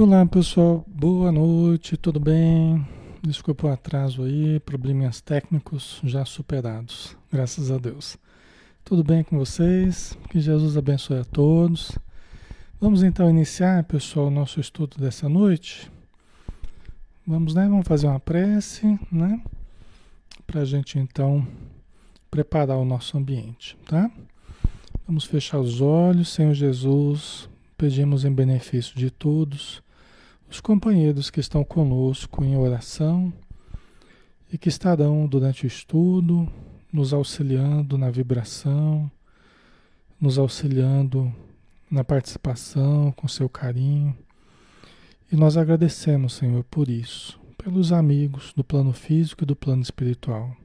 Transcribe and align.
Olá 0.00 0.24
pessoal, 0.24 0.84
boa 0.86 1.32
noite, 1.32 1.96
tudo 1.96 2.20
bem? 2.20 2.86
Desculpa 3.20 3.66
o 3.66 3.70
atraso 3.72 4.22
aí, 4.22 4.60
probleminhas 4.60 5.20
técnicos 5.20 6.00
já 6.04 6.24
superados, 6.24 7.16
graças 7.32 7.68
a 7.72 7.78
Deus. 7.78 8.16
Tudo 8.84 9.02
bem 9.02 9.24
com 9.24 9.36
vocês? 9.36 10.16
Que 10.30 10.40
Jesus 10.40 10.76
abençoe 10.76 11.18
a 11.18 11.24
todos. 11.24 11.98
Vamos 12.80 13.02
então 13.02 13.28
iniciar, 13.28 13.82
pessoal, 13.82 14.28
o 14.28 14.30
nosso 14.30 14.60
estudo 14.60 14.98
dessa 14.98 15.28
noite. 15.28 15.90
Vamos, 17.26 17.52
né? 17.52 17.68
Vamos 17.68 17.88
fazer 17.88 18.06
uma 18.06 18.20
prece, 18.20 18.86
né? 19.10 19.42
Para 20.46 20.60
a 20.60 20.64
gente 20.64 20.96
então 20.96 21.44
preparar 22.30 22.78
o 22.78 22.84
nosso 22.84 23.18
ambiente, 23.18 23.76
tá? 23.84 24.08
Vamos 25.08 25.24
fechar 25.24 25.58
os 25.58 25.80
olhos, 25.80 26.28
Senhor 26.28 26.54
Jesus. 26.54 27.50
Pedimos 27.76 28.24
em 28.24 28.30
benefício 28.30 28.96
de 28.96 29.10
todos 29.10 29.82
os 30.50 30.60
companheiros 30.60 31.30
que 31.30 31.40
estão 31.40 31.62
conosco 31.62 32.44
em 32.44 32.56
oração 32.56 33.32
e 34.52 34.56
que 34.56 34.68
estarão 34.68 35.26
durante 35.26 35.64
o 35.64 35.66
estudo 35.66 36.50
nos 36.92 37.12
auxiliando 37.12 37.98
na 37.98 38.10
vibração, 38.10 39.10
nos 40.20 40.38
auxiliando 40.38 41.32
na 41.90 42.02
participação, 42.02 43.12
com 43.12 43.28
seu 43.28 43.48
carinho. 43.48 44.16
E 45.30 45.36
nós 45.36 45.56
agradecemos, 45.56 46.34
Senhor, 46.34 46.64
por 46.64 46.88
isso, 46.88 47.38
pelos 47.58 47.92
amigos 47.92 48.52
do 48.56 48.64
plano 48.64 48.92
físico 48.92 49.44
e 49.44 49.46
do 49.46 49.54
plano 49.54 49.82
espiritual. 49.82 50.56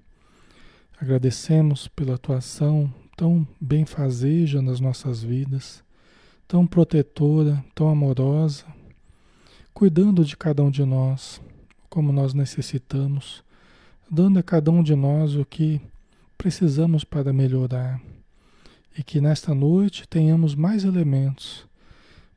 Agradecemos 1.00 1.89
pela 1.89 2.15
atuação 2.15 2.94
tão 3.17 3.45
benfazeja 3.60 4.61
nas 4.61 4.80
nossas 4.80 5.21
vidas, 5.21 5.83
tão 6.48 6.65
protetora, 6.65 7.64
tão 7.76 7.89
amorosa, 7.89 8.65
cuidando 9.73 10.23
de 10.23 10.38
cada 10.38 10.64
um 10.64 10.70
de 10.70 10.86
nós, 10.86 11.42
como 11.89 12.11
nós 12.11 12.34
necessitamos, 12.34 13.44
dando 14.10 14.38
a 14.38 14.44
cada 14.44 14.70
um 14.72 14.84
de 14.84 14.95
nós 14.95 15.36
o 15.36 15.44
que 15.44 15.82
precisamos 16.38 17.04
para 17.04 17.34
melhorar. 17.34 18.00
E 18.95 19.02
que 19.02 19.20
nesta 19.20 19.56
noite 19.56 20.08
tenhamos 20.08 20.54
mais 20.54 20.83
elementos 20.83 21.66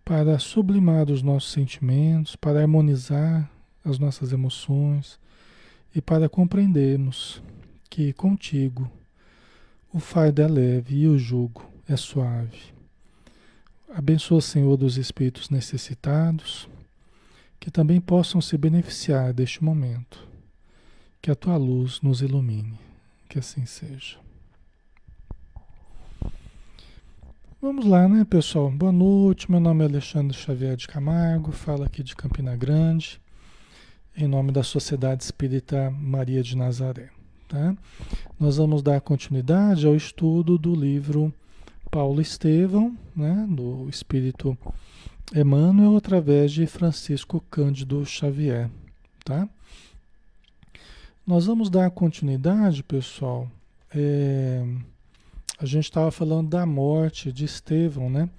para 0.02 0.38
sublimar 0.38 1.10
os 1.10 1.22
nossos 1.22 1.52
sentimentos, 1.52 2.34
para 2.34 2.62
harmonizar 2.62 3.50
as 3.84 3.98
nossas 3.98 4.32
emoções 4.32 5.18
e 5.94 6.00
para 6.00 6.28
compreendermos 6.28 7.42
que 7.90 8.12
contigo 8.14 8.90
o 9.92 9.98
fardo 9.98 10.40
é 10.40 10.48
leve 10.48 10.96
e 11.02 11.06
o 11.06 11.18
jugo 11.18 11.64
é 11.88 11.96
suave. 11.96 12.74
Abençoa, 13.94 14.40
Senhor, 14.40 14.76
dos 14.76 14.96
espíritos 14.96 15.50
necessitados 15.50 16.68
que 17.58 17.70
também 17.70 18.00
possam 18.00 18.40
se 18.40 18.56
beneficiar 18.56 19.32
deste 19.32 19.62
momento. 19.62 20.26
Que 21.20 21.30
a 21.30 21.34
tua 21.34 21.56
luz 21.56 22.00
nos 22.00 22.22
ilumine. 22.22 22.78
Que 23.28 23.38
assim 23.38 23.66
seja. 23.66 24.18
Vamos 27.60 27.86
lá, 27.86 28.08
né, 28.08 28.24
pessoal? 28.24 28.70
Boa 28.70 28.92
noite. 28.92 29.50
Meu 29.50 29.58
nome 29.58 29.82
é 29.82 29.88
Alexandre 29.88 30.36
Xavier 30.36 30.76
de 30.76 30.86
Camargo, 30.86 31.50
falo 31.50 31.82
aqui 31.82 32.02
de 32.02 32.14
Campina 32.14 32.54
Grande, 32.54 33.20
em 34.16 34.28
nome 34.28 34.52
da 34.52 34.62
Sociedade 34.62 35.24
Espírita 35.24 35.90
Maria 35.90 36.42
de 36.42 36.56
Nazaré. 36.56 37.08
Tá? 37.48 37.74
Nós 38.38 38.58
vamos 38.58 38.82
dar 38.82 39.00
continuidade 39.00 39.86
ao 39.86 39.96
estudo 39.96 40.58
do 40.58 40.74
livro 40.74 41.32
Paulo 41.90 42.20
Estevão, 42.20 42.96
né, 43.16 43.46
do 43.48 43.88
Espírito 43.88 44.56
Emmanuel 45.34 45.96
através 45.96 46.52
de 46.52 46.66
Francisco 46.66 47.42
Cândido 47.50 48.04
Xavier, 48.06 48.70
tá? 49.24 49.48
Nós 51.26 51.46
vamos 51.46 51.68
dar 51.68 51.90
continuidade, 51.90 52.84
pessoal. 52.84 53.50
É, 53.92 54.64
a 55.58 55.66
gente 55.66 55.84
estava 55.84 56.12
falando 56.12 56.50
da 56.50 56.64
morte 56.64 57.32
de 57.32 57.44
Estevão, 57.44 58.08
né? 58.08 58.30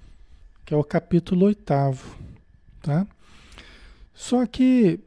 Que 0.64 0.72
é 0.72 0.76
o 0.76 0.84
capítulo 0.84 1.46
oitavo, 1.46 2.16
tá? 2.80 3.06
Só 4.14 4.46
que 4.46 4.98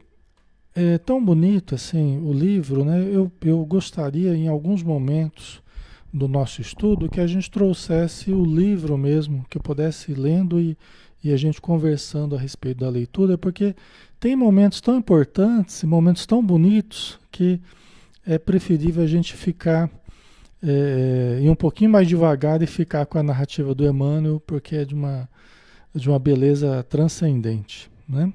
é 0.74 0.98
tão 0.98 1.22
bonito 1.22 1.74
assim 1.74 2.18
o 2.18 2.32
livro, 2.32 2.84
né? 2.84 3.02
Eu, 3.10 3.30
eu 3.40 3.64
gostaria 3.64 4.34
em 4.36 4.46
alguns 4.46 4.82
momentos 4.84 5.60
do 6.12 6.28
nosso 6.28 6.60
estudo 6.60 7.10
que 7.10 7.20
a 7.20 7.26
gente 7.26 7.50
trouxesse 7.50 8.30
o 8.32 8.44
livro 8.44 8.96
mesmo, 8.96 9.44
que 9.50 9.58
eu 9.58 9.62
pudesse 9.62 10.12
ir 10.12 10.18
lendo 10.18 10.60
e, 10.60 10.76
e 11.22 11.32
a 11.32 11.36
gente 11.36 11.60
conversando 11.60 12.34
a 12.34 12.38
respeito 12.38 12.78
da 12.78 12.88
leitura, 12.88 13.38
porque 13.38 13.74
tem 14.18 14.34
momentos 14.34 14.80
tão 14.80 14.96
importantes, 14.96 15.82
momentos 15.84 16.26
tão 16.26 16.44
bonitos, 16.44 17.18
que 17.30 17.60
é 18.26 18.38
preferível 18.38 19.02
a 19.02 19.06
gente 19.06 19.34
ficar 19.34 19.90
é, 20.62 21.40
um 21.42 21.54
pouquinho 21.54 21.90
mais 21.90 22.06
devagar 22.08 22.62
e 22.62 22.66
ficar 22.66 23.06
com 23.06 23.18
a 23.18 23.22
narrativa 23.22 23.74
do 23.74 23.86
Emmanuel, 23.86 24.40
porque 24.40 24.76
é 24.76 24.84
de 24.84 24.94
uma, 24.94 25.28
de 25.94 26.08
uma 26.08 26.18
beleza 26.18 26.82
transcendente. 26.84 27.90
Né? 28.08 28.32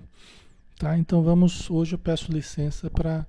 Tá? 0.78 0.98
Então 0.98 1.22
vamos, 1.22 1.70
hoje 1.70 1.94
eu 1.94 2.00
peço 2.00 2.32
licença 2.32 2.90
para 2.90 3.26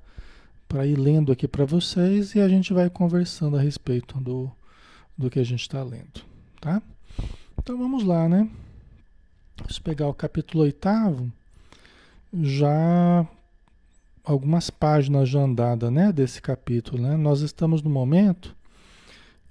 para 0.69 0.87
ir 0.87 0.97
lendo 0.97 1.33
aqui 1.33 1.49
para 1.49 1.65
vocês 1.65 2.35
e 2.35 2.41
a 2.41 2.49
gente 2.49 2.75
vai 2.75 2.91
conversando 2.91 3.57
a 3.57 3.61
respeito 3.61 4.21
do, 4.21 4.51
do 5.17 5.31
que 5.31 5.39
a 5.39 5.45
gente 5.45 5.63
está 5.63 5.83
lendo, 5.83 6.21
tá? 6.61 6.83
Então 7.59 7.79
vamos 7.79 8.05
lá, 8.05 8.29
né? 8.29 8.49
Vamos 9.59 9.79
pegar 9.81 10.07
o 10.07 10.15
capítulo 10.15 10.63
oitavo, 10.63 11.31
já 12.33 13.27
algumas 14.23 14.71
páginas 14.71 15.29
já 15.29 15.41
andada, 15.41 15.91
né, 15.91 16.13
desse 16.13 16.41
capítulo, 16.41 17.03
né? 17.03 17.17
Nós 17.17 17.41
estamos 17.41 17.83
no 17.83 17.91
momento 17.91 18.55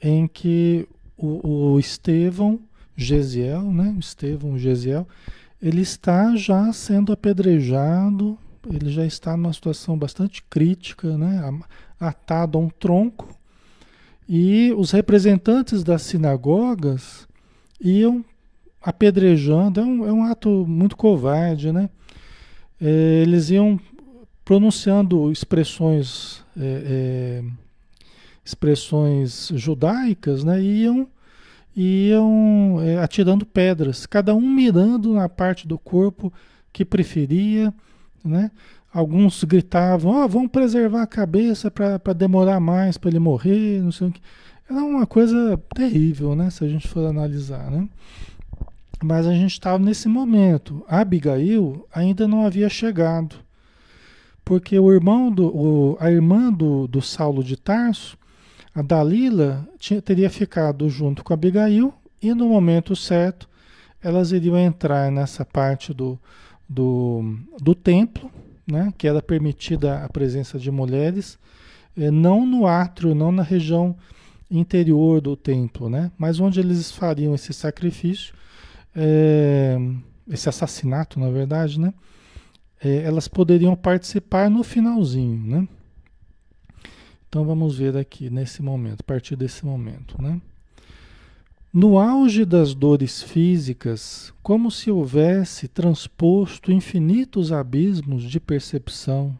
em 0.02 0.26
que 0.26 0.88
o, 1.18 1.74
o 1.74 1.80
Estevão 1.80 2.60
Gesiel, 2.96 3.64
né, 3.64 3.96
Estevão 4.00 4.58
Gesiel, 4.58 5.06
ele 5.62 5.82
está 5.82 6.36
já 6.36 6.72
sendo 6.72 7.12
apedrejado, 7.12 8.38
ele 8.66 8.90
já 8.90 9.06
está 9.06 9.36
numa 9.36 9.52
situação 9.52 9.98
bastante 9.98 10.42
crítica, 10.44 11.18
né, 11.18 11.60
atado 12.00 12.58
a 12.58 12.62
um 12.62 12.70
tronco, 12.70 13.36
e 14.30 14.74
os 14.78 14.92
representantes 14.92 15.84
das 15.84 16.04
sinagogas 16.04 17.28
iam 17.80 18.24
apedrejando, 18.88 19.82
é 19.82 19.84
um, 19.84 20.08
é 20.08 20.14
um 20.14 20.24
ato 20.24 20.66
muito 20.66 20.96
covarde, 20.96 21.74
né? 21.74 21.90
É, 22.80 23.22
eles 23.22 23.50
iam 23.50 23.78
pronunciando 24.46 25.30
expressões 25.30 26.42
é, 26.58 26.62
é, 26.86 27.44
expressões 28.46 29.52
judaicas, 29.54 30.46
né? 30.46 30.62
Iam 30.62 31.06
iam 31.76 32.80
é, 32.82 32.98
atirando 33.00 33.46
pedras, 33.46 34.06
cada 34.06 34.34
um 34.34 34.50
mirando 34.50 35.14
na 35.14 35.28
parte 35.28 35.68
do 35.68 35.78
corpo 35.78 36.32
que 36.72 36.86
preferia, 36.86 37.74
né? 38.24 38.52
Alguns 38.94 39.44
gritavam, 39.44 40.14
ó, 40.14 40.24
oh, 40.24 40.30
vamos 40.30 40.50
preservar 40.50 41.02
a 41.02 41.08
cabeça 41.08 41.70
para 41.70 42.14
demorar 42.14 42.62
mais 42.62 42.98
para 42.98 43.10
ele 43.10 43.20
morrer, 43.20 43.82
não 43.82 43.92
sei 43.92 44.08
o 44.08 44.12
que. 44.14 44.22
Era 44.70 44.80
uma 44.80 45.06
coisa 45.06 45.62
terrível, 45.76 46.38
né? 46.38 46.50
Se 46.50 46.64
a 46.64 46.70
gente 46.70 46.88
for 46.88 47.06
analisar, 47.06 47.70
né? 47.70 47.90
Mas 49.04 49.28
a 49.28 49.34
gente 49.34 49.52
estava 49.52 49.78
nesse 49.78 50.08
momento. 50.08 50.84
A 50.88 51.02
Abigail 51.02 51.86
ainda 51.94 52.28
não 52.28 52.46
havia 52.46 52.70
chegado. 52.70 53.36
Porque 54.44 54.80
o 54.80 54.92
irmão 54.92 55.32
do, 55.32 55.48
o, 55.48 55.98
a 56.00 56.10
irmã 56.10 56.52
do, 56.52 56.88
do 56.88 57.02
Saulo 57.02 57.44
de 57.44 57.58
Tarso, 57.58 58.18
a 58.74 58.82
Dalila, 58.82 59.68
tinha, 59.78 60.02
teria 60.02 60.30
ficado 60.30 60.90
junto 60.90 61.24
com 61.24 61.34
a 61.34 61.36
Abigail 61.36 61.94
e 62.22 62.34
no 62.34 62.50
momento 62.50 62.96
certo 62.96 63.48
elas 64.02 64.32
iriam 64.32 64.58
entrar 64.58 65.12
nessa 65.12 65.44
parte 65.44 65.94
do, 65.94 66.18
do, 66.68 67.38
do 67.60 67.76
templo, 67.76 68.32
né, 68.66 68.94
que 68.98 69.08
era 69.08 69.22
permitida 69.22 70.04
a 70.04 70.10
presença 70.10 70.60
de 70.60 70.70
mulheres, 70.72 71.38
eh, 71.98 72.12
não 72.12 72.46
no 72.46 72.68
átrio, 72.68 73.16
não 73.16 73.32
na 73.32 73.44
região 73.44 73.96
interior 74.50 75.20
do 75.20 75.36
templo, 75.36 75.90
né, 75.90 76.12
mas 76.18 76.40
onde 76.40 76.60
eles 76.60 76.92
fariam 76.92 77.34
esse 77.34 77.54
sacrifício 77.54 78.34
é, 78.98 79.78
esse 80.28 80.50
assassinato, 80.50 81.20
na 81.20 81.30
verdade, 81.30 81.80
né? 81.80 81.94
É, 82.84 83.04
elas 83.04 83.28
poderiam 83.28 83.76
participar 83.76 84.50
no 84.50 84.64
finalzinho, 84.64 85.40
né? 85.46 85.68
Então 87.30 87.46
vamos 87.46 87.78
ver 87.78 87.96
aqui 87.96 88.30
nesse 88.30 88.64
momento, 88.64 89.02
a 89.02 89.04
partir 89.04 89.36
desse 89.36 89.64
momento, 89.64 90.20
né? 90.20 90.42
No 91.72 92.00
auge 92.00 92.44
das 92.44 92.74
dores 92.74 93.22
físicas, 93.22 94.34
como 94.42 94.72
se 94.72 94.90
houvesse 94.90 95.68
transposto 95.68 96.72
infinitos 96.72 97.52
abismos 97.52 98.24
de 98.24 98.40
percepção. 98.40 99.38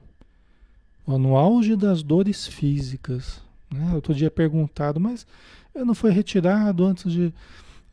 No 1.08 1.36
auge 1.38 1.76
das 1.76 2.04
dores 2.04 2.46
físicas. 2.46 3.42
Né? 3.72 3.92
Outro 3.96 4.14
dia 4.14 4.30
perguntado, 4.30 5.00
mas 5.00 5.26
eu 5.74 5.86
não 5.86 5.96
foi 5.96 6.12
retirado 6.12 6.86
antes 6.86 7.12
de, 7.12 7.34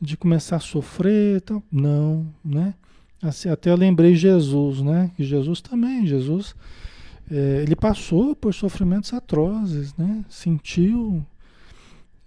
de 0.05 0.17
começar 0.17 0.57
a 0.57 0.61
sofrer, 0.61 1.41
tal. 1.41 1.63
não, 1.71 2.27
né? 2.45 2.75
Assim, 3.23 3.49
até 3.49 3.71
eu 3.71 3.77
lembrei 3.77 4.15
Jesus, 4.15 4.83
né? 4.83 5.11
Que 5.17 5.25
Jesus 5.25 5.61
também, 5.61 6.07
Jesus, 6.07 6.55
é, 7.31 7.63
ele 7.63 7.75
passou 7.75 8.37
por 8.37 8.53
sofrimentos 8.53 9.13
atrozes, 9.15 9.95
né? 9.97 10.25
Sentiu 10.29 11.25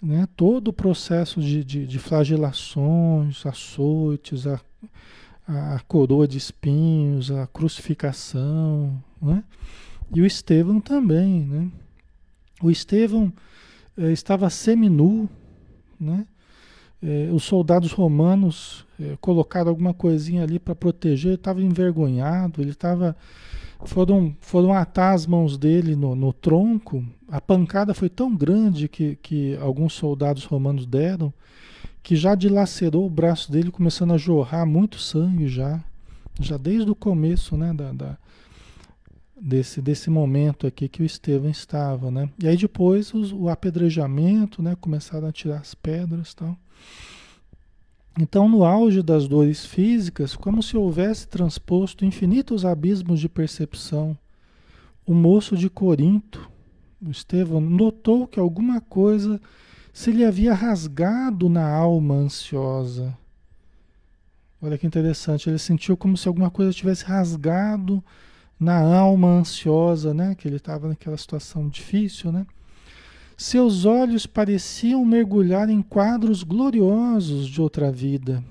né, 0.01 0.27
todo 0.35 0.69
o 0.69 0.73
processo 0.73 1.39
de, 1.41 1.63
de, 1.63 1.85
de 1.85 1.99
flagelações, 1.99 3.45
açoites, 3.45 4.47
a, 4.47 4.59
a 5.47 5.79
coroa 5.87 6.27
de 6.27 6.37
espinhos, 6.37 7.31
a 7.31 7.45
crucificação, 7.47 9.01
né? 9.21 9.43
E 10.13 10.21
o 10.21 10.25
Estevão 10.25 10.79
também, 10.79 11.41
né? 11.41 11.71
O 12.61 12.71
Estevão 12.71 13.31
eh, 13.97 14.11
estava 14.11 14.49
seminu, 14.49 15.29
né? 15.99 16.25
Eh, 17.01 17.29
os 17.31 17.43
soldados 17.43 17.91
romanos 17.91 18.85
eh, 18.99 19.17
colocaram 19.21 19.69
alguma 19.69 19.93
coisinha 19.93 20.43
ali 20.43 20.57
para 20.57 20.75
proteger, 20.75 21.29
ele 21.29 21.35
estava 21.35 21.61
envergonhado, 21.61 22.61
ele 22.61 22.71
estava 22.71 23.15
foram, 23.85 24.35
foram 24.39 24.73
atar 24.73 25.13
as 25.13 25.25
mãos 25.25 25.57
dele 25.57 25.95
no, 25.95 26.15
no, 26.15 26.33
tronco. 26.33 27.05
A 27.29 27.39
pancada 27.39 27.93
foi 27.93 28.09
tão 28.09 28.35
grande 28.35 28.87
que, 28.87 29.15
que 29.17 29.55
alguns 29.57 29.93
soldados 29.93 30.45
romanos 30.45 30.85
deram 30.85 31.33
que 32.01 32.15
já 32.15 32.35
dilacerou 32.35 33.05
o 33.05 33.09
braço 33.09 33.51
dele, 33.51 33.69
começando 33.69 34.13
a 34.13 34.17
jorrar 34.17 34.65
muito 34.65 34.97
sangue 34.97 35.47
já. 35.47 35.83
Já 36.39 36.55
desde 36.55 36.89
o 36.89 36.95
começo 36.95 37.57
né, 37.57 37.73
da, 37.73 37.91
da 37.91 38.17
desse, 39.39 39.81
desse 39.81 40.09
momento 40.09 40.65
aqui 40.65 40.87
que 40.87 41.01
o 41.01 41.05
Estevão 41.05 41.49
estava. 41.49 42.09
Né? 42.09 42.29
E 42.41 42.47
aí 42.47 42.55
depois 42.55 43.13
os, 43.13 43.31
o 43.33 43.49
apedrejamento, 43.49 44.61
né, 44.61 44.75
começaram 44.79 45.27
a 45.27 45.31
tirar 45.31 45.57
as 45.57 45.75
pedras 45.75 46.33
tal. 46.33 46.57
Então, 48.19 48.49
no 48.49 48.65
auge 48.65 49.03
das 49.03 49.27
dores 49.27 49.65
físicas, 49.65 50.35
como 50.35 50.63
se 50.63 50.75
houvesse 50.75 51.27
transposto 51.27 52.03
infinitos 52.03 52.65
abismos 52.65 53.19
de 53.19 53.29
percepção, 53.29 54.17
o 55.05 55.13
moço 55.13 55.55
de 55.55 55.69
Corinto, 55.69 56.49
Estevão, 57.07 57.61
notou 57.61 58.27
que 58.27 58.39
alguma 58.39 58.81
coisa 58.81 59.39
se 59.93 60.11
lhe 60.11 60.25
havia 60.25 60.53
rasgado 60.53 61.47
na 61.47 61.67
alma 61.67 62.15
ansiosa. 62.15 63.15
Olha 64.59 64.77
que 64.77 64.87
interessante, 64.87 65.47
ele 65.47 65.59
sentiu 65.59 65.95
como 65.95 66.17
se 66.17 66.27
alguma 66.27 66.49
coisa 66.49 66.73
tivesse 66.73 67.05
rasgado 67.05 68.03
na 68.59 68.79
alma 68.79 69.27
ansiosa, 69.27 70.13
né? 70.13 70.33
Que 70.33 70.47
ele 70.47 70.57
estava 70.57 70.87
naquela 70.87 71.17
situação 71.17 71.69
difícil, 71.69 72.31
né? 72.31 72.45
Seus 73.37 73.85
olhos 73.85 74.25
pareciam 74.25 75.05
mergulhar 75.05 75.69
em 75.69 75.83
quadros 75.83 76.41
gloriosos 76.41 77.47
de 77.47 77.61
outra 77.61 77.91
vida. 77.91 78.43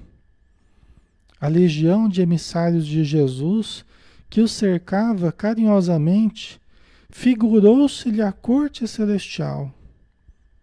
A 1.41 1.49
legião 1.49 2.09
de 2.09 2.23
emissários 2.23 2.87
de 2.87 3.03
Jesus, 3.03 3.85
que 4.31 4.41
o 4.41 4.47
cercava 4.47 5.33
carinhosamente, 5.33 6.61
figurou-se-lhe 7.11 8.23
a 8.23 8.31
corte 8.31 8.87
celestial. 8.87 9.75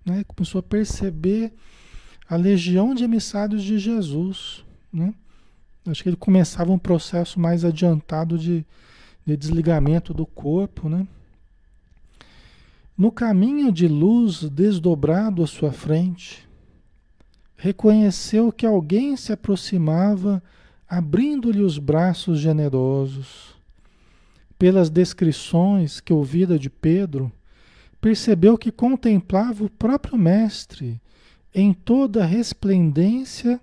Né? 0.06 0.24
Começou 0.25 0.60
a 0.60 0.64
perceber 0.64 1.52
a 2.28 2.38
legião 2.38 2.96
de 2.96 3.04
emissários 3.04 3.62
de 3.62 3.78
Jesus. 3.78 4.64
Né? 4.92 5.14
Acho 5.86 6.02
que 6.02 6.08
ele 6.08 6.16
começava 6.16 6.72
um 6.72 6.80
processo 6.80 7.42
mais 7.42 7.66
adiantado 7.66 8.38
de, 8.38 8.66
de 9.25 9.36
desligamento 9.36 10.14
do 10.14 10.25
corpo, 10.25 10.88
né? 10.88 11.06
No 12.98 13.12
caminho 13.12 13.72
de 13.72 13.88
luz 13.88 14.44
desdobrado 14.50 15.44
à 15.44 15.48
sua 15.48 15.72
frente, 15.72 16.48
reconheceu 17.57 18.51
que 18.51 18.66
alguém 18.66 19.18
se 19.18 19.34
aproximava, 19.34 20.44
abrindo-lhe 20.88 21.62
os 21.62 21.80
braços 21.80 22.40
generosos. 22.40 23.56
Pelas 24.60 24.90
descrições 24.90 26.00
que 26.00 26.13
ouvira 26.13 26.60
de 26.60 26.69
Pedro, 26.69 27.31
percebeu 28.00 28.57
que 28.57 28.72
contemplava 28.72 29.63
o 29.63 29.69
próprio 29.69 30.18
Mestre 30.18 31.01
em 31.54 31.74
toda 31.74 32.24
a 32.24 32.28
resplendência 32.28 33.60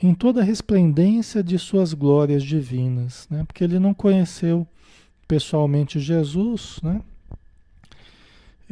em 0.00 0.14
toda 0.14 0.40
a 0.40 0.44
resplendência 0.44 1.44
de 1.44 1.56
suas 1.58 1.94
glórias 1.94 2.42
divinas, 2.42 3.28
né? 3.30 3.44
Porque 3.44 3.62
ele 3.62 3.78
não 3.78 3.94
conheceu 3.94 4.66
pessoalmente 5.28 6.00
Jesus, 6.00 6.80
né? 6.82 7.00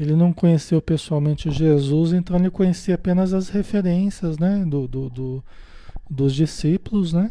Ele 0.01 0.17
não 0.17 0.33
conheceu 0.33 0.81
pessoalmente 0.81 1.51
Jesus, 1.51 2.15
então 2.15 2.39
ele 2.39 2.49
conhecia 2.49 2.95
apenas 2.95 3.35
as 3.35 3.51
referências 3.51 4.39
né, 4.39 4.65
do, 4.65 4.89
do, 4.89 5.11
do 5.11 5.45
dos 6.09 6.35
discípulos, 6.35 7.13
né? 7.13 7.31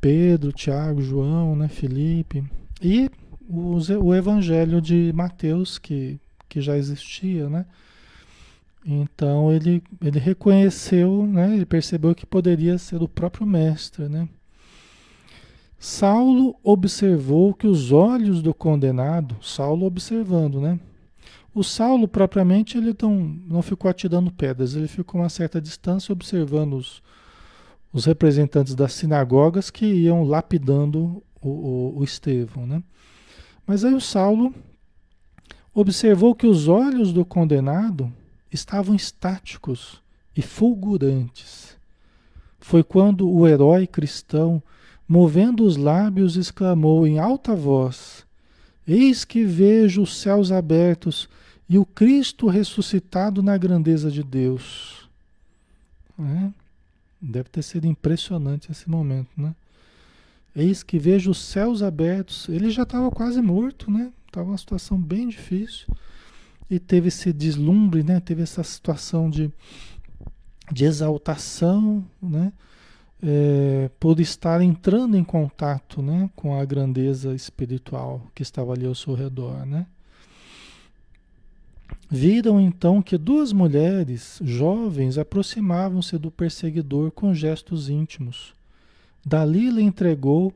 Pedro, 0.00 0.52
Tiago, 0.52 1.00
João, 1.00 1.54
né, 1.54 1.68
Felipe. 1.68 2.42
E 2.82 3.08
os, 3.48 3.88
o 3.88 4.12
evangelho 4.12 4.80
de 4.82 5.12
Mateus, 5.14 5.78
que, 5.78 6.18
que 6.48 6.60
já 6.60 6.76
existia, 6.76 7.48
né? 7.48 7.64
Então 8.84 9.52
ele, 9.52 9.80
ele 10.02 10.18
reconheceu, 10.18 11.24
né, 11.24 11.54
ele 11.54 11.64
percebeu 11.64 12.16
que 12.16 12.26
poderia 12.26 12.78
ser 12.78 13.00
o 13.00 13.08
próprio 13.08 13.46
mestre, 13.46 14.08
né? 14.08 14.28
Saulo 15.78 16.56
observou 16.64 17.54
que 17.54 17.68
os 17.68 17.92
olhos 17.92 18.42
do 18.42 18.52
condenado, 18.52 19.36
Saulo 19.40 19.86
observando, 19.86 20.60
né? 20.60 20.80
O 21.56 21.64
Saulo, 21.64 22.06
propriamente, 22.06 22.76
ele 22.76 22.94
não, 23.00 23.14
não 23.48 23.62
ficou 23.62 23.90
atirando 23.90 24.30
pedras, 24.30 24.76
ele 24.76 24.86
ficou 24.86 25.18
a 25.18 25.22
uma 25.22 25.30
certa 25.30 25.58
distância 25.58 26.12
observando 26.12 26.74
os, 26.74 27.02
os 27.90 28.04
representantes 28.04 28.74
das 28.74 28.92
sinagogas 28.92 29.70
que 29.70 29.86
iam 29.86 30.22
lapidando 30.22 31.22
o, 31.40 31.48
o, 31.48 31.94
o 31.96 32.04
Estevão. 32.04 32.66
Né? 32.66 32.82
Mas 33.66 33.86
aí 33.86 33.94
o 33.94 34.02
Saulo 34.02 34.54
observou 35.72 36.34
que 36.34 36.46
os 36.46 36.68
olhos 36.68 37.10
do 37.10 37.24
condenado 37.24 38.12
estavam 38.52 38.94
estáticos 38.94 40.02
e 40.36 40.42
fulgurantes. 40.42 41.74
Foi 42.60 42.84
quando 42.84 43.30
o 43.30 43.48
herói 43.48 43.86
cristão, 43.86 44.62
movendo 45.08 45.64
os 45.64 45.78
lábios, 45.78 46.36
exclamou 46.36 47.06
em 47.06 47.18
alta 47.18 47.56
voz: 47.56 48.26
Eis 48.86 49.24
que 49.24 49.42
vejo 49.42 50.02
os 50.02 50.18
céus 50.18 50.52
abertos 50.52 51.26
e 51.68 51.78
o 51.78 51.84
Cristo 51.84 52.46
ressuscitado 52.46 53.42
na 53.42 53.56
grandeza 53.56 54.10
de 54.10 54.22
Deus. 54.22 55.08
É? 56.18 56.50
Deve 57.20 57.48
ter 57.48 57.62
sido 57.62 57.86
impressionante 57.86 58.70
esse 58.70 58.88
momento, 58.88 59.30
né? 59.36 59.54
Eis 60.54 60.82
que 60.82 60.98
vejo 60.98 61.30
os 61.30 61.38
céus 61.38 61.82
abertos. 61.82 62.48
Ele 62.48 62.70
já 62.70 62.84
estava 62.84 63.10
quase 63.10 63.42
morto, 63.42 63.90
né? 63.90 64.10
Estava 64.26 64.48
uma 64.48 64.56
situação 64.56 64.98
bem 64.98 65.28
difícil. 65.28 65.86
E 66.70 66.78
teve 66.78 67.08
esse 67.08 67.32
deslumbre, 67.32 68.02
né? 68.02 68.20
Teve 68.20 68.42
essa 68.42 68.62
situação 68.62 69.28
de, 69.28 69.50
de 70.72 70.84
exaltação, 70.84 72.04
né? 72.22 72.52
É, 73.22 73.90
por 73.98 74.20
estar 74.20 74.60
entrando 74.60 75.16
em 75.16 75.24
contato 75.24 76.02
né, 76.02 76.28
com 76.36 76.54
a 76.54 76.62
grandeza 76.66 77.34
espiritual 77.34 78.20
que 78.34 78.42
estava 78.42 78.74
ali 78.74 78.84
ao 78.84 78.94
seu 78.94 79.14
redor, 79.14 79.64
né? 79.64 79.86
Viram 82.08 82.60
então 82.60 83.02
que 83.02 83.18
duas 83.18 83.52
mulheres 83.52 84.38
jovens 84.44 85.18
aproximavam-se 85.18 86.16
do 86.16 86.30
perseguidor 86.30 87.10
com 87.10 87.34
gestos 87.34 87.88
íntimos. 87.88 88.54
Dali 89.24 89.68
lhe 89.70 89.82
entregou, 89.82 90.54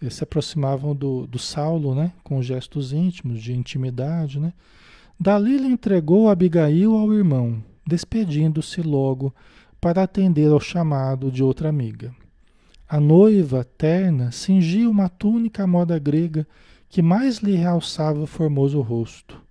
eh, 0.00 0.08
se 0.08 0.24
aproximavam 0.24 0.94
do, 0.94 1.26
do 1.26 1.38
Saulo, 1.38 1.94
né, 1.94 2.10
com 2.24 2.40
gestos 2.40 2.90
íntimos, 2.90 3.42
de 3.42 3.52
intimidade, 3.52 4.40
né? 4.40 4.54
Dali 5.20 5.58
lhe 5.58 5.66
entregou 5.66 6.30
Abigail 6.30 6.94
ao 6.94 7.12
irmão, 7.12 7.62
despedindo-se 7.86 8.80
logo 8.80 9.34
para 9.78 10.04
atender 10.04 10.50
ao 10.50 10.60
chamado 10.60 11.30
de 11.30 11.42
outra 11.42 11.68
amiga. 11.68 12.14
A 12.88 12.98
noiva 12.98 13.62
terna 13.76 14.32
cingia 14.32 14.88
uma 14.88 15.10
túnica 15.10 15.64
à 15.64 15.66
moda 15.66 15.98
grega 15.98 16.46
que 16.88 17.02
mais 17.02 17.38
lhe 17.38 17.54
realçava 17.54 18.20
o 18.22 18.26
formoso 18.26 18.80
rosto 18.80 19.47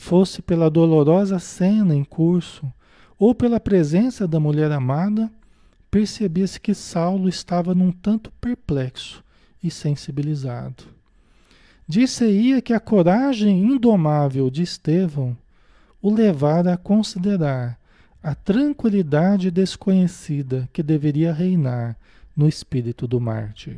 fosse 0.00 0.40
pela 0.40 0.70
dolorosa 0.70 1.38
cena 1.38 1.94
em 1.94 2.02
curso 2.02 2.72
ou 3.18 3.34
pela 3.34 3.60
presença 3.60 4.26
da 4.26 4.40
mulher 4.40 4.72
amada, 4.72 5.30
percebia-se 5.90 6.58
que 6.58 6.72
Saulo 6.72 7.28
estava 7.28 7.74
num 7.74 7.92
tanto 7.92 8.32
perplexo 8.40 9.22
e 9.62 9.70
sensibilizado. 9.70 10.84
Disse-ia 11.86 12.62
que 12.62 12.72
a 12.72 12.80
coragem 12.80 13.62
indomável 13.62 14.48
de 14.48 14.62
Estevão 14.62 15.36
o 16.00 16.10
levara 16.10 16.72
a 16.72 16.78
considerar 16.78 17.78
a 18.22 18.34
tranquilidade 18.34 19.50
desconhecida 19.50 20.66
que 20.72 20.82
deveria 20.82 21.30
reinar 21.30 21.94
no 22.34 22.48
espírito 22.48 23.06
do 23.06 23.20
mártir. 23.20 23.76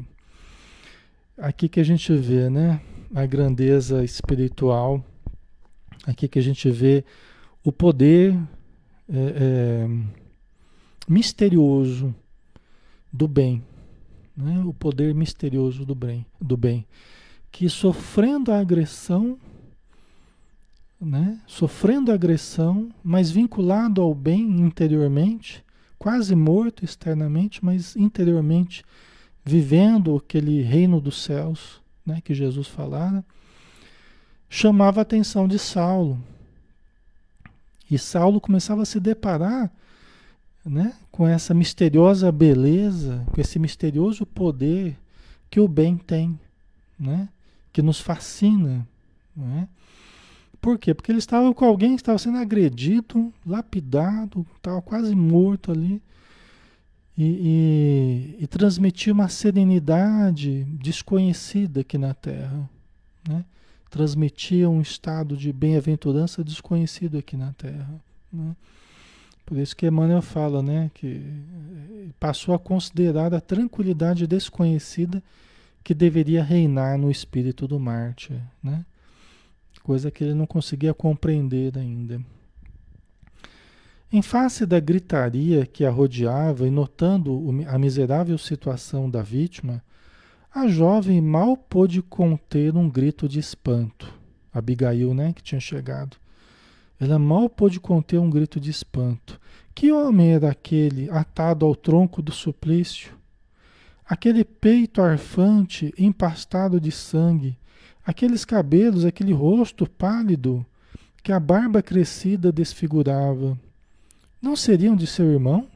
Aqui 1.37 1.69
que 1.69 1.81
a 1.81 1.85
gente 1.85 2.14
vê, 2.14 2.49
né, 2.49 2.81
a 3.12 3.26
grandeza 3.26 4.05
espiritual 4.05 5.05
Aqui 6.06 6.26
que 6.26 6.38
a 6.38 6.42
gente 6.42 6.71
vê 6.71 7.04
o 7.64 7.71
poder 7.71 8.37
é, 9.09 9.14
é, 9.14 9.88
misterioso 11.09 12.14
do 13.12 13.28
bem. 13.28 13.62
né? 14.37 14.62
o 14.64 14.73
poder 14.73 15.14
misterioso 15.14 15.85
do 15.85 15.94
bem, 15.94 16.25
do 16.40 16.56
bem, 16.56 16.87
que 17.50 17.68
sofrendo 17.68 18.50
a 18.50 18.59
agressão, 18.59 19.38
né? 21.00 21.38
sofrendo 21.47 22.11
a 22.11 22.14
agressão, 22.14 22.90
mas 23.04 23.30
vinculado 23.30 24.00
ao 24.00 24.14
bem 24.14 24.40
interiormente, 24.61 25.62
quase 25.99 26.35
morto 26.35 26.85
externamente, 26.85 27.64
mas 27.64 27.94
interiormente 27.94 28.85
vivendo 29.44 30.16
aquele 30.16 30.62
reino 30.62 31.00
dos 31.00 31.23
céus, 31.23 31.80
né, 32.04 32.21
que 32.25 32.35
Jesus 32.35 32.68
falara, 32.68 33.25
chamava 34.52 35.00
a 35.00 35.02
atenção 35.02 35.49
de 35.49 35.59
Saulo. 35.59 36.23
E 37.90 37.99
Saulo 37.99 38.38
começava 38.38 38.82
a 38.82 38.85
se 38.85 39.00
deparar 39.00 39.73
né, 40.62 40.94
com 41.11 41.26
essa 41.26 41.54
misteriosa 41.54 42.30
beleza, 42.30 43.25
com 43.32 43.40
esse 43.40 43.59
misterioso 43.59 44.26
poder 44.26 44.94
que 45.49 45.59
o 45.59 45.66
bem 45.66 45.97
tem, 45.97 46.38
né, 47.00 47.30
que 47.73 47.80
nos 47.80 47.99
fascina. 47.99 48.87
Né? 49.35 49.66
Por 50.61 50.78
quê? 50.78 50.92
Porque 50.92 51.11
ele 51.11 51.18
estava 51.18 51.54
com 51.54 51.64
alguém 51.64 51.97
que 51.97 52.02
estava 52.02 52.18
sendo 52.18 52.37
agredido, 52.37 53.32
lapidado, 53.47 54.47
estava 54.56 54.82
quase 54.82 55.14
morto 55.14 55.73
ali 55.73 56.02
e, 57.16 58.37
e, 58.38 58.44
e 58.44 58.47
transmitir 58.47 59.14
uma 59.14 59.30
serenidade 59.30 60.64
desconhecida 60.64 61.80
aqui 61.80 61.97
na 61.97 62.12
Terra. 62.12 62.68
Né? 63.26 63.47
Transmitia 63.92 64.70
um 64.70 64.80
estado 64.80 65.37
de 65.37 65.52
bem-aventurança 65.52 66.42
desconhecido 66.42 67.18
aqui 67.18 67.37
na 67.37 67.52
Terra. 67.52 68.00
Né? 68.32 68.56
Por 69.44 69.58
isso 69.58 69.76
que 69.76 69.87
Emmanuel 69.87 70.22
fala 70.22 70.62
né, 70.62 70.90
que 70.94 71.22
passou 72.18 72.54
a 72.54 72.58
considerar 72.58 73.34
a 73.34 73.40
tranquilidade 73.40 74.26
desconhecida 74.26 75.22
que 75.84 75.92
deveria 75.92 76.42
reinar 76.42 76.96
no 76.96 77.11
espírito 77.11 77.68
do 77.68 77.78
mártir. 77.78 78.40
Né? 78.62 78.82
Coisa 79.82 80.11
que 80.11 80.25
ele 80.25 80.32
não 80.32 80.46
conseguia 80.46 80.94
compreender 80.94 81.76
ainda. 81.76 82.18
Em 84.11 84.22
face 84.22 84.64
da 84.64 84.80
gritaria 84.80 85.66
que 85.66 85.84
a 85.84 85.90
rodeava 85.90 86.66
e 86.66 86.70
notando 86.70 87.62
a 87.68 87.78
miserável 87.78 88.38
situação 88.38 89.11
da 89.11 89.20
vítima, 89.20 89.84
a 90.54 90.68
jovem 90.68 91.21
mal 91.21 91.56
pôde 91.56 92.02
conter 92.02 92.76
um 92.76 92.88
grito 92.88 93.28
de 93.28 93.38
espanto. 93.38 94.12
Abigail, 94.52 95.14
né, 95.14 95.32
que 95.32 95.42
tinha 95.42 95.61
chegado. 95.61 96.16
Ela 97.00 97.18
mal 97.18 97.49
pôde 97.49 97.80
conter 97.80 98.18
um 98.18 98.28
grito 98.28 98.61
de 98.61 98.71
espanto. 98.71 99.40
Que 99.75 99.90
homem 99.90 100.35
era 100.35 100.50
aquele 100.50 101.11
atado 101.11 101.64
ao 101.64 101.75
tronco 101.75 102.21
do 102.21 102.30
suplício? 102.30 103.14
Aquele 104.04 104.44
peito 104.44 105.00
arfante, 105.00 105.94
empastado 105.97 106.78
de 106.78 106.92
sangue, 106.92 107.56
aqueles 108.04 108.44
cabelos, 108.44 109.06
aquele 109.06 109.32
rosto 109.32 109.88
pálido, 109.88 110.64
que 111.23 111.32
a 111.32 111.40
barba 111.40 111.82
crescida 111.82 112.52
desfigurava 112.52 113.59
não 114.42 114.56
seriam 114.56 114.94
de 114.97 115.06
seu 115.06 115.32
irmão? 115.32 115.68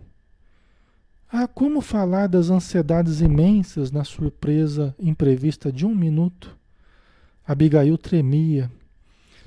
Ah, 1.38 1.46
como 1.46 1.82
falar 1.82 2.28
das 2.28 2.48
ansiedades 2.48 3.20
imensas 3.20 3.90
na 3.90 4.04
surpresa 4.04 4.94
imprevista 4.98 5.70
de 5.70 5.84
um 5.84 5.94
minuto? 5.94 6.56
Abigail 7.46 7.98
tremia. 7.98 8.72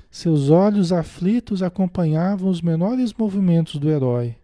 Seus 0.08 0.50
olhos 0.50 0.92
aflitos 0.92 1.64
acompanhavam 1.64 2.48
os 2.48 2.62
menores 2.62 3.12
movimentos 3.12 3.74
do 3.74 3.90
herói, 3.90 4.36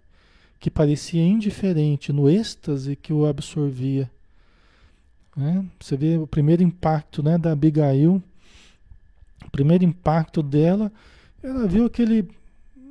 que 0.59 0.69
parecia 0.69 1.25
indiferente 1.25 2.13
no 2.13 2.29
êxtase 2.29 2.97
que 2.97 3.13
o 3.13 3.25
absorvia. 3.25 4.11
Né? 5.37 5.65
Você 5.79 5.97
vê 5.97 6.17
o 6.17 6.27
primeiro 6.27 6.65
impacto 6.65 7.23
né, 7.23 7.39
da 7.39 7.53
Abigail, 7.53 8.21
o 9.47 9.51
primeiro 9.53 9.85
impacto 9.85 10.43
dela, 10.43 10.91
ela 11.41 11.69
viu 11.69 11.87
aquele 11.87 12.29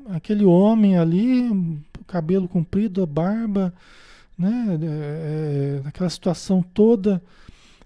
aquele 0.05 0.45
homem 0.45 0.97
ali, 0.97 1.77
cabelo 2.07 2.47
comprido, 2.47 3.03
a 3.03 3.05
barba, 3.05 3.73
né? 4.37 4.77
É, 4.81 5.81
é, 5.83 5.87
aquela 5.87 6.09
situação 6.09 6.61
toda, 6.61 7.21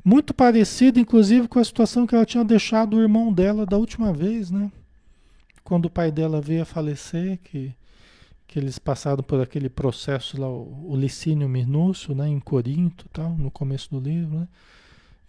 muito 0.04 0.34
parecida, 0.34 1.00
inclusive, 1.00 1.48
com 1.48 1.60
a 1.60 1.64
situação 1.64 2.08
que 2.08 2.16
ela 2.16 2.26
tinha 2.26 2.44
deixado 2.44 2.98
o 2.98 3.02
irmão 3.02 3.32
dela 3.32 3.66
da 3.66 3.78
última 3.78 4.12
vez, 4.12 4.50
né? 4.50 4.72
Quando 5.64 5.86
o 5.86 5.90
pai 5.90 6.12
dela 6.12 6.42
veio 6.42 6.64
a 6.64 6.66
falecer, 6.66 7.40
que, 7.44 7.74
que 8.48 8.58
eles 8.58 8.80
passaram 8.80 9.22
por 9.22 9.40
aquele 9.42 9.70
processo 9.70 10.40
lá, 10.40 10.48
o, 10.48 10.92
o 10.92 10.96
licínio 10.96 11.48
minúcio, 11.48 12.16
né? 12.16 12.28
Em 12.28 12.40
Corinto, 12.40 13.06
tal, 13.14 13.32
no 13.32 13.52
começo 13.52 13.90
do 13.92 14.00
livro, 14.00 14.40
né? 14.40 14.48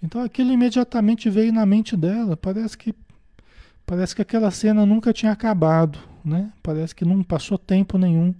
Então 0.03 0.23
aquilo 0.23 0.51
imediatamente 0.51 1.29
veio 1.29 1.53
na 1.53 1.67
mente 1.67 1.97
dela. 1.97 2.37
Parece 2.37 2.77
que 2.79 2.95
parece 3.85 4.15
que 4.15 4.23
aquela 4.23 4.51
cena 4.51 4.87
nunca 4.87 5.13
tinha 5.13 5.33
acabado, 5.33 5.99
né? 6.25 6.51
Parece 6.63 6.95
que 6.95 7.05
não 7.05 7.23
passou 7.23 7.59
tempo 7.59 7.99
nenhum 7.99 8.35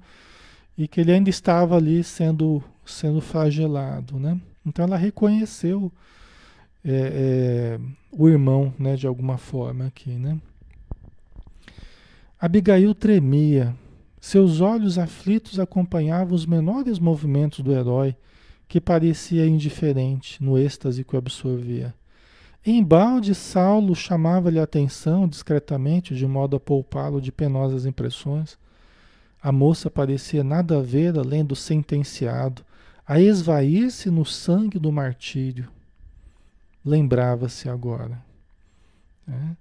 e 0.81 0.89
que 0.89 0.99
ele 0.99 1.13
ainda 1.13 1.29
estava 1.29 1.77
ali 1.77 2.03
sendo, 2.03 2.65
sendo 2.87 3.21
flagelado, 3.21 4.19
né? 4.19 4.41
Então 4.65 4.83
ela 4.87 4.97
reconheceu 4.97 5.93
é, 6.83 7.77
é, 7.77 7.81
o 8.11 8.27
irmão, 8.27 8.73
né? 8.79 8.97
De 8.97 9.07
alguma 9.07 9.37
forma 9.37 9.85
aqui, 9.85 10.13
né? 10.13 10.41
Abigail 12.41 12.95
tremia. 12.95 13.77
Seus 14.19 14.63
olhos 14.63 14.99
aflitos 14.99 15.61
acompanhavam 15.61 16.35
os 16.35 16.47
menores 16.47 16.99
movimentos 16.99 17.61
do 17.61 17.75
herói, 17.75 18.17
que 18.67 18.81
parecia 18.81 19.47
indiferente 19.47 20.43
no 20.43 20.57
êxtase 20.57 21.05
que 21.05 21.15
o 21.15 21.19
absorvia. 21.19 21.95
Embalde, 22.65 23.35
Saulo 23.35 23.95
chamava-lhe 23.95 24.59
a 24.59 24.63
atenção 24.63 25.29
discretamente, 25.29 26.17
de 26.17 26.27
modo 26.27 26.57
a 26.57 26.61
poupá-lo 26.61 27.21
de 27.21 27.31
penosas 27.31 27.85
impressões. 27.85 28.59
A 29.43 29.51
moça 29.51 29.91
parecia 29.91 30.45
nada 30.45 30.79
a 30.79 30.83
ver 30.83 31.19
além 31.19 31.45
do 31.45 31.57
sentenciado, 31.57 32.63
a 33.07 33.19
esvair-se 33.21 34.11
no 34.11 34.25
sangue 34.25 34.79
do 34.79 34.93
martírio. 34.93 35.69
Lembrava-se 36.85 37.69
agora. 37.69 38.23
Né? 39.27 39.57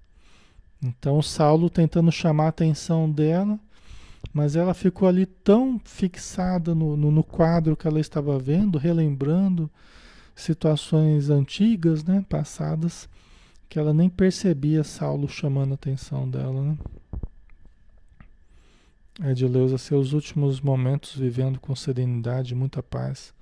Então, 0.82 1.20
Saulo 1.20 1.68
tentando 1.68 2.12
chamar 2.12 2.46
a 2.46 2.48
atenção 2.48 3.10
dela, 3.10 3.58
mas 4.32 4.54
ela 4.54 4.74
ficou 4.74 5.08
ali 5.08 5.26
tão 5.26 5.80
fixada 5.84 6.74
no, 6.74 6.96
no, 6.96 7.10
no 7.10 7.24
quadro 7.24 7.76
que 7.76 7.86
ela 7.86 8.00
estava 8.00 8.38
vendo, 8.38 8.78
relembrando 8.78 9.70
situações 10.34 11.28
antigas, 11.28 12.04
né, 12.04 12.24
passadas, 12.28 13.08
que 13.68 13.78
ela 13.78 13.92
nem 13.92 14.08
percebia 14.08 14.84
Saulo 14.84 15.28
chamando 15.28 15.72
a 15.72 15.74
atenção 15.74 16.28
dela, 16.28 16.62
né? 16.62 16.76
Edileuza, 19.22 19.76
seus 19.76 20.12
últimos 20.12 20.60
momentos 20.60 21.14
vivendo 21.14 21.60
com 21.60 21.74
serenidade, 21.76 22.54
muita 22.54 22.82
paz. 22.82 23.34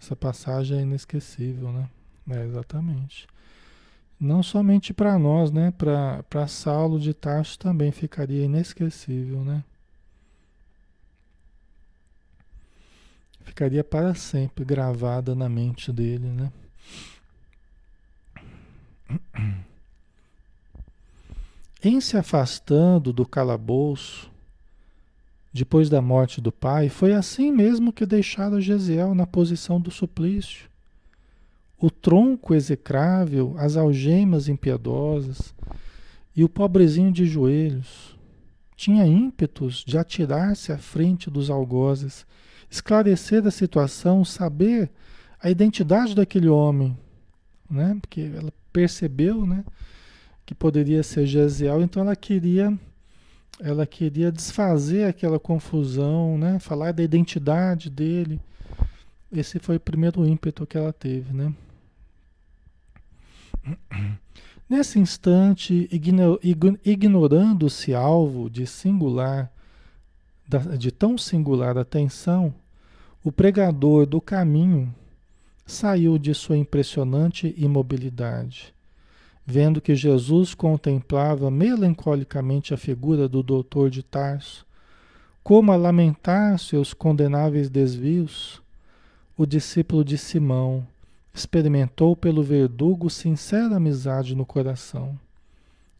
Essa 0.00 0.14
passagem 0.14 0.78
é 0.78 0.82
inesquecível, 0.82 1.72
né? 1.72 1.88
É, 2.28 2.44
exatamente. 2.44 3.26
Não 4.20 4.42
somente 4.42 4.92
para 4.92 5.18
nós, 5.18 5.50
né? 5.50 5.72
Para 5.72 6.46
Saulo 6.46 7.00
de 7.00 7.14
Tarso 7.14 7.58
também 7.58 7.92
ficaria 7.92 8.44
inesquecível, 8.44 9.42
né? 9.42 9.64
ficaria 13.56 13.82
para 13.82 14.14
sempre 14.14 14.66
gravada 14.66 15.34
na 15.34 15.48
mente 15.48 15.90
dele, 15.90 16.28
né? 16.28 16.52
Em 21.82 22.00
se 22.00 22.18
afastando 22.18 23.14
do 23.14 23.24
calabouço, 23.24 24.30
depois 25.56 25.88
da 25.88 26.02
morte 26.02 26.40
do 26.40 26.52
pai, 26.52 26.88
foi 26.88 27.12
assim 27.12 27.50
mesmo 27.50 27.92
que 27.92 28.04
deixaram 28.04 28.60
Gesiel 28.60 29.14
na 29.14 29.26
posição 29.26 29.80
do 29.80 29.90
suplício. 29.90 30.68
O 31.78 31.90
tronco 31.90 32.54
execrável, 32.54 33.54
as 33.58 33.76
algemas 33.76 34.48
impiedosas 34.48 35.54
e 36.34 36.44
o 36.44 36.48
pobrezinho 36.48 37.10
de 37.10 37.26
joelhos. 37.26 38.16
Tinha 38.76 39.06
ímpetos 39.06 39.82
de 39.86 39.96
atirar-se 39.96 40.72
à 40.72 40.78
frente 40.78 41.30
dos 41.30 41.48
algozes 41.48 42.26
esclarecer 42.70 43.46
a 43.46 43.50
situação, 43.50 44.24
saber 44.24 44.90
a 45.40 45.50
identidade 45.50 46.14
daquele 46.14 46.48
homem, 46.48 46.96
né? 47.70 47.96
Porque 48.00 48.30
ela 48.34 48.52
percebeu, 48.72 49.46
né, 49.46 49.64
que 50.44 50.54
poderia 50.54 51.02
ser 51.02 51.24
Gesiel, 51.24 51.80
então 51.80 52.02
ela 52.02 52.14
queria 52.14 52.78
ela 53.60 53.86
queria 53.86 54.30
desfazer 54.30 55.04
aquela 55.04 55.38
confusão, 55.38 56.36
né? 56.36 56.58
Falar 56.58 56.92
da 56.92 57.02
identidade 57.02 57.88
dele. 57.88 58.40
Esse 59.32 59.58
foi 59.58 59.76
o 59.76 59.80
primeiro 59.80 60.26
ímpeto 60.26 60.66
que 60.66 60.76
ela 60.76 60.92
teve, 60.92 61.32
né? 61.32 61.52
Nesse 64.68 64.98
instante, 64.98 65.88
ignorando-se 66.84 67.94
alvo 67.94 68.50
de 68.50 68.66
singular 68.66 69.50
de 70.78 70.92
tão 70.92 71.18
singular 71.18 71.76
atenção, 71.76 72.54
o 73.22 73.32
pregador 73.32 74.06
do 74.06 74.20
caminho 74.20 74.94
saiu 75.66 76.16
de 76.18 76.32
sua 76.32 76.56
impressionante 76.56 77.52
imobilidade. 77.58 78.72
Vendo 79.48 79.80
que 79.80 79.94
Jesus 79.94 80.54
contemplava 80.54 81.52
melancolicamente 81.52 82.74
a 82.74 82.76
figura 82.76 83.28
do 83.28 83.44
doutor 83.44 83.88
de 83.88 84.02
Tarso, 84.02 84.66
como 85.40 85.70
a 85.70 85.76
lamentar 85.76 86.58
seus 86.58 86.92
condenáveis 86.92 87.70
desvios, 87.70 88.60
o 89.38 89.46
discípulo 89.46 90.04
de 90.04 90.18
Simão 90.18 90.84
experimentou 91.32 92.16
pelo 92.16 92.42
verdugo 92.42 93.08
sincera 93.08 93.76
amizade 93.76 94.34
no 94.34 94.44
coração. 94.44 95.16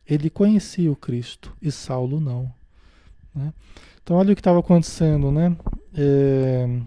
Ele 0.04 0.28
conhecia 0.28 0.90
o 0.90 0.96
Cristo 0.96 1.52
e 1.62 1.70
Saulo 1.70 2.18
não. 2.18 2.50
Né? 3.32 3.52
Então, 4.02 4.16
olha 4.16 4.32
o 4.32 4.34
que 4.34 4.40
estava 4.40 4.58
acontecendo, 4.58 5.30
né? 5.30 5.56
É... 5.94 6.80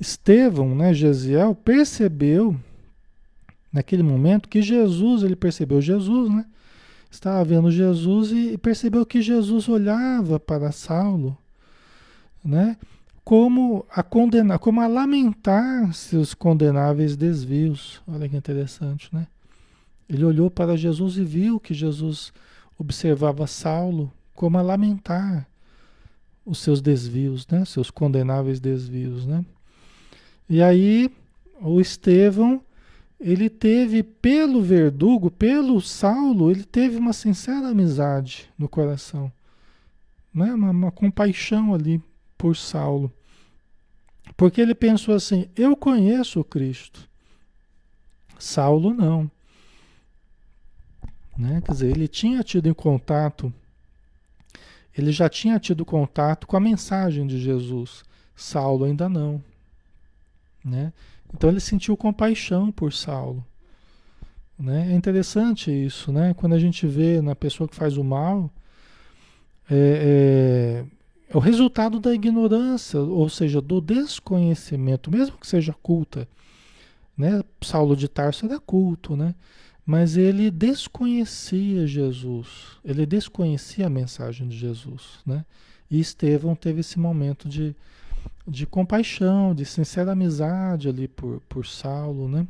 Estevão, 0.00 0.74
né, 0.74 0.94
Gesiel, 0.94 1.54
percebeu 1.54 2.58
naquele 3.72 4.02
momento 4.02 4.48
que 4.48 4.62
Jesus, 4.62 5.22
ele 5.22 5.36
percebeu 5.36 5.80
Jesus, 5.80 6.30
né? 6.30 6.44
Estava 7.10 7.44
vendo 7.44 7.70
Jesus 7.70 8.30
e 8.30 8.56
percebeu 8.56 9.04
que 9.04 9.20
Jesus 9.20 9.68
olhava 9.68 10.38
para 10.38 10.70
Saulo, 10.70 11.36
né? 12.44 12.76
Como 13.24 13.84
a 13.90 14.02
condenar, 14.02 14.58
como 14.58 14.80
a 14.80 14.86
lamentar 14.86 15.92
seus 15.92 16.34
condenáveis 16.34 17.16
desvios. 17.16 18.00
Olha 18.06 18.28
que 18.28 18.36
interessante, 18.36 19.08
né? 19.12 19.26
Ele 20.08 20.24
olhou 20.24 20.50
para 20.50 20.76
Jesus 20.76 21.16
e 21.16 21.24
viu 21.24 21.60
que 21.60 21.74
Jesus 21.74 22.32
observava 22.78 23.46
Saulo 23.46 24.12
como 24.34 24.56
a 24.56 24.62
lamentar 24.62 25.46
os 26.44 26.58
seus 26.58 26.80
desvios, 26.80 27.46
né? 27.46 27.64
Seus 27.64 27.90
condenáveis 27.90 28.58
desvios, 28.58 29.26
né? 29.26 29.44
E 30.48 30.62
aí 30.62 31.10
o 31.60 31.80
Estevão, 31.80 32.62
ele 33.20 33.50
teve 33.50 34.02
pelo 34.02 34.62
verdugo, 34.62 35.30
pelo 35.30 35.78
Saulo, 35.80 36.50
ele 36.50 36.64
teve 36.64 36.96
uma 36.96 37.12
sincera 37.12 37.68
amizade 37.68 38.48
no 38.58 38.66
coração, 38.66 39.30
né? 40.32 40.54
Uma, 40.54 40.70
uma 40.70 40.90
compaixão 40.90 41.74
ali 41.74 42.02
por 42.38 42.56
Saulo, 42.56 43.12
porque 44.36 44.60
ele 44.60 44.74
pensou 44.74 45.14
assim: 45.14 45.48
eu 45.54 45.76
conheço 45.76 46.40
o 46.40 46.44
Cristo, 46.44 47.06
Saulo 48.38 48.94
não. 48.94 49.30
Né? 51.36 51.60
Quer 51.64 51.72
dizer, 51.72 51.90
ele 51.90 52.08
tinha 52.08 52.42
tido 52.42 52.68
em 52.68 52.74
contato, 52.74 53.52
ele 54.96 55.12
já 55.12 55.28
tinha 55.28 55.58
tido 55.58 55.84
contato 55.84 56.46
com 56.46 56.56
a 56.56 56.60
mensagem 56.60 57.26
de 57.26 57.38
Jesus. 57.38 58.02
Saulo 58.34 58.84
ainda 58.86 59.08
não. 59.08 59.42
Né? 60.64 60.92
Então 61.34 61.50
ele 61.50 61.60
sentiu 61.60 61.96
compaixão 61.96 62.70
por 62.70 62.92
Saulo. 62.92 63.44
Né? 64.58 64.92
É 64.92 64.94
interessante 64.94 65.70
isso, 65.70 66.12
né? 66.12 66.34
Quando 66.34 66.54
a 66.54 66.58
gente 66.58 66.86
vê 66.86 67.22
na 67.22 67.34
pessoa 67.34 67.68
que 67.68 67.74
faz 67.74 67.96
o 67.96 68.04
mal, 68.04 68.50
é, 69.70 70.84
é, 71.30 71.32
é, 71.32 71.36
o 71.36 71.40
resultado 71.40 71.98
da 71.98 72.12
ignorância, 72.12 73.00
ou 73.00 73.28
seja, 73.28 73.60
do 73.60 73.80
desconhecimento, 73.80 75.10
mesmo 75.10 75.38
que 75.38 75.46
seja 75.46 75.72
culta. 75.72 76.28
Né? 77.16 77.42
Saulo 77.62 77.96
de 77.96 78.08
Tarso 78.08 78.46
era 78.46 78.58
culto, 78.58 79.16
né? 79.16 79.34
Mas 79.86 80.16
ele 80.16 80.50
desconhecia 80.50 81.86
Jesus, 81.86 82.78
ele 82.84 83.06
desconhecia 83.06 83.86
a 83.86 83.90
mensagem 83.90 84.46
de 84.46 84.56
Jesus, 84.56 85.18
né? 85.26 85.44
E 85.90 85.98
Estevão 85.98 86.54
teve 86.54 86.80
esse 86.80 86.98
momento 86.98 87.48
de, 87.48 87.74
de 88.46 88.66
compaixão, 88.66 89.54
de 89.54 89.64
sincera 89.64 90.12
amizade 90.12 90.88
ali 90.88 91.06
por, 91.06 91.40
por 91.48 91.66
Saulo, 91.66 92.28
né? 92.28 92.46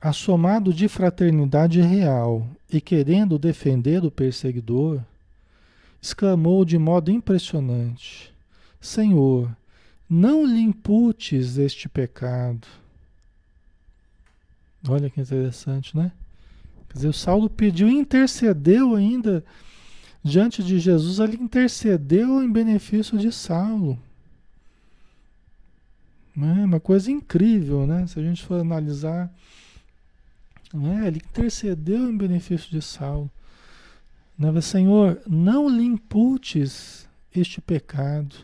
Assomado 0.00 0.72
de 0.72 0.88
fraternidade 0.88 1.80
real 1.80 2.46
e 2.70 2.80
querendo 2.80 3.38
defender 3.38 4.04
o 4.04 4.10
perseguidor, 4.10 5.00
exclamou 6.00 6.64
de 6.64 6.78
modo 6.78 7.10
impressionante: 7.10 8.32
Senhor, 8.80 9.50
não 10.08 10.46
lhe 10.46 10.60
imputes 10.60 11.58
este 11.58 11.88
pecado. 11.88 12.66
Olha 14.88 15.10
que 15.10 15.20
interessante, 15.20 15.96
né? 15.96 16.12
Quer 16.88 16.94
dizer, 16.94 17.08
o 17.08 17.12
Saulo 17.12 17.50
pediu, 17.50 17.88
intercedeu 17.88 18.94
ainda 18.94 19.44
diante 20.22 20.62
de 20.62 20.78
Jesus, 20.78 21.18
ele 21.18 21.36
intercedeu 21.36 22.42
em 22.42 22.50
benefício 22.50 23.18
de 23.18 23.32
Saulo. 23.32 23.98
É 26.36 26.64
uma 26.64 26.78
coisa 26.78 27.10
incrível, 27.10 27.86
né? 27.86 28.06
Se 28.06 28.18
a 28.18 28.22
gente 28.22 28.44
for 28.44 28.60
analisar, 28.60 29.32
né? 30.72 31.08
ele 31.08 31.18
intercedeu 31.18 32.08
em 32.10 32.16
benefício 32.16 32.70
de 32.70 32.80
Saulo. 32.80 33.30
Né? 34.38 34.60
Senhor, 34.60 35.20
não 35.26 35.68
lhe 35.68 35.84
imputes 35.84 37.08
este 37.34 37.60
pecado. 37.60 38.36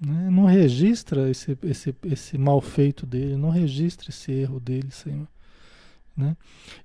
Né? 0.00 0.30
Não 0.30 0.46
registra 0.46 1.30
esse, 1.30 1.56
esse, 1.62 1.94
esse 2.04 2.36
mal 2.36 2.60
feito 2.60 3.06
dele, 3.06 3.36
não 3.36 3.50
registra 3.50 4.10
esse 4.10 4.32
erro 4.32 4.58
dele, 4.58 4.90
Senhor. 4.90 5.28
Né? 6.16 6.36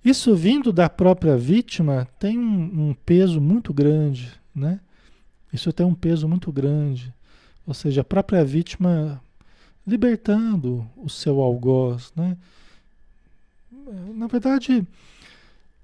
Isso 0.03 0.35
vindo 0.35 0.71
da 0.71 0.89
própria 0.89 1.37
vítima 1.37 2.07
tem 2.19 2.37
um, 2.37 2.89
um, 2.89 2.93
peso 3.05 3.41
muito 3.41 3.73
grande, 3.73 4.31
né? 4.55 4.79
Isso 5.51 5.71
tem 5.73 5.85
um 5.85 5.93
peso 5.93 6.27
muito 6.27 6.51
grande. 6.51 7.13
Ou 7.65 7.73
seja, 7.73 8.01
a 8.01 8.05
própria 8.05 8.43
vítima 8.43 9.21
libertando 9.85 10.89
o 10.95 11.09
seu 11.09 11.41
algoz, 11.41 12.11
né? 12.15 12.37
Na 14.15 14.27
verdade, 14.27 14.85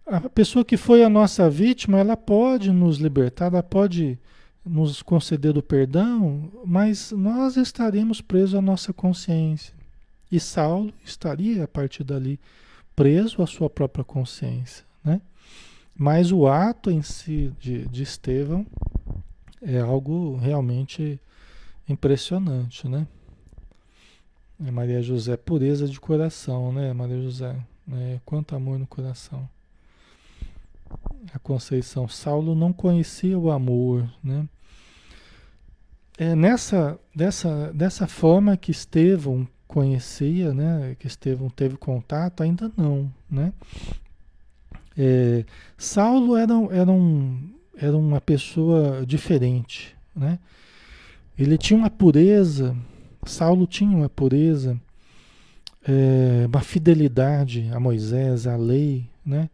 a 0.06 0.30
pessoa 0.30 0.66
que 0.66 0.76
foi 0.76 1.04
a 1.04 1.10
nossa 1.10 1.50
vítima, 1.50 2.00
ela 2.00 2.18
pode 2.18 2.72
nos 2.72 2.98
libertar, 2.98 3.46
ela 3.46 3.64
pode 3.64 4.18
nos 4.66 5.02
conceder 5.02 5.58
o 5.58 5.64
perdão, 5.64 6.50
mas 6.66 7.12
nós 7.12 7.58
estaremos 7.58 8.22
presos 8.22 8.56
à 8.56 8.62
nossa 8.62 8.92
consciência. 8.94 9.74
E 10.32 10.40
Saulo 10.40 10.94
estaria 11.06 11.64
a 11.64 11.68
partir 11.68 12.04
dali 12.04 12.40
preso 12.96 13.42
à 13.42 13.48
sua 13.48 13.70
própria 13.70 14.04
consciência, 14.04 14.86
né? 15.04 15.22
Mas 15.96 16.32
o 16.32 16.48
ato 16.48 16.90
em 16.90 17.02
si 17.02 17.54
de, 17.60 17.86
de 17.88 18.04
Estevão 18.04 18.66
é 19.62 19.80
algo 19.80 20.38
realmente 20.38 21.20
impressionante, 21.88 22.88
né? 22.88 23.08
É 24.66 24.72
Maria 24.72 25.02
José, 25.02 25.36
pureza 25.36 25.88
de 25.88 26.00
coração, 26.00 26.72
né, 26.72 26.94
Maria 26.94 27.22
José? 27.22 27.56
É, 27.92 28.20
quanto 28.26 28.56
amor 28.56 28.80
no 28.80 28.88
coração. 28.88 29.48
A 31.34 31.40
Conceição, 31.40 32.08
Saulo 32.08 32.56
não 32.56 32.72
conhecia 32.72 33.38
o 33.38 33.52
amor, 33.52 34.08
né? 34.24 34.48
É 36.18 36.36
nessa, 36.36 37.00
dessa, 37.14 37.74
dessa 37.74 38.08
forma 38.08 38.56
que 38.56 38.72
Estevão 38.72 39.48
conhecia, 39.74 40.54
né, 40.54 40.96
que 41.00 41.08
Estevão 41.08 41.50
teve 41.50 41.76
contato, 41.78 42.44
ainda 42.44 42.72
não, 42.78 43.12
né? 43.30 43.52
É, 44.96 45.44
Saulo 45.76 46.38
era, 46.38 46.54
era, 46.70 46.92
um, 46.92 47.50
era 47.76 47.98
uma 47.98 48.22
pessoa 48.22 49.04
diferente, 49.04 49.96
né? 50.16 50.38
Ele 51.36 51.58
tinha 51.58 51.76
uma 51.76 51.90
pureza, 51.90 52.78
Saulo 53.26 53.66
tinha 53.66 53.98
uma 53.98 54.08
pureza, 54.08 54.80
é, 55.88 56.46
uma 56.48 56.62
fidelidade 56.62 57.68
a 57.74 57.80
Moisés, 57.80 58.46
à 58.46 58.56
lei, 58.56 59.10
né? 59.26 59.50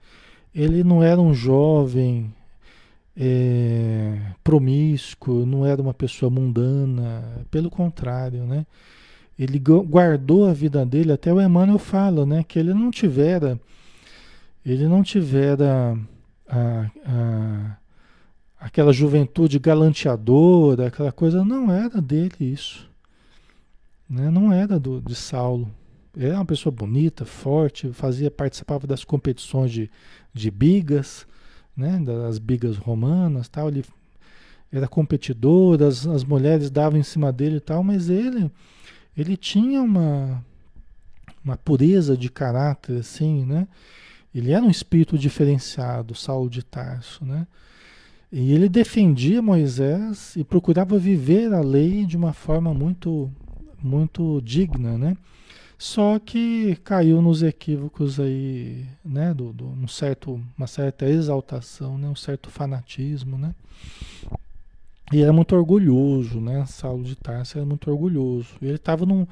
Ele 0.53 0.83
não 0.83 1.01
era 1.01 1.21
um 1.21 1.33
jovem 1.33 2.29
é, 3.15 4.19
promíscuo, 4.43 5.45
não 5.45 5.65
era 5.65 5.81
uma 5.81 5.93
pessoa 5.93 6.29
mundana, 6.29 7.23
pelo 7.49 7.69
contrário, 7.69 8.43
né? 8.43 8.65
Ele 9.39 9.57
guardou 9.57 10.49
a 10.49 10.53
vida 10.53 10.85
dele, 10.85 11.13
até 11.13 11.33
o 11.33 11.39
Emmanuel 11.39 11.79
fala, 11.79 12.25
né, 12.25 12.43
que 12.43 12.59
ele 12.59 12.73
não 12.73 12.91
tivera, 12.91 13.57
ele 14.65 14.85
não 14.85 15.01
tivera 15.01 15.97
a, 16.45 16.91
a, 17.05 17.77
aquela 18.59 18.91
juventude 18.91 19.57
galanteadora, 19.57 20.87
aquela 20.87 21.13
coisa, 21.13 21.45
não 21.45 21.71
era 21.71 22.01
dele 22.01 22.35
isso, 22.41 22.89
né, 24.09 24.29
não 24.29 24.51
era 24.51 24.77
do, 24.77 24.99
de 24.99 25.15
Saulo. 25.15 25.71
Era 26.17 26.35
uma 26.35 26.45
pessoa 26.45 26.73
bonita, 26.73 27.23
forte, 27.23 27.93
fazia, 27.93 28.29
participava 28.29 28.85
das 28.85 29.05
competições 29.05 29.71
de, 29.71 29.89
de 30.33 30.51
bigas, 30.51 31.25
né, 31.77 31.97
das 32.03 32.39
bigas 32.39 32.75
romanas, 32.75 33.47
tal. 33.47 33.69
Ele 33.69 33.85
era 34.69 34.87
competidor, 34.87 35.81
as, 35.81 36.05
as 36.07 36.25
mulheres 36.25 36.69
davam 36.69 36.99
em 36.99 37.03
cima 37.03 37.31
dele 37.31 37.57
e 37.57 37.61
tal, 37.61 37.83
mas 37.83 38.09
ele 38.09 38.51
ele 39.21 39.37
tinha 39.37 39.81
uma, 39.81 40.43
uma 41.43 41.57
pureza 41.57 42.15
de 42.15 42.29
caráter, 42.29 42.99
assim, 42.99 43.45
né? 43.45 43.67
Ele 44.33 44.51
era 44.51 44.63
um 44.63 44.69
espírito 44.69 45.17
diferenciado, 45.17 46.15
Saulo 46.15 46.49
de 46.49 46.63
Tarso, 46.63 47.25
né? 47.25 47.47
E 48.31 48.53
ele 48.53 48.69
defendia 48.69 49.41
Moisés 49.41 50.35
e 50.35 50.43
procurava 50.43 50.99
viver 50.99 51.51
a 51.51 51.61
lei 51.61 52.05
de 52.05 52.15
uma 52.15 52.31
forma 52.31 52.73
muito, 52.73 53.31
muito 53.81 54.39
digna, 54.41 54.97
né? 54.97 55.17
Só 55.79 56.19
que 56.19 56.75
caiu 56.83 57.21
nos 57.21 57.41
equívocos 57.41 58.19
aí, 58.19 58.85
né? 59.03 59.33
Do, 59.33 59.51
do, 59.51 59.65
um 59.65 59.87
certo, 59.87 60.39
uma 60.57 60.67
certa 60.67 61.07
exaltação, 61.07 61.97
né? 61.97 62.07
Um 62.07 62.15
certo 62.15 62.49
fanatismo, 62.51 63.37
né? 63.37 63.55
E 65.11 65.21
era 65.21 65.33
muito 65.33 65.55
orgulhoso, 65.55 66.39
né? 66.39 66.65
Saulo 66.67 67.03
de 67.03 67.15
Tarso 67.15 67.57
era 67.57 67.65
muito 67.65 67.89
orgulhoso. 67.89 68.49
Ele 68.61 68.75
estava 68.75 69.05
num, 69.05 69.25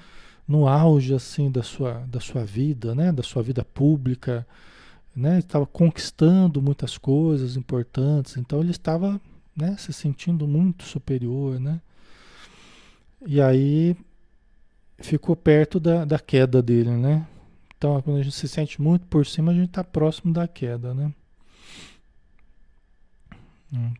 no 0.47 0.67
auge 0.67 1.13
assim 1.13 1.51
da 1.51 1.61
sua, 1.61 2.05
da 2.07 2.19
sua 2.19 2.43
vida, 2.43 2.95
né? 2.95 3.11
Da 3.11 3.21
sua 3.21 3.43
vida 3.43 3.63
pública, 3.63 4.47
né? 5.15 5.39
Estava 5.39 5.67
conquistando 5.67 6.61
muitas 6.61 6.97
coisas 6.97 7.55
importantes, 7.55 8.37
então 8.37 8.59
ele 8.59 8.71
estava, 8.71 9.21
né? 9.55 9.75
Se 9.77 9.93
sentindo 9.93 10.47
muito 10.47 10.83
superior, 10.83 11.59
né? 11.59 11.79
E 13.25 13.39
aí 13.41 13.95
ficou 14.99 15.35
perto 15.35 15.79
da, 15.79 16.05
da 16.05 16.19
queda 16.19 16.61
dele, 16.61 16.91
né? 16.91 17.27
Então, 17.77 18.01
quando 18.01 18.17
a 18.19 18.23
gente 18.23 18.35
se 18.35 18.47
sente 18.47 18.81
muito 18.81 19.05
por 19.05 19.25
cima, 19.25 19.51
a 19.51 19.55
gente 19.55 19.67
está 19.69 19.83
próximo 19.83 20.33
da 20.33 20.47
queda, 20.47 20.95
né? 20.95 21.13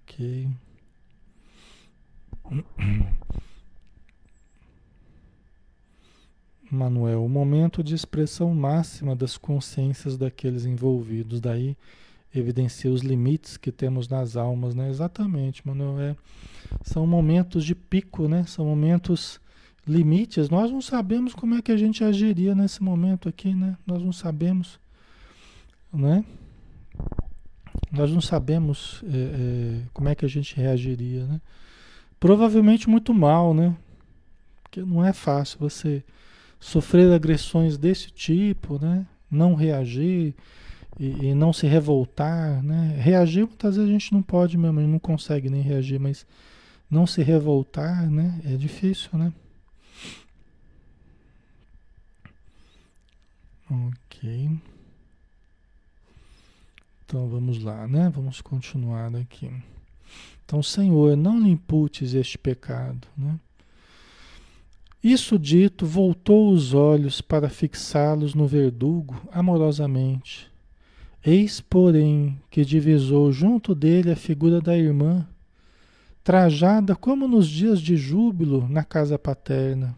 Ok. 0.02 0.50
Manuel, 6.70 7.24
o 7.24 7.30
momento 7.30 7.82
de 7.84 7.96
expressão 7.96 8.54
máxima 8.54 9.16
das 9.16 9.38
consciências 9.38 10.18
daqueles 10.18 10.66
envolvidos, 10.66 11.40
daí 11.40 11.78
evidencia 12.36 12.92
os 12.92 13.02
limites 13.02 13.56
que 13.58 13.72
temos 13.72 14.10
nas 14.10 14.36
almas, 14.36 14.76
né? 14.76 14.90
Exatamente, 14.90 15.66
Manuel, 15.66 16.00
é, 16.00 16.16
são 16.84 17.08
momentos 17.08 17.64
de 17.64 17.74
pico, 17.74 18.28
né? 18.28 18.44
São 18.46 18.66
momentos 18.66 19.40
limites. 19.88 20.50
Nós 20.50 20.70
não 20.70 20.82
sabemos 20.82 21.34
como 21.34 21.56
é 21.56 21.62
que 21.62 21.72
a 21.72 21.78
gente 21.78 22.04
agiria 22.04 22.54
nesse 22.54 22.84
momento 22.84 23.30
aqui, 23.30 23.54
né? 23.54 23.78
Nós 23.86 24.04
não 24.04 24.12
sabemos, 24.12 24.80
né? 25.94 26.26
Nós 27.92 28.12
não 28.12 28.20
sabemos 28.20 29.02
é, 29.06 29.18
é, 29.18 29.82
como 29.94 30.10
é 30.10 30.16
que 30.16 30.26
a 30.26 30.30
gente 30.30 30.56
reagiria, 30.56 31.26
né? 31.26 31.42
Provavelmente 32.20 32.90
muito 32.90 33.14
mal, 33.14 33.54
né? 33.54 33.76
Porque 34.64 34.82
não 34.82 35.06
é 35.06 35.14
fácil 35.14 35.60
você 35.60 36.04
sofrer 36.60 37.12
agressões 37.14 37.78
desse 37.78 38.12
tipo, 38.12 38.80
né? 38.80 39.06
Não 39.30 39.54
reagir 39.54 40.34
e, 41.00 41.28
e, 41.28 41.36
não 41.36 41.54
se 41.54 41.68
revoltar, 41.68 42.64
né? 42.64 42.96
Reagir 43.00 43.46
muitas 43.46 43.76
vezes 43.76 43.90
a 43.90 43.94
gente 43.94 44.14
não 44.14 44.22
pode 44.22 44.58
mesmo, 44.58 44.82
não 44.82 45.00
consegue 45.00 45.50
nem 45.50 45.62
reagir, 45.62 46.00
mas 46.00 46.26
não 46.90 47.06
se 47.06 47.22
revoltar, 47.22 48.10
né? 48.10 48.42
É 48.46 48.56
difícil, 48.56 49.12
né? 49.14 49.32
Ok. 53.70 54.50
Então 57.06 57.28
vamos 57.28 57.62
lá, 57.62 57.88
né? 57.88 58.10
Vamos 58.10 58.42
continuar 58.42 59.16
aqui. 59.16 59.52
Então, 60.48 60.64
Senhor, 60.64 61.18
não 61.18 61.42
lhe 61.42 61.50
imputes 61.50 62.14
este 62.14 62.38
pecado, 62.38 63.06
né? 63.18 63.38
Isso 65.04 65.38
dito, 65.38 65.86
voltou 65.86 66.54
os 66.54 66.74
olhos 66.74 67.20
para 67.20 67.50
fixá-los 67.50 68.34
no 68.34 68.48
verdugo 68.48 69.22
amorosamente. 69.30 70.50
Eis, 71.22 71.60
porém, 71.60 72.42
que 72.50 72.64
divisou 72.64 73.30
junto 73.30 73.76
dele 73.76 74.10
a 74.10 74.16
figura 74.16 74.62
da 74.62 74.78
irmã, 74.78 75.28
trajada 76.24 76.96
como 76.96 77.28
nos 77.28 77.46
dias 77.50 77.82
de 77.82 77.98
júbilo 77.98 78.70
na 78.70 78.86
casa 78.86 79.20
paterna. 79.20 79.98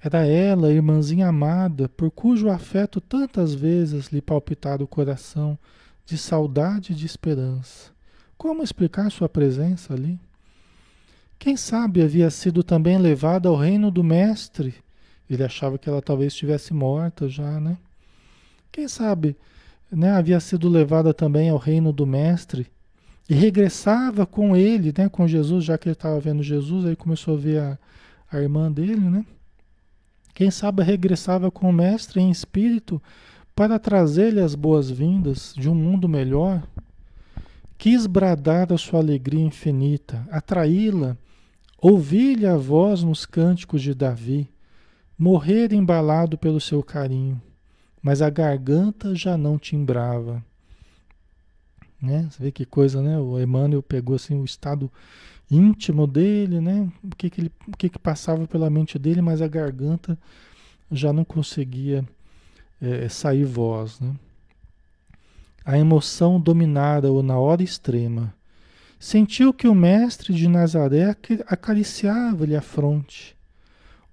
Era 0.00 0.24
ela, 0.24 0.72
irmãzinha 0.72 1.26
amada, 1.26 1.88
por 1.88 2.12
cujo 2.12 2.48
afeto 2.48 3.00
tantas 3.00 3.54
vezes 3.54 4.06
lhe 4.06 4.22
palpitara 4.22 4.84
o 4.84 4.88
coração 4.88 5.58
de 6.06 6.16
saudade 6.16 6.92
e 6.92 6.94
de 6.94 7.06
esperança. 7.06 7.91
Como 8.36 8.62
explicar 8.62 9.10
sua 9.10 9.28
presença 9.28 9.94
ali? 9.94 10.18
Quem 11.38 11.56
sabe 11.56 12.02
havia 12.02 12.30
sido 12.30 12.62
também 12.62 12.98
levada 12.98 13.48
ao 13.48 13.56
reino 13.56 13.90
do 13.90 14.04
mestre. 14.04 14.74
Ele 15.28 15.42
achava 15.42 15.78
que 15.78 15.88
ela 15.88 16.00
talvez 16.00 16.32
estivesse 16.32 16.72
morta 16.72 17.28
já, 17.28 17.58
né? 17.58 17.76
Quem 18.70 18.88
sabe, 18.88 19.36
né, 19.90 20.12
havia 20.12 20.40
sido 20.40 20.68
levada 20.68 21.12
também 21.12 21.50
ao 21.50 21.58
reino 21.58 21.92
do 21.92 22.06
mestre 22.06 22.66
e 23.28 23.34
regressava 23.34 24.26
com 24.26 24.56
ele, 24.56 24.92
né, 24.96 25.08
com 25.08 25.26
Jesus, 25.26 25.64
já 25.64 25.76
que 25.76 25.88
ele 25.88 25.94
estava 25.94 26.18
vendo 26.20 26.42
Jesus, 26.42 26.86
aí 26.86 26.96
começou 26.96 27.34
a 27.34 27.38
ver 27.38 27.58
a, 27.60 27.78
a 28.30 28.40
irmã 28.40 28.70
dele, 28.70 29.08
né? 29.08 29.24
Quem 30.34 30.50
sabe 30.50 30.82
regressava 30.82 31.50
com 31.50 31.68
o 31.68 31.72
mestre 31.72 32.20
em 32.20 32.30
espírito 32.30 33.00
para 33.54 33.78
trazer-lhe 33.78 34.40
as 34.40 34.54
boas-vindas 34.54 35.52
de 35.56 35.68
um 35.68 35.74
mundo 35.74 36.08
melhor. 36.08 36.62
Quis 37.82 38.06
bradar 38.06 38.72
a 38.72 38.78
sua 38.78 39.00
alegria 39.00 39.42
infinita, 39.42 40.24
atraí-la 40.30 41.16
Ouvi-lhe 41.76 42.46
a 42.46 42.56
voz 42.56 43.02
nos 43.02 43.26
cânticos 43.26 43.82
de 43.82 43.92
Davi, 43.92 44.48
morrer 45.18 45.72
embalado 45.72 46.38
pelo 46.38 46.60
seu 46.60 46.80
carinho, 46.80 47.42
mas 48.00 48.22
a 48.22 48.30
garganta 48.30 49.16
já 49.16 49.36
não 49.36 49.58
timbrava. 49.58 50.44
Né? 52.00 52.28
Você 52.30 52.40
vê 52.40 52.52
que 52.52 52.64
coisa, 52.64 53.02
né? 53.02 53.18
O 53.18 53.36
Emmanuel 53.36 53.82
pegou 53.82 54.14
assim 54.14 54.40
o 54.40 54.44
estado 54.44 54.88
íntimo 55.50 56.06
dele, 56.06 56.60
né? 56.60 56.88
O 57.02 57.16
que 57.16 57.28
que, 57.28 57.40
ele, 57.40 57.52
o 57.66 57.76
que 57.76 57.88
que 57.88 57.98
passava 57.98 58.46
pela 58.46 58.70
mente 58.70 58.96
dele, 58.96 59.20
mas 59.20 59.42
a 59.42 59.48
garganta 59.48 60.16
já 60.88 61.12
não 61.12 61.24
conseguia 61.24 62.04
é, 62.80 63.08
sair 63.08 63.44
voz, 63.44 63.98
né? 63.98 64.14
A 65.64 65.78
emoção 65.78 66.40
dominara-o 66.40 67.22
na 67.22 67.38
hora 67.38 67.62
extrema 67.62 68.34
sentiu 68.98 69.52
que 69.52 69.66
o 69.66 69.74
mestre 69.74 70.32
de 70.32 70.46
Nazaré 70.46 71.16
acariciava-lhe 71.46 72.54
a 72.54 72.62
fronte, 72.62 73.36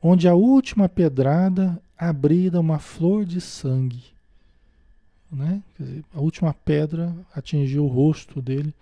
onde 0.01 0.27
a 0.27 0.33
última 0.33 0.89
pedrada 0.89 1.79
abrira 1.97 2.59
uma 2.59 2.79
flor 2.79 3.25
de 3.25 3.39
sangue. 3.39 4.03
Né? 5.31 5.61
Dizer, 5.77 6.03
a 6.13 6.19
última 6.19 6.53
pedra 6.53 7.15
atingiu 7.35 7.85
o 7.85 7.87
rosto 7.87 8.41
dele 8.41 8.73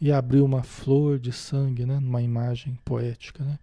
e 0.00 0.12
abriu 0.12 0.44
uma 0.44 0.62
flor 0.62 1.18
de 1.18 1.32
sangue, 1.32 1.86
né? 1.86 1.98
numa 1.98 2.20
imagem 2.20 2.78
poética. 2.84 3.42
Né? 3.42 3.58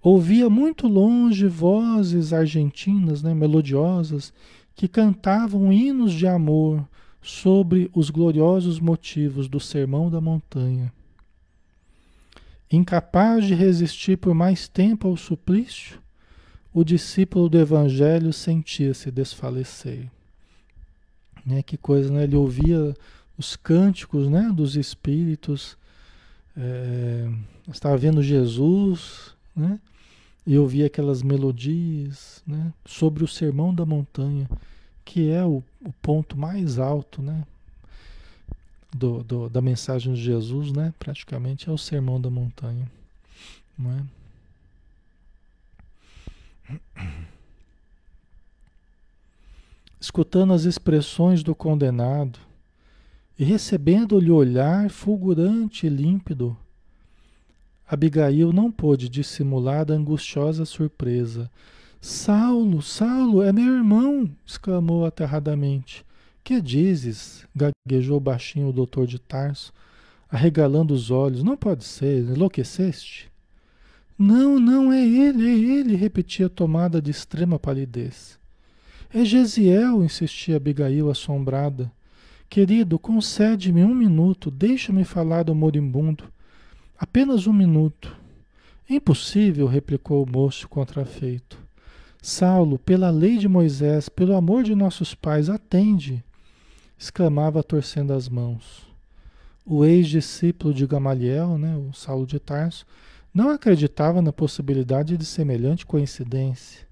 Ouvia 0.00 0.48
muito 0.48 0.86
longe 0.86 1.48
vozes 1.48 2.32
argentinas, 2.32 3.22
né? 3.22 3.34
melodiosas, 3.34 4.32
que 4.76 4.86
cantavam 4.86 5.72
hinos 5.72 6.12
de 6.12 6.28
amor 6.28 6.86
sobre 7.20 7.90
os 7.94 8.10
gloriosos 8.10 8.80
motivos 8.80 9.48
do 9.48 9.58
Sermão 9.60 10.10
da 10.10 10.20
Montanha 10.20 10.92
Incapaz 12.70 13.46
de 13.46 13.54
resistir 13.54 14.18
por 14.18 14.34
mais 14.34 14.68
tempo 14.68 15.08
ao 15.08 15.16
suplício, 15.16 15.98
o 16.72 16.84
discípulo 16.84 17.48
do 17.48 17.58
Evangelho 17.58 18.30
sentia-se 18.30 19.10
desfalecer. 19.10 20.10
Né? 21.46 21.62
Que 21.62 21.78
coisa, 21.78 22.12
né? 22.12 22.24
Ele 22.24 22.36
ouvia 22.36 22.94
os 23.38 23.56
cânticos 23.56 24.28
né? 24.28 24.52
dos 24.54 24.76
espíritos, 24.76 25.78
é, 26.54 27.26
estava 27.72 27.96
vendo 27.96 28.22
Jesus, 28.22 29.34
né? 29.56 29.80
e 30.46 30.58
ouvia 30.58 30.86
aquelas 30.86 31.22
melodias 31.22 32.42
né? 32.46 32.70
sobre 32.84 33.24
o 33.24 33.28
Sermão 33.28 33.74
da 33.74 33.86
Montanha, 33.86 34.46
que 35.06 35.30
é 35.30 35.42
o, 35.42 35.64
o 35.80 35.92
ponto 35.92 36.36
mais 36.36 36.78
alto, 36.78 37.22
né? 37.22 37.44
do, 38.94 39.22
do, 39.22 39.48
da 39.48 39.60
mensagem 39.60 40.14
de 40.14 40.22
Jesus, 40.22 40.72
né? 40.72 40.92
Praticamente 40.98 41.68
é 41.68 41.72
o 41.72 41.78
sermão 41.78 42.20
da 42.20 42.30
montanha, 42.30 42.90
não 43.78 43.92
é? 43.92 44.02
Escutando 50.00 50.52
as 50.52 50.64
expressões 50.64 51.42
do 51.42 51.54
condenado 51.54 52.38
e 53.38 53.44
recebendo-lhe 53.44 54.30
olhar 54.30 54.90
fulgurante 54.90 55.86
e 55.86 55.90
límpido, 55.90 56.56
Abigail 57.86 58.52
não 58.52 58.70
pôde 58.70 59.08
dissimular 59.08 59.90
a 59.90 59.94
angustiosa 59.94 60.64
surpresa. 60.64 61.50
Saulo, 62.00 62.80
Saulo, 62.80 63.42
é 63.42 63.52
meu 63.52 63.74
irmão! 63.74 64.30
exclamou 64.46 65.04
aterradamente. 65.04 66.06
Que 66.44 66.60
dizes? 66.60 67.44
gaguejou 67.54 68.20
baixinho 68.20 68.68
o 68.68 68.72
doutor 68.72 69.04
de 69.04 69.18
Tarso, 69.18 69.72
arregalando 70.30 70.94
os 70.94 71.10
olhos. 71.10 71.42
Não 71.42 71.56
pode 71.56 71.84
ser, 71.84 72.22
enlouqueceste? 72.22 73.28
Não, 74.16 74.60
não, 74.60 74.92
é 74.92 75.04
ele, 75.04 75.48
é 75.48 75.78
ele, 75.78 75.96
repetia 75.96 76.48
tomada 76.48 77.02
de 77.02 77.10
extrema 77.10 77.58
palidez. 77.58 78.38
É 79.12 79.24
Gesiel, 79.24 80.04
insistia 80.04 80.56
Abigail 80.56 81.10
assombrada. 81.10 81.90
Querido, 82.48 82.96
concede-me 82.96 83.82
um 83.82 83.94
minuto, 83.94 84.52
deixa-me 84.52 85.04
falar 85.04 85.42
do 85.42 85.54
moribundo. 85.54 86.24
Apenas 86.96 87.48
um 87.48 87.52
minuto. 87.52 88.16
Impossível, 88.88 89.66
replicou 89.66 90.24
o 90.24 90.30
moço 90.30 90.68
contrafeito. 90.68 91.67
Saulo, 92.20 92.78
pela 92.78 93.10
lei 93.10 93.38
de 93.38 93.48
Moisés, 93.48 94.08
pelo 94.08 94.34
amor 94.34 94.64
de 94.64 94.74
nossos 94.74 95.14
pais, 95.14 95.48
atende! 95.48 96.24
exclamava 96.98 97.62
torcendo 97.62 98.12
as 98.12 98.28
mãos. 98.28 98.86
O 99.64 99.84
ex-discípulo 99.84 100.74
de 100.74 100.84
Gamaliel, 100.86 101.56
né, 101.56 101.76
o 101.76 101.92
Saulo 101.92 102.26
de 102.26 102.40
Tarso, 102.40 102.84
não 103.32 103.50
acreditava 103.50 104.20
na 104.20 104.32
possibilidade 104.32 105.16
de 105.16 105.24
semelhante 105.24 105.86
coincidência. 105.86 106.86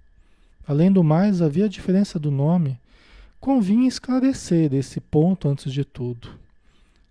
Além 0.65 0.93
do 0.93 1.03
mais, 1.03 1.43
havia 1.43 1.65
a 1.65 1.69
diferença 1.69 2.19
do 2.19 2.31
nome. 2.31 2.79
Convinha 3.41 3.89
esclarecer 3.89 4.73
esse 4.75 5.01
ponto 5.01 5.49
antes 5.49 5.73
de 5.73 5.85
tudo. 5.85 6.29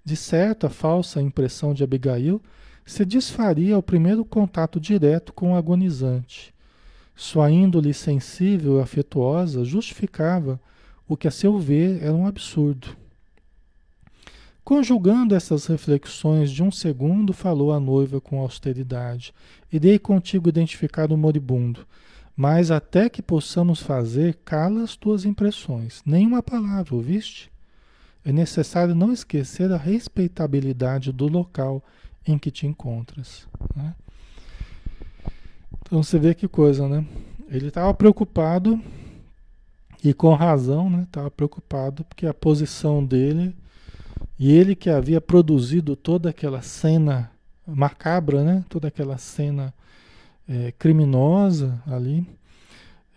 De 0.06 0.16
certo, 0.16 0.68
a 0.68 0.70
falsa 0.70 1.22
impressão 1.22 1.74
de 1.74 1.84
Abigail 1.84 2.42
se 2.86 3.04
desfaria 3.04 3.76
ao 3.76 3.84
primeiro 3.84 4.24
contato 4.24 4.80
direto 4.80 5.34
com 5.34 5.52
o 5.52 5.56
agonizante. 5.56 6.55
Sua 7.16 7.50
índole 7.50 7.94
sensível 7.94 8.78
e 8.78 8.82
afetuosa 8.82 9.64
justificava 9.64 10.60
o 11.08 11.16
que, 11.16 11.28
a 11.28 11.32
seu 11.32 11.58
ver, 11.58 12.04
era 12.04 12.14
um 12.14 12.28
absurdo. 12.28 12.98
Conjugando 14.64 15.36
essas 15.36 15.68
reflexões 15.68 16.50
de 16.50 16.64
um 16.64 16.72
segundo, 16.72 17.32
falou 17.32 17.72
a 17.72 17.80
noiva 17.80 18.20
com 18.20 18.40
austeridade: 18.40 19.34
Irei 19.72 20.00
contigo 20.00 20.50
identificar 20.50 21.12
o 21.12 21.18
moribundo, 21.18 21.86
mas 22.36 22.72
até 22.72 23.08
que 23.08 23.22
possamos 23.22 23.80
fazer, 23.80 24.40
cala 24.44 24.84
as 24.84 24.96
tuas 24.96 25.24
impressões. 25.24 26.02
Nenhuma 26.06 26.42
palavra, 26.42 26.96
ouviste? 26.96 27.52
É 28.26 28.32
necessário 28.32 28.96
não 28.96 29.14
esquecer 29.14 29.72
a 29.72 29.78
respeitabilidade 29.78 31.12
do 31.12 31.28
local 31.28 31.84
em 32.26 32.40
que 32.40 32.50
te 32.50 32.66
encontras. 32.66 33.48
Né? 33.76 33.94
Então 35.86 36.04
você 36.04 36.20
vê 36.20 36.34
que 36.34 36.48
coisa, 36.48 36.88
né? 36.88 37.06
Ele 37.50 37.68
estava 37.68 37.94
preocupado, 37.94 38.82
e 40.04 40.14
com 40.14 40.34
razão, 40.34 40.90
né? 40.90 41.04
Estava 41.04 41.32
preocupado 41.32 42.04
porque 42.06 42.28
a 42.28 42.34
posição 42.34 43.04
dele 43.04 43.56
e 44.38 44.52
ele 44.52 44.76
que 44.76 44.90
havia 44.90 45.20
produzido 45.20 45.96
toda 45.96 46.30
aquela 46.30 46.62
cena 46.62 47.32
macabra, 47.66 48.44
né? 48.44 48.64
Toda 48.70 48.88
aquela 48.88 49.18
cena 49.18 49.74
é, 50.48 50.72
criminosa 50.74 51.82
ali, 51.88 52.28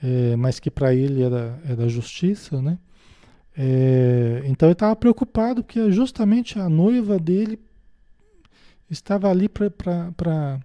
é, 0.03 0.35
mas 0.37 0.59
que 0.59 0.71
para 0.71 0.95
ele 0.95 1.23
era, 1.23 1.61
era 1.69 1.89
justiça, 1.89 2.63
né? 2.63 2.79
É, 3.57 4.43
então 4.47 4.69
ele 4.69 4.75
estava 4.75 4.95
preocupado 4.97 5.63
porque 5.63 5.91
justamente 5.91 6.59
a 6.59 6.69
noiva 6.69 7.19
dele 7.19 7.61
estava 8.89 9.29
ali 9.29 9.49
para 9.49 10.61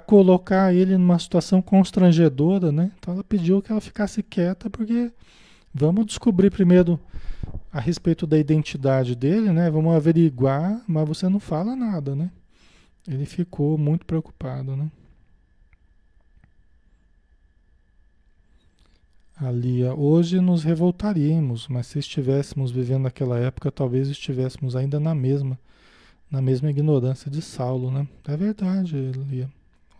colocar 0.00 0.74
ele 0.74 0.96
numa 0.96 1.18
situação 1.18 1.60
constrangedora, 1.60 2.72
né? 2.72 2.92
Então 2.98 3.14
ela 3.14 3.24
pediu 3.24 3.60
que 3.60 3.70
ela 3.70 3.80
ficasse 3.80 4.22
quieta 4.22 4.70
porque 4.70 5.12
vamos 5.74 6.06
descobrir 6.06 6.50
primeiro 6.50 6.98
a 7.72 7.80
respeito 7.80 8.26
da 8.26 8.38
identidade 8.38 9.14
dele, 9.14 9.52
né? 9.52 9.70
Vamos 9.70 9.94
averiguar, 9.94 10.82
mas 10.86 11.08
você 11.08 11.28
não 11.28 11.40
fala 11.40 11.74
nada, 11.74 12.14
né? 12.14 12.30
Ele 13.06 13.26
ficou 13.26 13.76
muito 13.76 14.06
preocupado, 14.06 14.76
né? 14.76 14.90
Ali, 19.34 19.84
hoje 19.84 20.40
nos 20.40 20.62
revoltaríamos, 20.62 21.66
mas 21.66 21.88
se 21.88 21.98
estivéssemos 21.98 22.70
vivendo 22.70 23.02
naquela 23.02 23.38
época, 23.38 23.72
talvez 23.72 24.08
estivéssemos 24.08 24.76
ainda 24.76 25.00
na 25.00 25.14
mesma, 25.16 25.58
na 26.30 26.40
mesma 26.40 26.70
ignorância 26.70 27.28
de 27.28 27.42
Saulo, 27.42 27.90
né? 27.90 28.06
É 28.24 28.36
verdade, 28.36 28.94
Lia, 29.28 29.50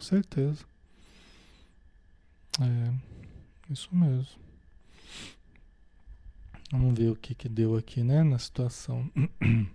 com 0.03 0.07
certeza. 0.07 0.65
É, 2.61 2.93
isso 3.71 3.89
mesmo. 3.93 4.43
Vamos 6.73 6.99
ver 6.99 7.11
o 7.11 7.15
que, 7.15 7.37
que 7.37 7.49
deu 7.49 7.77
aqui, 7.77 8.03
né, 8.03 8.25
na 8.25 8.39
situação. 8.39 9.09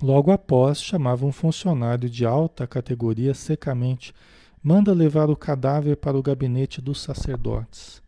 Logo 0.00 0.30
após, 0.30 0.80
chamava 0.80 1.26
um 1.26 1.32
funcionário 1.32 2.08
de 2.08 2.24
alta 2.24 2.64
categoria 2.64 3.34
secamente, 3.34 4.14
manda 4.62 4.92
levar 4.92 5.28
o 5.28 5.36
cadáver 5.36 5.96
para 5.96 6.16
o 6.16 6.22
gabinete 6.22 6.80
dos 6.80 7.00
sacerdotes. 7.00 8.00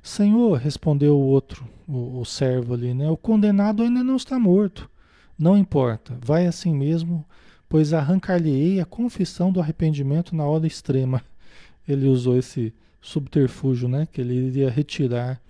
Senhor, 0.00 0.58
respondeu 0.58 1.16
o 1.16 1.26
outro, 1.26 1.68
o, 1.88 2.20
o 2.20 2.24
servo 2.24 2.74
ali, 2.74 2.94
né? 2.94 3.10
O 3.10 3.16
condenado 3.16 3.82
ainda 3.82 4.04
não 4.04 4.14
está 4.14 4.38
morto. 4.38 4.88
Não 5.36 5.58
importa, 5.58 6.16
vai 6.22 6.46
assim 6.46 6.72
mesmo, 6.72 7.26
pois 7.74 7.92
arrancar-lhe-ei 7.92 8.78
a 8.78 8.84
confissão 8.84 9.50
do 9.50 9.58
arrependimento 9.58 10.36
na 10.36 10.44
hora 10.44 10.64
extrema. 10.64 11.20
Ele 11.88 12.06
usou 12.06 12.38
esse, 12.38 12.72
subterfúgio, 13.00 13.88
né? 13.88 14.06
Que 14.12 14.20
ele 14.20 14.34
iria 14.34 14.70
retirar 14.70 15.40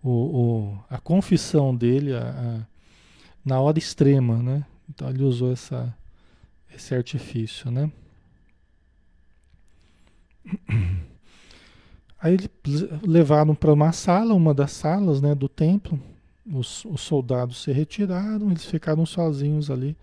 o, 0.00 0.10
o 0.10 0.78
a 0.88 0.98
confissão 0.98 1.74
dele 1.74 2.14
a, 2.14 2.20
a, 2.20 2.60
na 3.44 3.60
hora 3.60 3.76
extrema, 3.76 4.40
né? 4.40 4.64
Então 4.88 5.10
ele 5.10 5.24
usou 5.24 5.50
essa, 5.50 5.92
esse 6.72 6.94
artifício, 6.94 7.72
né? 7.72 7.90
Aí 12.22 12.34
eles 12.34 12.48
levaram 13.02 13.56
para 13.56 13.72
uma 13.72 13.90
sala, 13.90 14.32
uma 14.32 14.54
das 14.54 14.70
salas 14.70 15.20
né, 15.20 15.34
do 15.34 15.48
templo. 15.48 16.00
Os, 16.46 16.84
os 16.84 17.00
soldados 17.00 17.64
se 17.64 17.72
retiraram, 17.72 18.48
eles 18.48 18.64
ficaram 18.64 19.04
sozinhos 19.04 19.72
ali. 19.72 19.96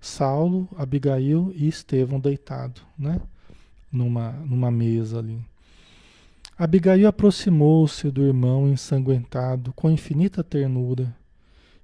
Saulo, 0.00 0.68
Abigail 0.76 1.52
e 1.54 1.66
Estevão 1.66 2.20
deitado, 2.20 2.80
né? 2.98 3.20
Numa, 3.90 4.32
numa 4.32 4.70
mesa 4.70 5.18
ali. 5.18 5.38
Abigail 6.58 7.06
aproximou-se 7.06 8.10
do 8.10 8.22
irmão 8.22 8.68
ensanguentado 8.68 9.72
com 9.74 9.90
infinita 9.90 10.42
ternura, 10.42 11.14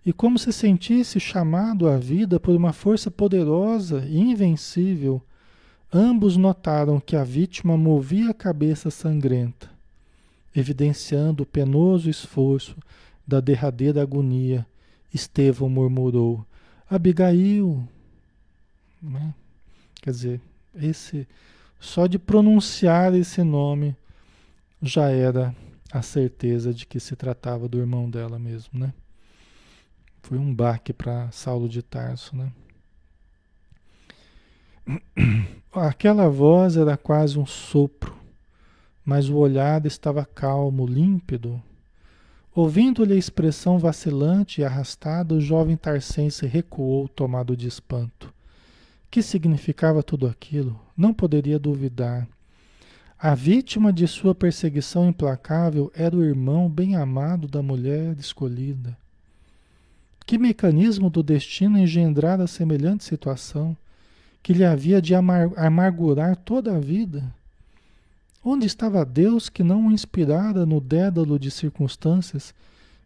e 0.05 0.13
como 0.13 0.39
se 0.39 0.53
sentisse 0.53 1.19
chamado 1.19 1.89
à 1.89 1.97
vida 1.97 2.39
por 2.39 2.55
uma 2.55 2.73
força 2.73 3.11
poderosa 3.11 4.05
e 4.07 4.19
invencível, 4.19 5.23
ambos 5.93 6.37
notaram 6.37 7.01
que 7.01 7.17
a 7.17 7.25
vítima 7.25 7.77
movia 7.77 8.31
a 8.31 8.35
cabeça 8.35 8.91
sangrenta, 8.91 9.71
evidenciando 10.55 11.45
o 11.45 11.47
penoso 11.47 12.11
esforço 12.11 12.77
da 13.27 13.41
derradeira 13.41 14.03
agonia. 14.03 14.67
Estevão 15.13 15.71
murmurou: 15.71 16.45
Abigail. 16.91 17.89
Né? 19.11 19.35
Quer 20.03 20.11
dizer, 20.11 20.41
esse 20.75 21.29
só 21.79 22.07
de 22.07 22.19
pronunciar 22.19 23.15
esse 23.15 23.43
nome 23.43 23.97
já 24.81 25.11
era 25.11 25.55
a 25.93 26.03
certeza 26.03 26.75
de 26.75 26.87
que 26.87 26.99
se 26.99 27.15
tratava 27.15 27.69
do 27.69 27.79
irmão 27.79 28.11
dela 28.11 28.39
mesmo, 28.39 28.79
né? 28.79 28.93
Foi 30.23 30.39
um 30.39 30.53
baque 30.53 30.93
para 30.93 31.31
Saulo 31.31 31.69
de 31.69 31.83
Tarso, 31.83 32.35
né? 32.35 32.51
Aquela 35.73 36.29
voz 36.29 36.77
era 36.77 36.97
quase 36.97 37.39
um 37.39 37.47
sopro, 37.47 38.17
mas 39.05 39.29
o 39.29 39.37
olhar 39.37 39.87
estava 39.87 40.25
calmo, 40.25 40.87
límpido. 40.87 41.63
Ouvindo-lhe 42.53 43.13
a 43.15 43.19
expressão 43.19 43.79
vacilante 43.79 44.61
e 44.61 44.65
arrastada, 44.65 45.35
o 45.35 45.41
jovem 45.41 45.77
tarcense 45.77 46.45
recuou, 46.47 47.07
tomado 47.07 47.57
de 47.57 47.69
espanto. 47.69 48.34
Que 49.15 49.23
significava 49.23 50.03
tudo 50.03 50.27
aquilo? 50.27 50.77
Não 50.97 51.15
poderia 51.15 51.57
duvidar. 51.57 52.27
A 53.17 53.33
vítima 53.33 53.93
de 53.93 54.09
sua 54.09 54.35
perseguição 54.35 55.09
implacável 55.09 55.89
era 55.95 56.17
o 56.17 56.25
irmão 56.25 56.69
bem-amado 56.69 57.47
da 57.47 57.63
mulher 57.63 58.17
escolhida. 58.19 58.99
Que 60.27 60.37
mecanismo 60.37 61.09
do 61.09 61.23
destino 61.23 61.79
engendrara 61.79 62.49
semelhante 62.49 63.05
situação, 63.05 63.77
que 64.43 64.53
lhe 64.53 64.65
havia 64.65 65.01
de 65.01 65.15
amar 65.15 65.49
amargurar 65.57 66.35
toda 66.35 66.75
a 66.75 66.81
vida? 66.81 67.23
Onde 68.45 68.67
estava 68.67 69.05
Deus 69.05 69.49
que 69.49 69.63
não 69.63 69.87
o 69.87 69.93
inspirara 69.93 70.67
no 70.67 70.81
dédalo 70.81 71.39
de 71.39 71.53
circunstâncias 71.53 72.53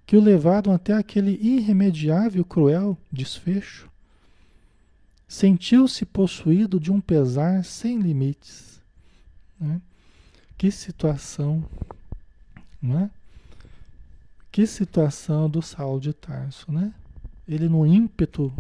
que 0.07 0.17
o 0.17 0.23
levaram 0.23 0.73
até 0.73 0.95
aquele 0.95 1.39
irremediável 1.43 2.47
cruel 2.47 2.97
desfecho? 3.13 3.88
Sentiu-se 5.29 6.07
possuído 6.07 6.81
de 6.81 6.91
um 6.91 7.01
pesar 7.01 7.63
sem 7.65 8.01
limites. 8.01 8.81
Né? 9.61 9.81
Que 10.57 10.71
situação, 10.71 11.63
né? 12.81 13.11
Que 14.51 14.67
situação 14.67 15.49
do 15.49 15.61
Saulo 15.61 16.01
de 16.01 16.15
Tarso, 16.15 16.73
né? 16.73 16.93
Ele 17.47 17.69
no 17.69 17.87
ímpeto 17.87 18.53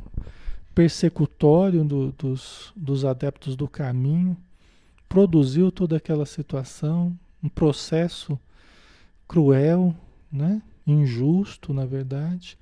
persecutório 0.75 1.83
do, 1.83 2.13
dos, 2.13 2.73
dos 2.77 3.05
adeptos 3.05 3.57
do 3.57 3.67
caminho, 3.67 4.37
produziu 5.09 5.73
toda 5.73 5.97
aquela 5.97 6.25
situação, 6.25 7.19
um 7.43 7.49
processo 7.49 8.39
cruel, 9.27 9.93
né? 10.31 10.63
injusto, 10.87 11.75
na 11.75 11.85
verdade. 11.85 12.57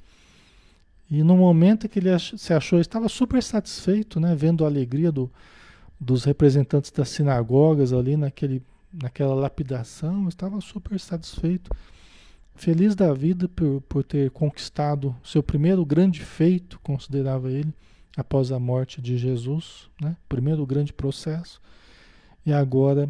E 1.11 1.23
no 1.23 1.37
momento 1.37 1.89
que 1.89 1.99
ele 1.99 2.09
se 2.19 2.53
achou, 2.53 2.81
estava 2.81 3.09
super 3.09 3.43
satisfeito, 3.43 4.19
né, 4.19 4.35
vendo 4.35 4.65
a 4.65 4.69
alegria 4.69 5.13
do, 5.13 5.31
dos 6.01 6.25
representantes 6.25 6.91
das 6.91 7.09
sinagogas 7.09 7.93
ali 7.93 8.17
naquele, 8.17 8.63
naquela 8.93 9.35
lapidação, 9.35 10.29
estava 10.29 10.61
super 10.61 10.99
satisfeito, 10.99 11.71
feliz 12.57 12.95
da 12.95 13.13
vida 13.13 13.49
por, 13.49 13.81
por 13.83 14.03
ter 14.03 14.31
conquistado 14.31 15.15
seu 15.23 15.43
primeiro 15.43 15.85
grande 15.85 16.25
feito, 16.25 16.81
considerava 16.81 17.51
ele, 17.51 17.73
após 18.17 18.51
a 18.51 18.59
morte 18.59 19.01
de 19.01 19.17
Jesus, 19.17 19.89
né, 20.01 20.17
primeiro 20.29 20.67
grande 20.67 20.93
processo, 20.93 21.61
e 22.45 22.53
agora 22.53 23.09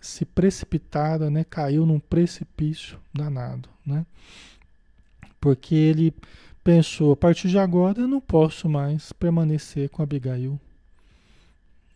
se 0.00 0.24
precipitara, 0.24 1.30
né, 1.30 1.44
caiu 1.44 1.86
num 1.86 2.00
precipício 2.00 2.98
danado, 3.14 3.68
né, 3.86 4.04
porque 5.40 5.74
ele 5.74 6.14
pensou, 6.62 7.12
a 7.12 7.16
partir 7.16 7.48
de 7.48 7.58
agora 7.58 8.00
eu 8.00 8.08
não 8.08 8.20
posso 8.20 8.68
mais 8.68 9.12
permanecer 9.12 9.88
com 9.88 10.02
Abigail. 10.02 10.58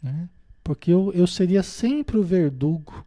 Né? 0.03 0.29
Porque 0.63 0.91
eu, 0.91 1.13
eu 1.13 1.27
seria 1.27 1.63
sempre 1.63 2.17
o 2.17 2.23
verdugo 2.23 3.05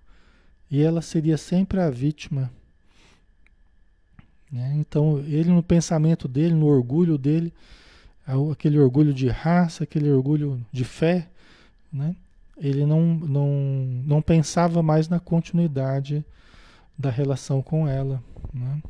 e 0.71 0.81
ela 0.81 1.01
seria 1.01 1.37
sempre 1.37 1.79
a 1.79 1.89
vítima. 1.89 2.51
Né? 4.51 4.75
Então, 4.77 5.19
ele 5.27 5.49
no 5.49 5.63
pensamento 5.63 6.27
dele, 6.27 6.53
no 6.53 6.67
orgulho 6.67 7.17
dele, 7.17 7.53
aquele 8.51 8.79
orgulho 8.79 9.13
de 9.13 9.27
raça, 9.27 9.83
aquele 9.83 10.09
orgulho 10.11 10.63
de 10.71 10.83
fé, 10.83 11.27
né? 11.91 12.15
ele 12.57 12.85
não, 12.85 13.01
não, 13.01 13.47
não 14.05 14.21
pensava 14.21 14.83
mais 14.83 15.07
na 15.07 15.19
continuidade 15.19 16.23
da 16.97 17.09
relação 17.09 17.61
com 17.61 17.87
ela. 17.87 18.21
Né? 18.53 18.81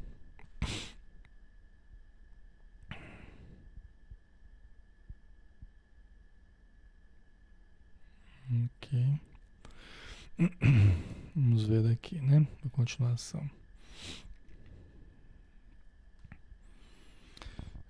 Ok. 8.89 9.19
Vamos 11.35 11.63
ver 11.63 11.85
aqui, 11.91 12.19
né? 12.19 12.45
A 12.65 12.69
continuação. 12.69 13.47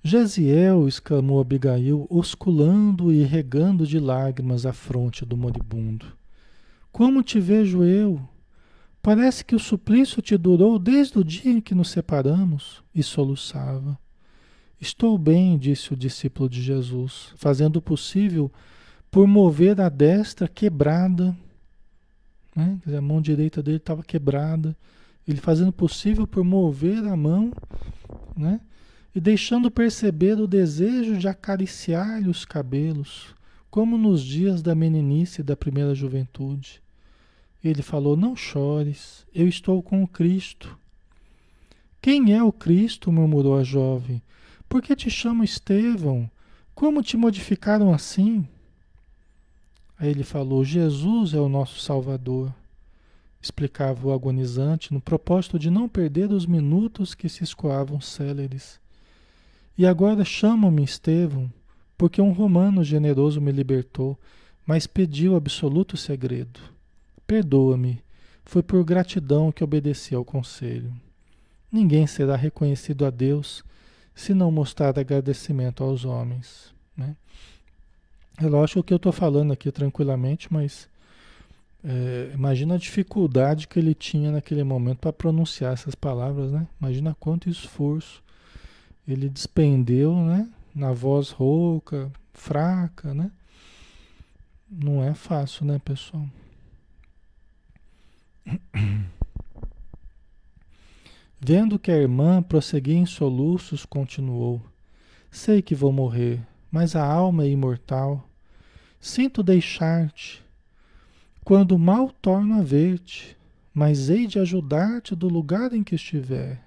Gesiel, 0.03 0.88
exclamou 0.88 1.41
Abigail, 1.41 2.05
osculando 2.09 3.12
e 3.12 3.23
regando 3.23 3.85
de 3.85 3.99
lágrimas 3.99 4.65
a 4.65 4.73
fronte 4.73 5.25
do 5.25 5.35
moribundo. 5.35 6.05
Como 6.91 7.23
te 7.23 7.39
vejo 7.39 7.83
eu? 7.83 8.21
Parece 9.01 9.43
que 9.45 9.55
o 9.55 9.59
suplício 9.59 10.21
te 10.21 10.38
durou 10.38 10.77
desde 10.77 11.17
o 11.19 11.23
dia 11.23 11.51
em 11.51 11.62
que 11.62 11.75
nos 11.75 11.89
separamos. 11.89 12.83
E 12.93 13.03
soluçava. 13.03 13.97
Estou 14.79 15.17
bem, 15.17 15.57
disse 15.57 15.93
o 15.93 15.97
discípulo 15.97 16.49
de 16.49 16.62
Jesus, 16.62 17.33
fazendo 17.35 17.77
o 17.77 17.81
possível 17.81 18.51
por 19.12 19.28
mover 19.28 19.80
a 19.82 19.89
destra 19.89 20.48
quebrada, 20.48 21.36
né? 22.56 22.80
a 22.98 23.02
mão 23.02 23.22
direita 23.22 23.62
dele 23.62 23.78
estava 23.78 24.04
quebrada, 24.04 24.76
ele 25.28 25.39
fazendo 25.39 25.69
o 25.69 25.74
possível 25.74 26.28
por 26.28 26.43
mover 26.43 27.06
a 27.06 27.15
mão, 27.15 27.52
né? 28.36 28.60
e 29.13 29.19
deixando 29.19 29.72
perceber 29.72 30.39
o 30.39 30.48
desejo 30.48 31.17
de 31.17 31.28
acariciar-lhe 31.28 32.30
os 32.30 32.45
cabelos, 32.45 33.34
como 33.69 33.98
nos 33.98 34.24
dias 34.24 34.62
da 34.62 34.76
meninice 34.76 35.41
e 35.41 35.43
da 35.43 35.56
primeira 35.56 35.93
juventude. 35.95 36.82
Ele 37.63 37.82
falou: 37.82 38.15
Não 38.15 38.36
chores, 38.36 39.26
eu 39.34 39.48
estou 39.48 39.82
com 39.84 40.04
o 40.04 40.08
Cristo. 40.08 40.78
Quem 42.02 42.34
é 42.34 42.41
o 42.41 42.52
Cristo? 42.52 43.12
murmurou 43.12 43.58
a 43.58 43.63
jovem. 43.63 44.22
Por 44.67 44.82
que 44.82 44.95
te 44.95 45.10
chamo 45.10 45.43
Estevão? 45.43 46.30
Como 46.74 47.04
te 47.04 47.17
modificaram 47.17 47.93
assim? 47.93 48.48
Aí 49.99 50.09
ele 50.09 50.23
falou: 50.23 50.63
Jesus 50.63 51.33
é 51.33 51.39
o 51.39 51.49
nosso 51.49 51.79
Salvador. 51.81 52.53
Explicava 53.41 54.07
o 54.07 54.13
agonizante 54.13 54.93
no 54.93 55.01
propósito 55.01 55.59
de 55.59 55.69
não 55.69 55.88
perder 55.88 56.31
os 56.31 56.45
minutos 56.45 57.13
que 57.13 57.27
se 57.27 57.43
escoavam 57.43 57.99
céleres. 57.99 58.79
E 59.77 59.85
agora 59.85 60.25
chamo-me 60.25 60.83
Estevão, 60.83 61.51
porque 61.97 62.21
um 62.21 62.31
romano 62.31 62.83
generoso 62.83 63.39
me 63.39 63.51
libertou, 63.51 64.17
mas 64.65 64.88
pediu 64.88 65.35
absoluto 65.35 65.95
segredo. 65.95 66.59
Perdoa-me, 67.25 68.01
foi 68.43 68.63
por 68.63 68.83
gratidão 68.83 69.51
que 69.51 69.63
obedeci 69.63 70.15
ao 70.15 70.25
conselho. 70.25 70.93
Ninguém 71.71 72.07
será 72.07 72.35
reconhecido 72.35 73.05
a 73.05 73.09
Deus 73.09 73.63
se 74.13 74.33
não 74.33 74.51
mostrar 74.51 74.97
agradecimento 74.97 75.83
aos 75.83 76.03
homens. 76.03 76.73
Né? 76.97 77.15
É 78.41 78.47
lógico 78.47 78.82
que 78.82 78.93
eu 78.93 78.97
estou 78.97 79.12
falando 79.12 79.52
aqui 79.52 79.69
tranquilamente, 79.69 80.52
mas 80.52 80.88
é, 81.84 82.32
imagina 82.34 82.75
a 82.75 82.78
dificuldade 82.78 83.67
que 83.67 83.78
ele 83.78 83.93
tinha 83.93 84.32
naquele 84.32 84.63
momento 84.63 84.99
para 84.99 85.12
pronunciar 85.12 85.73
essas 85.73 85.93
palavras, 85.93 86.49
né? 86.49 86.65
Imagina 86.80 87.13
quanto 87.19 87.49
esforço 87.49 88.23
ele 89.06 89.28
despendeu, 89.28 90.15
né? 90.15 90.49
Na 90.73 90.93
voz 90.93 91.32
rouca, 91.32 92.10
fraca, 92.34 93.13
né? 93.13 93.30
Não 94.71 95.04
é 95.04 95.13
fácil, 95.13 95.65
né, 95.65 95.78
pessoal? 95.84 96.25
Vendo 101.41 101.78
que 101.78 101.91
a 101.91 101.97
irmã 101.97 102.41
prosseguia 102.41 102.97
em 102.97 103.06
soluços, 103.06 103.86
continuou: 103.86 104.62
Sei 105.30 105.62
que 105.62 105.75
vou 105.75 105.91
morrer, 105.91 106.39
mas 106.72 106.95
a 106.95 107.03
alma 107.03 107.43
é 107.43 107.49
imortal. 107.49 108.28
Sinto 109.00 109.41
deixar-te, 109.41 110.43
quando 111.43 111.80
mal 111.80 112.12
torno 112.22 112.60
a 112.60 112.62
ver-te, 112.62 113.38
mas 113.74 114.10
hei 114.10 114.28
de 114.28 114.39
ajudar-te 114.39 115.16
do 115.16 115.28
lugar 115.28 115.74
em 115.74 115.84
que 115.84 115.95
estiver. 115.95 116.62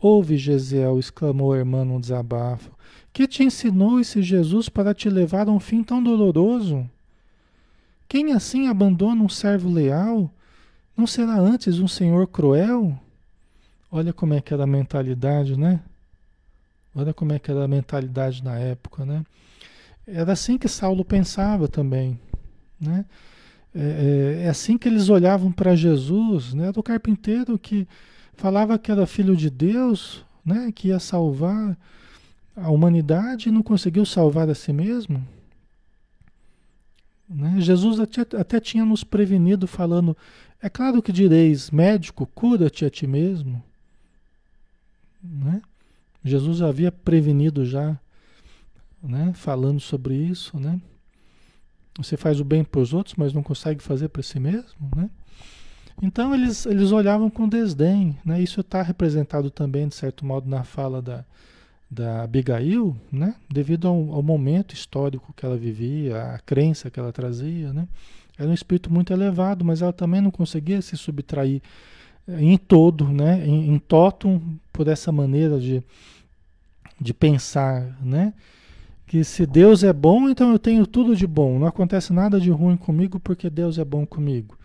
Ouve, 0.00 0.36
Gesiel, 0.36 0.98
exclamou 0.98 1.52
a 1.52 1.58
irmã 1.58 1.84
num 1.84 2.00
desabafo. 2.00 2.70
Que 3.12 3.26
te 3.26 3.42
ensinou 3.42 3.98
esse 3.98 4.20
Jesus 4.22 4.68
para 4.68 4.92
te 4.92 5.08
levar 5.08 5.48
a 5.48 5.52
um 5.52 5.60
fim 5.60 5.82
tão 5.82 6.02
doloroso? 6.02 6.88
Quem 8.08 8.32
assim 8.32 8.68
abandona 8.68 9.22
um 9.22 9.28
servo 9.28 9.70
leal, 9.70 10.30
não 10.96 11.06
será 11.06 11.38
antes 11.38 11.78
um 11.78 11.88
senhor 11.88 12.26
cruel? 12.26 12.98
Olha 13.90 14.12
como 14.12 14.34
é 14.34 14.40
que 14.40 14.52
era 14.52 14.64
a 14.64 14.66
mentalidade, 14.66 15.56
né? 15.56 15.80
Olha 16.94 17.14
como 17.14 17.32
é 17.32 17.38
que 17.38 17.50
era 17.50 17.64
a 17.64 17.68
mentalidade 17.68 18.42
na 18.42 18.58
época, 18.58 19.04
né? 19.04 19.24
Era 20.06 20.32
assim 20.32 20.56
que 20.56 20.68
Saulo 20.68 21.04
pensava 21.04 21.66
também, 21.66 22.18
né? 22.80 23.04
É, 23.74 24.38
é, 24.40 24.42
é 24.44 24.48
assim 24.48 24.78
que 24.78 24.88
eles 24.88 25.08
olhavam 25.08 25.50
para 25.50 25.74
Jesus, 25.74 26.54
né? 26.54 26.70
Do 26.70 26.82
carpinteiro 26.82 27.58
que 27.58 27.86
falava 28.34 28.78
que 28.78 28.90
era 28.90 29.06
filho 29.06 29.36
de 29.36 29.50
Deus, 29.50 30.24
né? 30.44 30.70
Que 30.72 30.88
ia 30.88 31.00
salvar 31.00 31.76
a 32.56 32.70
humanidade 32.70 33.48
e 33.48 33.52
não 33.52 33.62
conseguiu 33.62 34.06
salvar 34.06 34.48
a 34.48 34.54
si 34.54 34.72
mesmo. 34.72 35.26
Né? 37.28 37.56
Jesus 37.58 38.00
até, 38.00 38.22
até 38.36 38.60
tinha 38.60 38.84
nos 38.84 39.04
prevenido 39.04 39.66
falando, 39.66 40.16
é 40.62 40.68
claro 40.68 41.02
que 41.02 41.12
direis, 41.12 41.70
médico, 41.70 42.26
cura-te 42.26 42.84
a 42.84 42.90
ti 42.90 43.06
mesmo. 43.06 43.62
Né? 45.22 45.60
Jesus 46.24 46.62
havia 46.62 46.90
prevenido 46.90 47.66
já 47.66 47.98
né? 49.06 49.32
falando 49.34 49.80
sobre 49.80 50.14
isso, 50.14 50.58
né? 50.58 50.80
Você 51.98 52.16
faz 52.16 52.40
o 52.40 52.44
bem 52.44 52.62
para 52.62 52.80
os 52.80 52.92
outros, 52.92 53.14
mas 53.16 53.32
não 53.32 53.42
consegue 53.42 53.82
fazer 53.82 54.08
para 54.08 54.22
si 54.22 54.38
mesmo, 54.38 54.90
né? 54.94 55.08
Então 56.02 56.34
eles, 56.34 56.66
eles 56.66 56.92
olhavam 56.92 57.30
com 57.30 57.48
desdém, 57.48 58.16
né? 58.24 58.40
Isso 58.40 58.60
está 58.60 58.82
representado 58.82 59.50
também, 59.50 59.88
de 59.88 59.94
certo 59.94 60.26
modo, 60.26 60.48
na 60.48 60.62
fala 60.62 61.00
da, 61.00 61.24
da 61.90 62.22
Abigail, 62.22 62.94
né? 63.10 63.34
Devido 63.48 63.88
ao, 63.88 64.12
ao, 64.12 64.22
momento 64.22 64.74
histórico 64.74 65.32
que 65.34 65.46
ela 65.46 65.56
vivia, 65.56 66.34
a 66.34 66.38
crença 66.40 66.90
que 66.90 67.00
ela 67.00 67.12
trazia, 67.12 67.72
né? 67.72 67.88
Era 68.38 68.50
um 68.50 68.54
espírito 68.54 68.92
muito 68.92 69.12
elevado, 69.12 69.64
mas 69.64 69.80
ela 69.80 69.92
também 69.92 70.20
não 70.20 70.30
conseguia 70.30 70.82
se 70.82 70.96
subtrair 70.98 71.62
eh, 72.28 72.42
em 72.42 72.58
todo, 72.58 73.08
né? 73.08 73.46
Em, 73.46 73.70
em 73.74 73.78
totum, 73.78 74.58
por 74.70 74.88
essa 74.88 75.10
maneira 75.10 75.58
de, 75.58 75.82
de 77.00 77.14
pensar, 77.14 77.96
né? 78.02 78.34
Que 79.06 79.22
se 79.22 79.46
Deus 79.46 79.84
é 79.84 79.92
bom, 79.92 80.28
então 80.28 80.52
eu 80.52 80.58
tenho 80.58 80.86
tudo 80.86 81.14
de 81.14 81.26
bom. 81.26 81.58
Não 81.58 81.66
acontece 81.66 82.12
nada 82.12 82.40
de 82.40 82.50
ruim 82.50 82.76
comigo 82.76 83.20
porque 83.20 83.48
Deus 83.48 83.78
é 83.78 83.84
bom 83.84 84.04
comigo. 84.04 84.58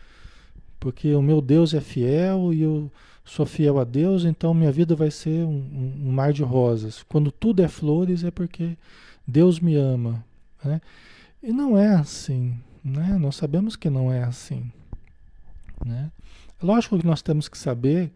Porque 0.79 1.13
o 1.13 1.21
meu 1.21 1.41
Deus 1.41 1.73
é 1.73 1.81
fiel 1.81 2.51
e 2.53 2.61
eu 2.63 2.91
sou 3.23 3.45
fiel 3.45 3.79
a 3.79 3.83
Deus, 3.83 4.25
então 4.25 4.53
minha 4.53 4.71
vida 4.71 4.95
vai 4.95 5.11
ser 5.11 5.45
um, 5.45 6.01
um 6.03 6.11
mar 6.11 6.33
de 6.33 6.41
rosas. 6.41 7.03
Quando 7.07 7.31
tudo 7.31 7.61
é 7.61 7.67
flores 7.67 8.23
é 8.23 8.31
porque 8.31 8.75
Deus 9.27 9.59
me 9.59 9.75
ama. 9.75 10.25
Né? 10.63 10.81
E 11.43 11.51
não 11.53 11.77
é 11.77 11.89
assim. 11.89 12.57
Né? 12.83 13.17
Nós 13.19 13.35
sabemos 13.35 13.75
que 13.75 13.89
não 13.89 14.11
é 14.11 14.23
assim. 14.23 14.71
Né? 15.85 16.11
Lógico 16.61 16.97
que 16.97 17.05
nós 17.05 17.21
temos 17.21 17.47
que 17.47 17.57
saber 17.57 18.11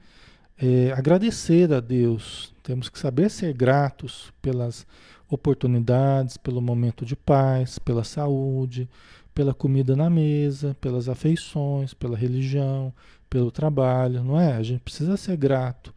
é, 0.58 0.92
agradecer 0.94 1.72
a 1.74 1.80
Deus, 1.80 2.54
temos 2.64 2.90
que 2.90 2.98
saber 2.98 3.30
ser 3.30 3.54
gratos 3.54 4.32
pelas 4.42 4.88
oportunidades, 5.30 6.38
pelo 6.38 6.62
momento 6.62 7.06
de 7.06 7.16
paz, 7.16 7.80
pela 7.80 8.04
saúde, 8.04 8.90
pela 9.34 9.54
comida 9.54 9.96
na 9.96 10.10
mesa, 10.10 10.76
pelas 10.80 11.10
afeições, 11.10 11.94
pela 11.94 12.16
religião, 12.16 12.94
pelo 13.30 13.52
trabalho, 13.52 14.24
não 14.24 14.40
é? 14.40 14.54
A 14.54 14.64
gente 14.64 14.82
precisa 14.82 15.18
ser 15.18 15.36
grato 15.36 15.94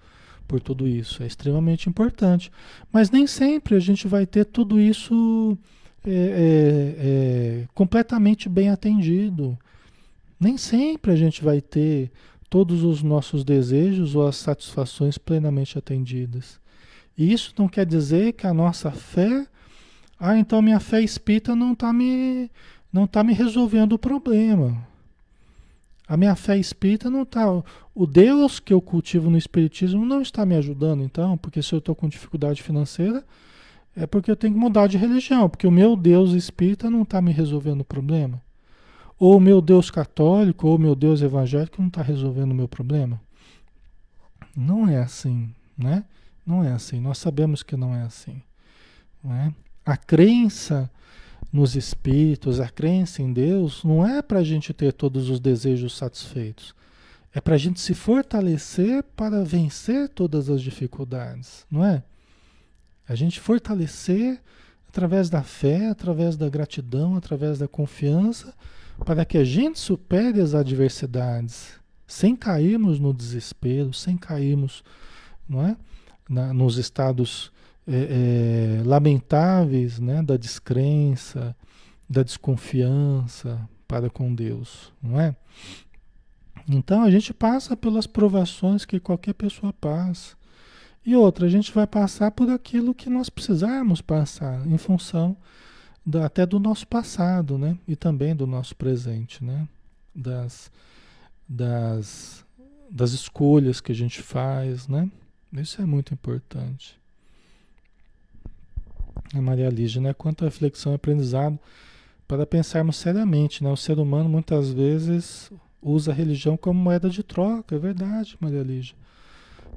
por 0.46 0.60
tudo 0.60 0.88
isso, 0.88 1.22
é 1.22 1.26
extremamente 1.26 1.88
importante. 1.88 2.50
Mas 2.92 3.10
nem 3.10 3.26
sempre 3.26 3.76
a 3.76 3.78
gente 3.78 4.08
vai 4.08 4.26
ter 4.26 4.46
tudo 4.46 4.80
isso 4.80 5.56
é, 6.06 6.10
é, 6.10 6.96
é, 6.98 7.68
completamente 7.74 8.48
bem 8.48 8.70
atendido. 8.70 9.58
Nem 10.40 10.56
sempre 10.56 11.12
a 11.12 11.16
gente 11.16 11.44
vai 11.44 11.60
ter 11.60 12.10
todos 12.48 12.82
os 12.82 13.02
nossos 13.02 13.44
desejos 13.44 14.14
ou 14.16 14.26
as 14.26 14.36
satisfações 14.36 15.18
plenamente 15.18 15.76
atendidas. 15.76 16.58
Isso 17.18 17.52
não 17.58 17.68
quer 17.68 17.84
dizer 17.84 18.34
que 18.34 18.46
a 18.46 18.54
nossa 18.54 18.92
fé, 18.92 19.44
ah, 20.20 20.38
então 20.38 20.62
minha 20.62 20.78
fé 20.78 21.02
espírita 21.02 21.56
não 21.56 21.72
está 21.72 21.92
me, 21.92 22.48
não 22.92 23.08
tá 23.08 23.24
me 23.24 23.32
resolvendo 23.32 23.94
o 23.94 23.98
problema. 23.98 24.86
A 26.06 26.16
minha 26.16 26.36
fé 26.36 26.56
espírita 26.56 27.10
não 27.10 27.22
está. 27.22 27.44
O 27.94 28.06
Deus 28.06 28.60
que 28.60 28.72
eu 28.72 28.80
cultivo 28.80 29.28
no 29.28 29.36
Espiritismo 29.36 30.06
não 30.06 30.22
está 30.22 30.46
me 30.46 30.54
ajudando, 30.54 31.02
então, 31.02 31.36
porque 31.36 31.60
se 31.60 31.74
eu 31.74 31.80
estou 31.80 31.94
com 31.94 32.08
dificuldade 32.08 32.62
financeira, 32.62 33.22
é 33.94 34.06
porque 34.06 34.30
eu 34.30 34.36
tenho 34.36 34.54
que 34.54 34.58
mudar 34.58 34.86
de 34.86 34.96
religião, 34.96 35.50
porque 35.50 35.66
o 35.66 35.70
meu 35.70 35.96
Deus 35.96 36.32
espírita 36.32 36.88
não 36.88 37.02
está 37.02 37.20
me 37.20 37.32
resolvendo 37.32 37.82
o 37.82 37.84
problema. 37.84 38.40
Ou 39.18 39.36
o 39.36 39.40
meu 39.40 39.60
Deus 39.60 39.90
católico, 39.90 40.68
ou 40.68 40.76
o 40.76 40.78
meu 40.78 40.94
Deus 40.94 41.20
evangélico 41.20 41.82
não 41.82 41.88
está 41.88 42.00
resolvendo 42.00 42.52
o 42.52 42.54
meu 42.54 42.68
problema. 42.68 43.20
Não 44.56 44.88
é 44.88 44.98
assim, 44.98 45.50
né? 45.76 46.04
Não 46.48 46.64
é 46.64 46.72
assim. 46.72 46.98
Nós 46.98 47.18
sabemos 47.18 47.62
que 47.62 47.76
não 47.76 47.94
é 47.94 48.00
assim. 48.00 48.40
Não 49.22 49.34
é? 49.34 49.52
A 49.84 49.98
crença 49.98 50.90
nos 51.52 51.76
espíritos, 51.76 52.58
a 52.58 52.70
crença 52.70 53.20
em 53.22 53.30
Deus, 53.30 53.84
não 53.84 54.06
é 54.06 54.22
para 54.22 54.38
a 54.38 54.42
gente 54.42 54.72
ter 54.72 54.94
todos 54.94 55.28
os 55.28 55.40
desejos 55.40 55.94
satisfeitos. 55.94 56.74
É 57.34 57.40
para 57.40 57.54
a 57.54 57.58
gente 57.58 57.80
se 57.80 57.92
fortalecer 57.92 59.02
para 59.14 59.44
vencer 59.44 60.08
todas 60.08 60.48
as 60.48 60.62
dificuldades, 60.62 61.66
não 61.70 61.84
é? 61.84 62.02
A 63.06 63.14
gente 63.14 63.38
fortalecer 63.38 64.40
através 64.88 65.28
da 65.28 65.42
fé, 65.42 65.88
através 65.88 66.34
da 66.34 66.48
gratidão, 66.48 67.14
através 67.14 67.58
da 67.58 67.68
confiança, 67.68 68.54
para 69.04 69.26
que 69.26 69.36
a 69.36 69.44
gente 69.44 69.78
supere 69.78 70.40
as 70.40 70.54
adversidades, 70.54 71.78
sem 72.06 72.34
cairmos 72.34 72.98
no 72.98 73.12
desespero, 73.12 73.92
sem 73.92 74.16
cairmos 74.16 74.82
não 75.48 75.66
é? 75.66 75.76
Na, 76.28 76.52
nos 76.52 76.76
estados 76.76 77.50
é, 77.86 78.80
é, 78.80 78.82
lamentáveis 78.84 79.98
né? 79.98 80.22
da 80.22 80.36
descrença, 80.36 81.56
da 82.08 82.22
desconfiança 82.22 83.58
para 83.86 84.10
com 84.10 84.34
Deus, 84.34 84.92
não 85.02 85.18
é? 85.18 85.34
Então 86.68 87.02
a 87.02 87.10
gente 87.10 87.32
passa 87.32 87.74
pelas 87.74 88.06
provações 88.06 88.84
que 88.84 89.00
qualquer 89.00 89.32
pessoa 89.32 89.72
passa. 89.72 90.36
E 91.04 91.16
outra, 91.16 91.46
a 91.46 91.48
gente 91.48 91.72
vai 91.72 91.86
passar 91.86 92.30
por 92.30 92.50
aquilo 92.50 92.94
que 92.94 93.08
nós 93.08 93.30
precisarmos 93.30 94.02
passar, 94.02 94.66
em 94.66 94.76
função 94.76 95.34
da, 96.04 96.26
até 96.26 96.44
do 96.44 96.60
nosso 96.60 96.86
passado, 96.86 97.56
né? 97.56 97.78
E 97.88 97.96
também 97.96 98.36
do 98.36 98.46
nosso 98.46 98.76
presente, 98.76 99.42
né? 99.42 99.66
Das, 100.14 100.70
das, 101.48 102.44
das 102.90 103.12
escolhas 103.12 103.80
que 103.80 103.92
a 103.92 103.94
gente 103.94 104.20
faz, 104.20 104.86
né? 104.86 105.10
Isso 105.52 105.80
é 105.80 105.86
muito 105.86 106.12
importante. 106.12 106.98
A 109.34 109.40
Maria 109.40 109.68
Lígia, 109.68 110.00
né? 110.00 110.12
Quanto 110.12 110.44
à 110.44 110.48
reflexão 110.48 110.92
e 110.92 110.94
aprendizado, 110.94 111.58
para 112.26 112.46
pensarmos 112.46 112.96
seriamente, 112.96 113.64
né? 113.64 113.70
O 113.70 113.76
ser 113.76 113.98
humano 113.98 114.28
muitas 114.28 114.70
vezes 114.70 115.50
usa 115.80 116.12
a 116.12 116.14
religião 116.14 116.56
como 116.56 116.78
moeda 116.78 117.08
de 117.08 117.22
troca, 117.22 117.74
é 117.74 117.78
verdade, 117.78 118.36
Maria 118.40 118.62
Lígia, 118.62 118.94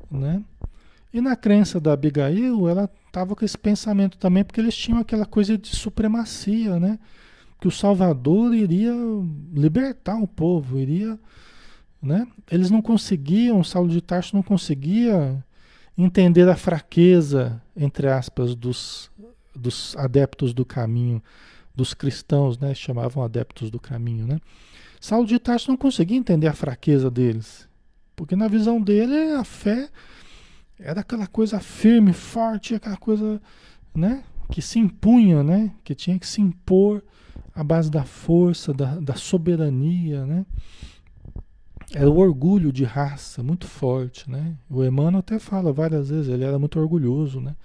né? 0.10 0.44
E 1.14 1.20
na 1.22 1.36
crença 1.36 1.80
da 1.80 1.94
Abigail, 1.94 2.68
ela 2.70 2.90
estava 3.08 3.36
com 3.36 3.44
esse 3.44 3.58
pensamento 3.58 4.18
também, 4.18 4.44
porque 4.44 4.62
eles 4.62 4.76
tinham 4.76 5.00
aquela 5.00 5.26
coisa 5.26 5.58
de 5.58 5.70
supremacia, 5.70 6.80
né? 6.80 7.00
Que 7.60 7.68
o 7.68 7.72
Salvador 7.72 8.54
iria 8.54 8.94
libertar 9.54 10.18
o 10.18 10.28
povo, 10.28 10.80
iria, 10.80 11.20
né? 12.02 12.28
Eles 12.50 12.70
não 12.72 12.82
conseguiam, 12.82 13.64
Saulo 13.64 13.90
de 13.90 14.02
Tarso 14.02 14.36
não 14.36 14.44
conseguia 14.44 15.44
entender 16.04 16.48
a 16.50 16.56
fraqueza, 16.56 17.62
entre 17.76 18.08
aspas, 18.08 18.56
dos, 18.56 19.12
dos 19.56 19.96
adeptos 19.98 20.54
do 20.54 20.66
caminho, 20.66 21.22
dos 21.76 21.94
cristãos, 21.94 22.58
né? 22.58 22.74
Chamavam 22.74 23.24
adeptos 23.24 23.70
do 23.70 23.80
caminho, 23.80 24.28
né? 24.28 24.40
Saulo 25.00 25.26
de 25.26 25.40
Tarso 25.40 25.70
não 25.70 25.78
conseguia 25.78 26.18
entender 26.18 26.48
a 26.48 26.54
fraqueza 26.54 27.10
deles, 27.10 27.68
porque 28.16 28.36
na 28.36 28.48
visão 28.48 28.80
dele 28.80 29.34
a 29.34 29.44
fé 29.44 29.90
era 30.80 31.02
aquela 31.02 31.28
coisa 31.28 31.60
firme, 31.60 32.14
forte, 32.14 32.76
aquela 32.76 32.98
coisa, 32.98 33.42
né? 33.96 34.24
Que 34.52 34.62
se 34.62 34.80
impunha, 34.80 35.44
né? 35.44 35.74
Que 35.84 35.96
tinha 35.96 36.20
que 36.20 36.28
se 36.28 36.42
impor 36.42 37.04
à 37.56 37.64
base 37.64 37.90
da 37.90 38.04
força, 38.04 38.74
da, 38.74 39.00
da 39.00 39.16
soberania, 39.16 40.26
né? 40.26 40.46
Era 41.94 42.10
o 42.10 42.18
orgulho 42.18 42.72
de 42.72 42.84
raça 42.86 43.44
muito 43.44 43.68
forte, 43.68 44.30
né? 44.30 44.56
O 44.70 44.84
Emmanuel 44.84 45.20
até 45.20 45.38
fala 45.40 45.74
várias 45.74 46.10
vezes, 46.10 46.30
ele 46.32 46.44
era 46.46 46.58
muito 46.58 46.80
orgulhoso, 46.80 47.42
né? 47.42 47.56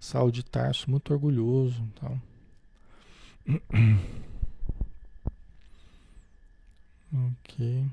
Saulo 0.00 0.32
de 0.32 0.42
Tarso, 0.44 0.90
muito 0.90 1.12
orgulhoso, 1.12 1.82
então. 1.94 2.20
ok. 7.12 7.84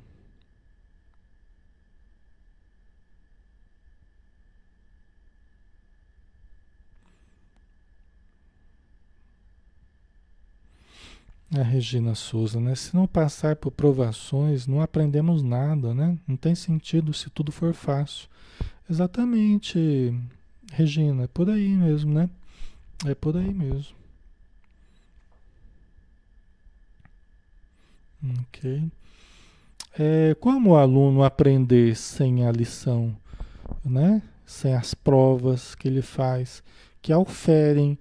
A 11.57 11.63
Regina 11.63 12.13
Souza, 12.15 12.59
né? 12.59 12.75
Se 12.75 12.93
não 12.93 13.07
passar 13.07 13.55
por 13.55 13.71
provações, 13.71 14.67
não 14.67 14.81
aprendemos 14.81 15.41
nada, 15.41 15.93
né? 15.93 16.17
Não 16.27 16.35
tem 16.35 16.53
sentido 16.53 17.13
se 17.13 17.29
tudo 17.29 17.49
for 17.49 17.73
fácil. 17.73 18.27
Exatamente, 18.89 20.13
Regina, 20.73 21.23
é 21.23 21.27
por 21.27 21.49
aí 21.49 21.69
mesmo, 21.69 22.13
né? 22.13 22.29
É 23.05 23.15
por 23.15 23.37
aí 23.37 23.53
mesmo. 23.53 23.95
Ok. 28.41 28.91
É, 29.97 30.35
como 30.41 30.71
o 30.71 30.75
aluno 30.75 31.23
aprender 31.23 31.95
sem 31.95 32.45
a 32.45 32.51
lição, 32.51 33.15
né? 33.83 34.21
Sem 34.45 34.73
as 34.73 34.93
provas 34.93 35.73
que 35.73 35.87
ele 35.87 36.01
faz, 36.01 36.61
que 37.01 37.13
auferem 37.13 37.97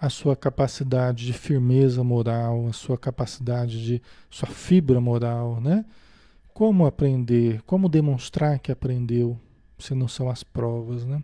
a 0.00 0.08
sua 0.08 0.36
capacidade 0.36 1.26
de 1.26 1.32
firmeza 1.32 2.04
moral, 2.04 2.66
a 2.68 2.72
sua 2.72 2.96
capacidade 2.96 3.84
de 3.84 4.02
sua 4.30 4.48
fibra 4.48 5.00
moral, 5.00 5.60
né? 5.60 5.84
Como 6.54 6.86
aprender, 6.86 7.62
como 7.62 7.88
demonstrar 7.88 8.58
que 8.58 8.70
aprendeu, 8.70 9.38
se 9.78 9.94
não 9.94 10.08
são 10.08 10.30
as 10.30 10.42
provas, 10.42 11.04
né? 11.04 11.22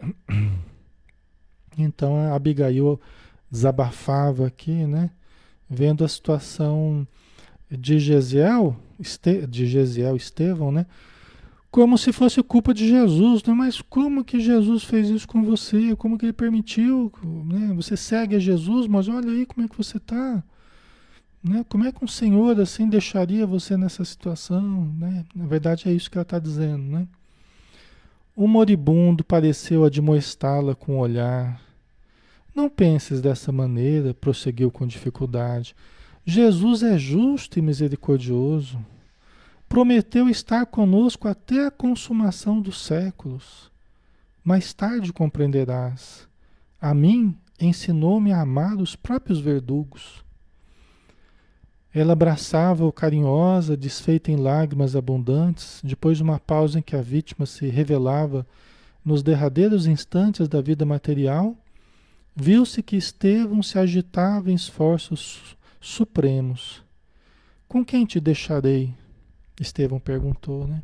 Então 1.80 2.16
a 2.16 2.34
Abigail 2.34 3.00
desabafava 3.48 4.48
aqui, 4.48 4.84
né? 4.84 5.10
Vendo 5.70 6.04
a 6.04 6.08
situação 6.08 7.06
de 7.70 8.00
Gesiel, 8.00 8.76
de 9.48 9.64
Gesiel 9.64 10.16
Estevão, 10.16 10.72
né? 10.72 10.86
Como 11.70 11.98
se 11.98 12.12
fosse 12.12 12.42
culpa 12.42 12.72
de 12.72 12.88
Jesus, 12.88 13.42
né? 13.44 13.52
mas 13.52 13.80
como 13.82 14.24
que 14.24 14.40
Jesus 14.40 14.84
fez 14.84 15.08
isso 15.10 15.28
com 15.28 15.42
você? 15.42 15.94
Como 15.96 16.16
que 16.16 16.26
ele 16.26 16.32
permitiu? 16.32 17.12
Né? 17.22 17.74
Você 17.74 17.96
segue 17.96 18.36
a 18.36 18.38
Jesus, 18.38 18.86
mas 18.86 19.06
olha 19.08 19.30
aí 19.30 19.44
como 19.44 19.64
é 19.64 19.68
que 19.68 19.76
você 19.76 19.98
está. 19.98 20.42
Né? 21.44 21.64
Como 21.68 21.84
é 21.84 21.92
que 21.92 22.02
um 22.02 22.08
Senhor 22.08 22.58
assim 22.58 22.88
deixaria 22.88 23.46
você 23.46 23.76
nessa 23.76 24.04
situação? 24.04 24.92
Né? 24.98 25.24
Na 25.34 25.46
verdade 25.46 25.88
é 25.88 25.92
isso 25.92 26.10
que 26.10 26.16
ela 26.16 26.22
está 26.22 26.38
dizendo. 26.38 26.82
Né? 26.84 27.06
O 28.34 28.48
moribundo 28.48 29.22
pareceu 29.22 29.84
admoestá-la 29.84 30.74
com 30.74 30.96
o 30.96 31.00
olhar. 31.00 31.60
Não 32.54 32.70
penses 32.70 33.20
dessa 33.20 33.52
maneira, 33.52 34.14
prosseguiu 34.14 34.70
com 34.70 34.86
dificuldade. 34.86 35.76
Jesus 36.24 36.82
é 36.82 36.96
justo 36.96 37.58
e 37.58 37.62
misericordioso 37.62 38.78
prometeu 39.68 40.28
estar 40.28 40.66
conosco 40.66 41.28
até 41.28 41.66
a 41.66 41.70
consumação 41.70 42.60
dos 42.60 42.80
séculos. 42.80 43.70
Mais 44.42 44.72
tarde 44.72 45.12
compreenderás. 45.12 46.26
A 46.80 46.94
mim 46.94 47.36
ensinou-me 47.60 48.32
a 48.32 48.40
amar 48.40 48.76
os 48.76 48.96
próprios 48.96 49.40
verdugos. 49.40 50.24
Ela 51.92 52.12
abraçava-o 52.12 52.92
carinhosa, 52.92 53.76
desfeita 53.76 54.30
em 54.30 54.36
lágrimas 54.36 54.94
abundantes, 54.94 55.80
depois 55.82 56.18
de 56.18 56.22
uma 56.22 56.38
pausa 56.38 56.78
em 56.78 56.82
que 56.82 56.94
a 56.94 57.02
vítima 57.02 57.44
se 57.44 57.66
revelava 57.68 58.46
nos 59.04 59.22
derradeiros 59.22 59.86
instantes 59.86 60.48
da 60.48 60.60
vida 60.60 60.84
material, 60.84 61.56
viu-se 62.36 62.82
que 62.82 62.96
Estevão 62.96 63.62
se 63.62 63.78
agitava 63.78 64.50
em 64.50 64.54
esforços 64.54 65.56
supremos. 65.80 66.82
Com 67.66 67.84
quem 67.84 68.04
te 68.04 68.20
deixarei? 68.20 68.94
Estevão 69.62 69.98
perguntou, 69.98 70.66
né? 70.66 70.82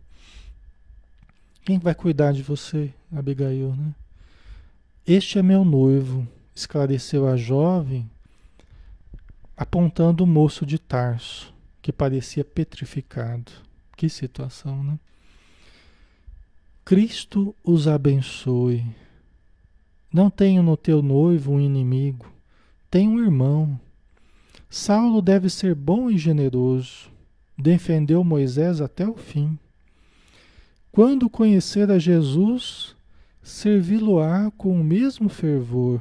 Quem 1.64 1.78
vai 1.78 1.94
cuidar 1.94 2.32
de 2.32 2.42
você, 2.42 2.92
Abigail, 3.10 3.74
né? 3.74 3.94
Este 5.06 5.38
é 5.38 5.42
meu 5.42 5.64
noivo, 5.64 6.26
esclareceu 6.54 7.26
a 7.28 7.36
jovem, 7.36 8.08
apontando 9.56 10.24
o 10.24 10.26
moço 10.26 10.66
de 10.66 10.78
Tarso, 10.78 11.54
que 11.80 11.92
parecia 11.92 12.44
petrificado. 12.44 13.52
Que 13.96 14.08
situação, 14.08 14.82
né? 14.82 14.98
Cristo 16.84 17.54
os 17.62 17.88
abençoe. 17.88 18.84
Não 20.12 20.28
tenho 20.28 20.62
no 20.62 20.76
teu 20.76 21.00
noivo 21.00 21.52
um 21.52 21.60
inimigo, 21.60 22.26
tenho 22.90 23.12
um 23.12 23.20
irmão. 23.20 23.80
Saulo 24.68 25.22
deve 25.22 25.48
ser 25.48 25.74
bom 25.74 26.10
e 26.10 26.18
generoso. 26.18 27.10
Defendeu 27.56 28.24
Moisés 28.24 28.80
até 28.80 29.08
o 29.08 29.14
fim. 29.14 29.58
Quando 30.90 31.30
conhecer 31.30 31.90
a 31.90 31.98
Jesus, 31.98 32.94
servi-lo-á 33.42 34.50
com 34.56 34.80
o 34.80 34.84
mesmo 34.84 35.28
fervor. 35.28 36.00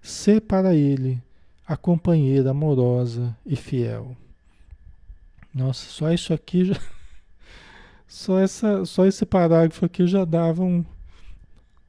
Sê 0.00 0.40
para 0.40 0.74
ele 0.74 1.20
a 1.66 1.76
companheira 1.76 2.50
amorosa 2.50 3.36
e 3.46 3.54
fiel. 3.54 4.16
Nossa, 5.54 5.88
só 5.88 6.12
isso 6.12 6.32
aqui 6.32 6.64
já. 6.64 6.74
Só, 8.06 8.40
essa, 8.40 8.84
só 8.84 9.06
esse 9.06 9.24
parágrafo 9.24 9.84
aqui 9.84 10.04
já 10.04 10.24
dava 10.24 10.64
um, 10.64 10.84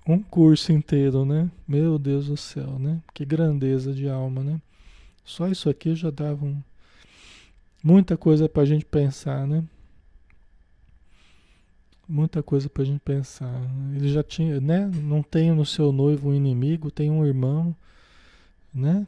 um 0.08 0.22
curso 0.22 0.72
inteiro, 0.72 1.26
né? 1.26 1.50
Meu 1.68 1.98
Deus 1.98 2.28
do 2.28 2.38
céu, 2.38 2.78
né? 2.78 3.02
Que 3.12 3.26
grandeza 3.26 3.92
de 3.92 4.08
alma, 4.08 4.44
né? 4.44 4.62
Só 5.26 5.48
isso 5.48 5.68
aqui 5.68 5.96
já 5.96 6.12
dava 6.12 6.46
um, 6.46 6.62
muita 7.84 8.18
coisa 8.18 8.48
para 8.48 8.64
a 8.64 8.66
gente 8.66 8.86
pensar, 8.86 9.48
né? 9.48 9.64
Muita 12.08 12.44
coisa 12.44 12.70
para 12.70 12.84
a 12.84 12.86
gente 12.86 13.00
pensar. 13.00 13.62
Ele 13.96 14.10
já 14.10 14.22
tinha, 14.22 14.60
né? 14.60 14.90
Não 15.04 15.24
tem 15.24 15.52
no 15.52 15.66
seu 15.66 15.92
noivo 15.92 16.30
um 16.30 16.34
inimigo, 16.34 16.92
tem 16.92 17.10
um 17.10 17.26
irmão, 17.26 17.76
né? 18.74 19.08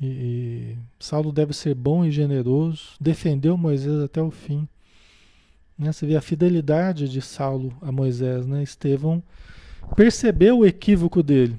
E, 0.00 0.06
e 0.06 0.76
Saulo 0.98 1.30
deve 1.30 1.52
ser 1.52 1.74
bom 1.74 2.04
e 2.04 2.10
generoso, 2.10 2.94
defendeu 3.00 3.56
Moisés 3.56 4.00
até 4.00 4.22
o 4.22 4.30
fim. 4.30 4.66
Né? 5.78 5.92
Você 5.92 6.06
vê 6.06 6.16
a 6.16 6.22
fidelidade 6.22 7.08
de 7.08 7.20
Saulo 7.20 7.76
a 7.82 7.92
Moisés, 7.92 8.46
né? 8.46 8.62
Estevão 8.62 9.22
percebeu 9.96 10.60
o 10.60 10.66
equívoco 10.66 11.22
dele, 11.22 11.56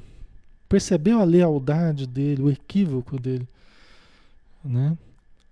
percebeu 0.68 1.20
a 1.20 1.24
lealdade 1.24 2.08
dele, 2.08 2.42
o 2.42 2.50
equívoco 2.50 3.20
dele, 3.20 3.48
né? 4.64 4.98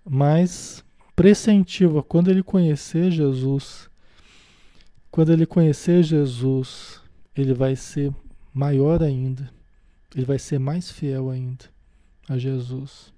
Mas 0.04 0.84
pressentiu, 1.16 2.02
quando 2.02 2.30
ele 2.30 2.42
conhecer 2.42 3.10
Jesus, 3.10 3.88
quando 5.10 5.32
ele 5.32 5.46
conhecer 5.46 6.02
Jesus, 6.02 7.00
ele 7.36 7.54
vai 7.54 7.76
ser 7.76 8.12
maior 8.52 9.02
ainda, 9.02 9.50
ele 10.14 10.24
vai 10.24 10.38
ser 10.38 10.58
mais 10.58 10.90
fiel 10.90 11.30
ainda 11.30 11.64
a 12.28 12.36
Jesus. 12.36 13.12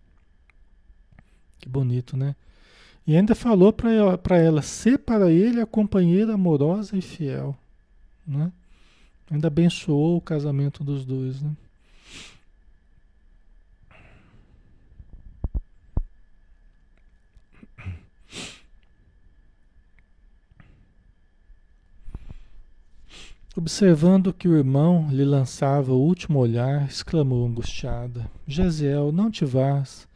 Que 1.59 1.69
bonito, 1.69 2.17
né? 2.17 2.37
E 3.07 3.17
ainda 3.17 3.35
falou 3.35 3.73
para 3.73 3.93
ela, 3.93 4.21
ela 4.31 4.63
ser 4.63 4.99
para 4.99 5.31
ele 5.31 5.61
a 5.61 5.67
companheira 5.67 6.35
amorosa 6.35 6.97
e 6.97 7.01
fiel. 7.01 7.57
Né? 8.27 8.51
Ainda 9.31 9.47
abençoou 9.47 10.17
o 10.17 10.21
casamento 10.21 10.83
dos 10.83 11.05
dois. 11.05 11.41
Né? 11.41 11.51
Observando 23.59 24.35
que 24.35 24.47
o 24.47 24.55
irmão 24.55 25.09
lhe 25.11 25.25
lançava 25.25 25.91
o 25.91 25.99
último 25.99 26.39
olhar, 26.39 26.85
exclamou 26.87 27.47
angustiada: 27.47 28.31
Gesiel, 28.47 29.11
não 29.11 29.31
te 29.31 29.47
vás, 29.47 30.07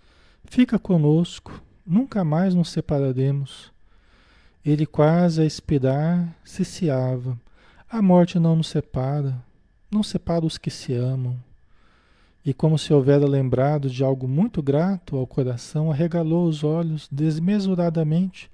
fica 0.45 0.78
conosco 0.78 1.62
nunca 1.86 2.22
mais 2.22 2.55
nos 2.55 2.68
separaremos. 2.68 3.72
Ele 4.62 4.84
quase 4.84 5.41
a 5.41 5.47
expirar 5.47 6.36
ciciava. 6.45 7.41
A 7.88 8.03
morte 8.03 8.38
não 8.38 8.57
nos 8.57 8.68
separa, 8.68 9.43
não 9.91 10.03
separa 10.03 10.45
os 10.45 10.59
que 10.59 10.70
se 10.70 10.93
amam. 10.93 11.34
E 12.45 12.53
como 12.53 12.78
se 12.78 12.93
houvera 12.93 13.26
lembrado 13.26 13.88
de 13.88 14.05
algo 14.05 14.28
muito 14.28 14.62
grato 14.62 15.16
ao 15.16 15.26
coração, 15.26 15.91
arregalou 15.91 16.47
os 16.47 16.62
olhos 16.62 17.09
desmesuradamente, 17.11 18.51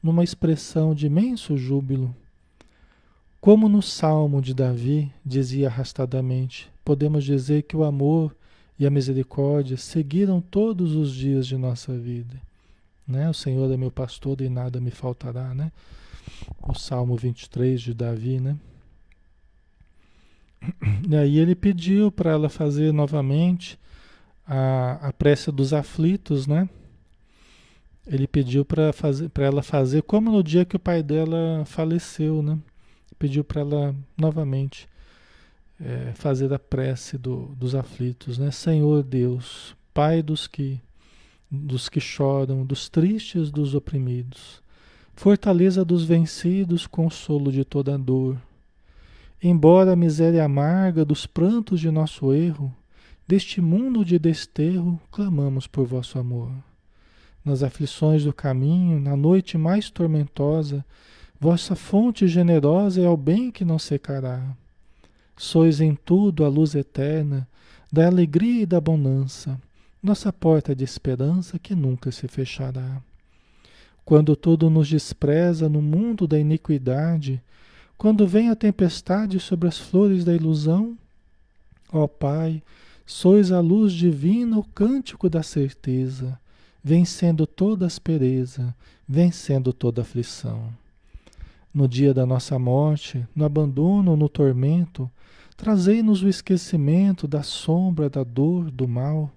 numa 0.00 0.22
expressão 0.22 0.94
de 0.94 1.08
imenso 1.08 1.56
júbilo. 1.56 2.14
Como 3.40 3.68
no 3.68 3.80
Salmo 3.80 4.42
de 4.42 4.52
Davi, 4.52 5.10
dizia 5.24 5.68
arrastadamente, 5.68 6.70
podemos 6.84 7.24
dizer 7.24 7.62
que 7.62 7.76
o 7.76 7.84
amor 7.84 8.36
e 8.78 8.86
a 8.86 8.90
misericórdia 8.90 9.76
seguiram 9.76 10.40
todos 10.40 10.94
os 10.94 11.14
dias 11.14 11.46
de 11.46 11.56
nossa 11.56 11.96
vida 11.96 12.40
né? 13.10 13.28
O 13.28 13.34
Senhor 13.34 13.70
é 13.70 13.76
meu 13.76 13.90
pastor 13.90 14.40
e 14.40 14.48
nada 14.48 14.80
me 14.80 14.90
faltará, 14.90 15.52
né? 15.52 15.72
O 16.62 16.74
Salmo 16.74 17.16
23 17.16 17.80
de 17.80 17.92
Davi, 17.92 18.40
né? 18.40 18.56
E 21.08 21.16
aí 21.16 21.38
ele 21.38 21.54
pediu 21.54 22.12
para 22.12 22.30
ela 22.30 22.48
fazer 22.48 22.92
novamente 22.92 23.78
a, 24.46 25.08
a 25.08 25.12
prece 25.12 25.50
dos 25.50 25.72
aflitos, 25.72 26.46
né? 26.46 26.68
Ele 28.06 28.26
pediu 28.26 28.64
para 28.64 28.92
ela 29.44 29.62
fazer 29.62 30.02
como 30.02 30.30
no 30.30 30.42
dia 30.42 30.64
que 30.64 30.76
o 30.76 30.80
pai 30.80 31.02
dela 31.02 31.64
faleceu, 31.66 32.42
né? 32.42 32.58
Pediu 33.20 33.44
para 33.44 33.60
ela 33.60 33.94
novamente 34.16 34.88
é, 35.78 36.12
fazer 36.14 36.52
a 36.54 36.58
prece 36.58 37.18
do, 37.18 37.54
dos 37.54 37.74
aflitos, 37.74 38.38
né? 38.38 38.50
Senhor 38.50 39.02
Deus, 39.02 39.76
Pai 39.92 40.22
dos 40.22 40.46
que 40.46 40.80
dos 41.50 41.88
que 41.88 42.00
choram, 42.00 42.64
dos 42.64 42.88
tristes, 42.88 43.50
dos 43.50 43.74
oprimidos, 43.74 44.62
fortaleza 45.14 45.84
dos 45.84 46.04
vencidos, 46.04 46.86
consolo 46.86 47.52
de 47.52 47.64
toda 47.64 47.98
dor. 47.98 48.40
Embora 49.42 49.92
a 49.92 49.96
miséria 49.96 50.44
amarga 50.44 51.04
dos 51.04 51.26
prantos 51.26 51.80
de 51.80 51.90
nosso 51.90 52.32
erro, 52.32 52.74
deste 53.26 53.60
mundo 53.60 54.02
de 54.02 54.18
desterro, 54.18 54.98
clamamos 55.10 55.66
por 55.66 55.86
vosso 55.86 56.18
amor. 56.18 56.52
Nas 57.44 57.62
aflições 57.62 58.24
do 58.24 58.32
caminho, 58.32 59.00
na 59.00 59.16
noite 59.16 59.58
mais 59.58 59.90
tormentosa, 59.90 60.84
vossa 61.40 61.74
fonte 61.74 62.28
generosa 62.28 63.00
é 63.00 63.08
o 63.08 63.16
bem 63.16 63.50
que 63.50 63.64
não 63.64 63.78
secará. 63.78 64.54
Sois 65.36 65.80
em 65.80 65.94
tudo 65.94 66.44
a 66.44 66.48
luz 66.48 66.74
eterna, 66.74 67.48
da 67.90 68.06
alegria 68.06 68.62
e 68.62 68.66
da 68.66 68.80
bonança 68.80 69.58
nossa 70.02 70.32
porta 70.32 70.74
de 70.74 70.82
esperança 70.82 71.58
que 71.58 71.74
nunca 71.74 72.10
se 72.10 72.26
fechará. 72.26 73.02
Quando 74.04 74.34
tudo 74.34 74.70
nos 74.70 74.88
despreza 74.88 75.68
no 75.68 75.82
mundo 75.82 76.26
da 76.26 76.38
iniquidade, 76.38 77.40
quando 77.98 78.26
vem 78.26 78.48
a 78.48 78.56
tempestade 78.56 79.38
sobre 79.38 79.68
as 79.68 79.78
flores 79.78 80.24
da 80.24 80.34
ilusão, 80.34 80.96
ó 81.92 82.06
Pai, 82.06 82.62
sois 83.04 83.52
a 83.52 83.60
luz 83.60 83.92
divina, 83.92 84.58
o 84.58 84.64
cântico 84.64 85.28
da 85.28 85.42
certeza, 85.42 86.40
vencendo 86.82 87.46
toda 87.46 87.84
aspereza, 87.84 88.74
vencendo 89.06 89.70
toda 89.70 90.00
aflição. 90.00 90.72
No 91.72 91.86
dia 91.86 92.12
da 92.12 92.26
nossa 92.26 92.58
morte, 92.58 93.26
no 93.34 93.44
abandono, 93.44 94.16
no 94.16 94.28
tormento, 94.28 95.10
trazei-nos 95.56 96.22
o 96.22 96.28
esquecimento 96.28 97.28
da 97.28 97.42
sombra, 97.42 98.10
da 98.10 98.24
dor, 98.24 98.70
do 98.70 98.88
mal 98.88 99.30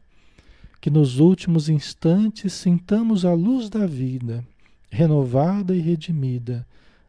que 0.83 0.89
nos 0.89 1.17
últimos 1.17 1.69
instantes 1.69 2.51
sintamos 2.51 3.23
a 3.23 3.33
luz 3.33 3.69
da 3.69 3.87
vida, 3.87 4.43
renovada 4.91 5.73
e 5.73 5.79
redimida, 5.79 6.67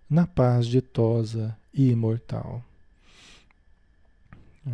na 0.09 0.29
paz 0.29 0.68
ditosa 0.68 1.59
e 1.75 1.91
imortal. 1.91 2.62
É. 4.64 4.70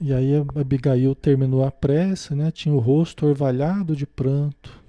E 0.00 0.12
aí 0.12 0.32
Abigail 0.56 1.14
terminou 1.14 1.64
a 1.64 1.70
prece, 1.70 2.34
né? 2.34 2.50
tinha 2.50 2.74
o 2.74 2.80
rosto 2.80 3.26
orvalhado 3.26 3.94
de 3.94 4.08
pranto, 4.08 4.82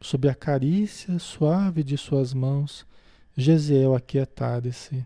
sob 0.00 0.28
a 0.28 0.34
carícia 0.34 1.16
suave 1.20 1.84
de 1.84 1.96
suas 1.96 2.34
mãos, 2.34 2.84
Gesiel 3.36 3.94
aquietara-se. 3.94 5.04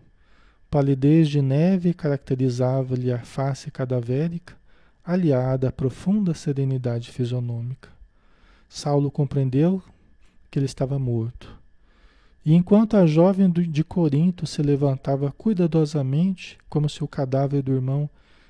Palidez 0.69 1.29
de 1.29 1.41
neve 1.41 1.93
caracterizava-lhe 1.93 3.11
a 3.11 3.19
face 3.19 3.71
cadavérica, 3.71 4.55
aliada 5.05 5.69
à 5.69 5.71
profunda 5.71 6.33
serenidade 6.33 7.11
fisionômica. 7.11 7.89
Saulo 8.67 9.11
compreendeu 9.11 9.81
que 10.49 10.59
ele 10.59 10.65
estava 10.65 10.97
morto. 10.97 11.55
E 12.45 12.53
enquanto 12.53 12.97
a 12.97 13.07
jovem 13.07 13.49
de 13.49 13.83
Corinto 13.83 14.45
se 14.45 14.61
levantava 14.61 15.31
cuidadosamente, 15.31 16.57
como 16.69 16.89
se 16.89 17.03
o 17.03 17.07
cadáver 17.07 17.61
do 17.61 17.73
irmão 17.73 18.09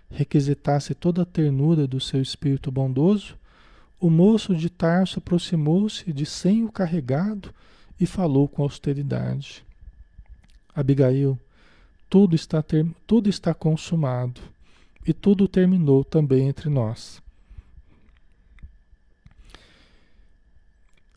requisitasse 0.09 0.93
toda 0.93 1.21
a 1.21 1.25
ternura 1.25 1.87
do 1.87 1.99
seu 1.99 2.21
espírito 2.21 2.71
bondoso, 2.71 3.35
o 3.99 4.09
moço 4.09 4.55
de 4.55 4.69
Tarso 4.69 5.19
aproximou-se 5.19 6.11
de 6.11 6.25
senho 6.25 6.71
carregado 6.71 7.53
e 7.99 8.05
falou 8.05 8.47
com 8.47 8.63
austeridade. 8.63 9.65
Abigail, 10.75 11.39
tudo 12.09 12.35
está, 12.35 12.61
ter, 12.61 12.85
tudo 13.07 13.29
está 13.29 13.53
consumado 13.53 14.41
e 15.05 15.13
tudo 15.13 15.47
terminou 15.47 16.03
também 16.03 16.47
entre 16.47 16.69
nós. 16.69 17.21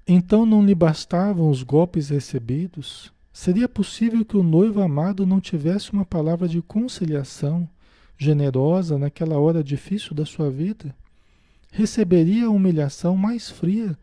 Então 0.06 0.46
não 0.46 0.64
lhe 0.64 0.74
bastavam 0.74 1.50
os 1.50 1.62
golpes 1.62 2.08
recebidos? 2.08 3.12
Seria 3.32 3.68
possível 3.68 4.24
que 4.24 4.36
o 4.36 4.42
noivo 4.42 4.80
amado 4.80 5.26
não 5.26 5.40
tivesse 5.40 5.92
uma 5.92 6.04
palavra 6.04 6.48
de 6.48 6.62
conciliação 6.62 7.68
generosa 8.16 8.98
naquela 8.98 9.38
hora 9.38 9.62
difícil 9.62 10.14
da 10.14 10.24
sua 10.24 10.50
vida? 10.50 10.94
Receberia 11.70 12.46
a 12.46 12.50
humilhação 12.50 13.16
mais 13.16 13.50
fria 13.50 13.96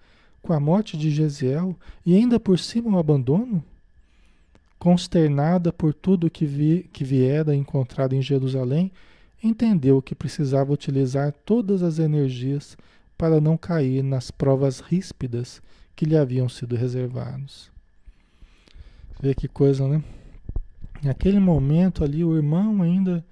com 0.45 0.53
a 0.53 0.59
morte 0.59 0.95
de 0.95 1.09
Gesiel 1.09 1.75
e 2.05 2.15
ainda 2.15 2.39
por 2.39 2.59
cima 2.59 2.95
o 2.95 2.99
abandono? 2.99 3.63
Consternada 4.77 5.73
por 5.73 5.91
tudo 5.91 6.29
que, 6.29 6.45
vi, 6.45 6.87
que 6.93 7.03
viera 7.03 7.55
encontrado 7.55 8.13
em 8.13 8.21
Jerusalém, 8.21 8.91
entendeu 9.43 10.01
que 10.03 10.13
precisava 10.13 10.71
utilizar 10.71 11.33
todas 11.43 11.81
as 11.81 11.97
energias 11.97 12.77
para 13.17 13.41
não 13.41 13.57
cair 13.57 14.03
nas 14.03 14.29
provas 14.29 14.81
ríspidas 14.81 15.61
que 15.95 16.05
lhe 16.05 16.15
haviam 16.15 16.47
sido 16.47 16.75
reservados. 16.75 17.71
Vê 19.19 19.33
que 19.33 19.47
coisa, 19.47 19.87
né? 19.87 20.03
Naquele 21.01 21.39
momento 21.39 22.03
ali, 22.03 22.23
o 22.23 22.35
irmão 22.35 22.83
ainda 22.83 23.25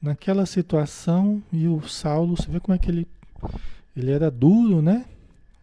naquela 0.00 0.46
situação 0.46 1.42
e 1.52 1.68
o 1.68 1.86
Saulo, 1.86 2.36
você 2.36 2.50
vê 2.50 2.58
como 2.58 2.74
é 2.74 2.78
que 2.78 2.90
ele 2.90 3.06
ele 3.94 4.12
era 4.12 4.30
duro, 4.30 4.80
né? 4.80 5.04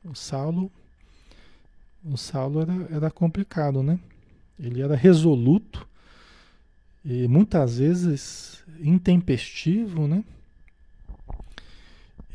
O 0.06 0.16
Saulo 0.16 0.72
o 2.08 2.18
Saulo 2.18 2.62
era, 2.62 2.88
era 2.92 3.12
complicado, 3.12 3.82
né? 3.82 4.00
Ele 4.60 4.82
era 4.82 4.96
resoluto 4.96 5.88
e 7.04 7.28
muitas 7.28 7.80
vezes 7.80 8.64
intempestivo, 8.80 10.08
né? 10.08 10.24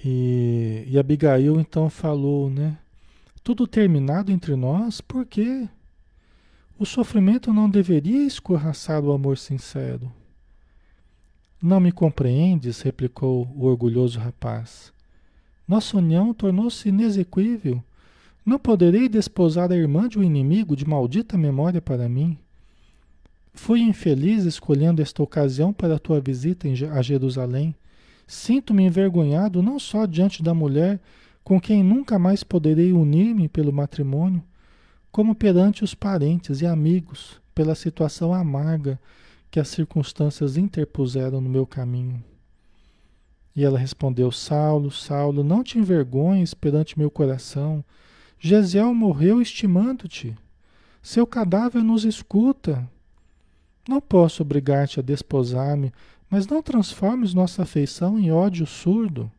E, 0.04 0.84
e 0.88 0.98
Abigail 0.98 1.60
então 1.60 1.88
falou, 1.88 2.50
né? 2.50 2.76
Tudo 3.44 3.66
terminado 3.66 4.32
entre 4.32 4.56
nós, 4.56 5.00
porque 5.00 5.68
o 6.78 6.84
sofrimento 6.84 7.52
não 7.52 7.70
deveria 7.70 8.26
escorraçar 8.26 9.02
o 9.04 9.12
amor 9.12 9.38
sincero. 9.38 10.10
Não 11.62 11.78
me 11.78 11.92
compreendes, 11.92 12.80
replicou 12.80 13.46
o 13.54 13.66
orgulhoso 13.66 14.18
rapaz. 14.18 14.92
Nossa 15.70 15.98
união 15.98 16.34
tornou-se 16.34 16.88
inexequível. 16.88 17.80
Não 18.44 18.58
poderei 18.58 19.08
desposar 19.08 19.70
a 19.70 19.76
irmã 19.76 20.08
de 20.08 20.18
um 20.18 20.22
inimigo 20.24 20.74
de 20.74 20.84
maldita 20.84 21.38
memória 21.38 21.80
para 21.80 22.08
mim. 22.08 22.36
Fui 23.54 23.78
infeliz 23.78 24.44
escolhendo 24.44 25.00
esta 25.00 25.22
ocasião 25.22 25.72
para 25.72 25.94
a 25.94 25.98
tua 26.00 26.20
visita 26.20 26.66
a 26.92 27.02
Jerusalém. 27.02 27.72
Sinto-me 28.26 28.82
envergonhado 28.82 29.62
não 29.62 29.78
só 29.78 30.06
diante 30.06 30.42
da 30.42 30.52
mulher 30.52 30.98
com 31.44 31.60
quem 31.60 31.84
nunca 31.84 32.18
mais 32.18 32.42
poderei 32.42 32.92
unir-me 32.92 33.46
pelo 33.46 33.72
matrimônio, 33.72 34.42
como 35.12 35.36
perante 35.36 35.84
os 35.84 35.94
parentes 35.94 36.62
e 36.62 36.66
amigos 36.66 37.40
pela 37.54 37.76
situação 37.76 38.34
amarga 38.34 38.98
que 39.48 39.60
as 39.60 39.68
circunstâncias 39.68 40.56
interpuseram 40.56 41.40
no 41.40 41.48
meu 41.48 41.64
caminho. 41.64 42.24
E 43.54 43.64
ela 43.64 43.78
respondeu: 43.78 44.30
Saulo, 44.30 44.90
Saulo, 44.90 45.42
não 45.42 45.62
te 45.62 45.78
envergonhes 45.78 46.54
perante 46.54 46.98
meu 46.98 47.10
coração. 47.10 47.84
Gesiel 48.38 48.94
morreu 48.94 49.40
estimando-te. 49.42 50.36
Seu 51.02 51.26
cadáver 51.26 51.82
nos 51.82 52.04
escuta. 52.04 52.88
Não 53.88 54.00
posso 54.00 54.42
obrigar-te 54.42 55.00
a 55.00 55.02
desposar-me, 55.02 55.92
mas 56.28 56.46
não 56.46 56.62
transformes 56.62 57.34
nossa 57.34 57.62
afeição 57.62 58.18
em 58.18 58.30
ódio 58.30 58.66
surdo. 58.66 59.30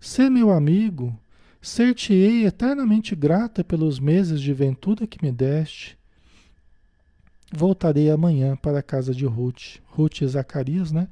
Sê 0.00 0.28
meu 0.28 0.50
amigo, 0.50 1.18
ser-te-ei 1.60 2.44
eternamente 2.44 3.16
grata 3.16 3.64
pelos 3.64 3.98
meses 3.98 4.40
de 4.40 4.52
ventura 4.52 5.06
que 5.06 5.24
me 5.24 5.32
deste. 5.32 5.96
Voltarei 7.52 8.10
amanhã 8.10 8.56
para 8.56 8.80
a 8.80 8.82
casa 8.82 9.14
de 9.14 9.24
Ruth, 9.24 9.78
Ruth 9.86 10.20
e 10.20 10.26
Zacarias, 10.26 10.92
né? 10.92 11.08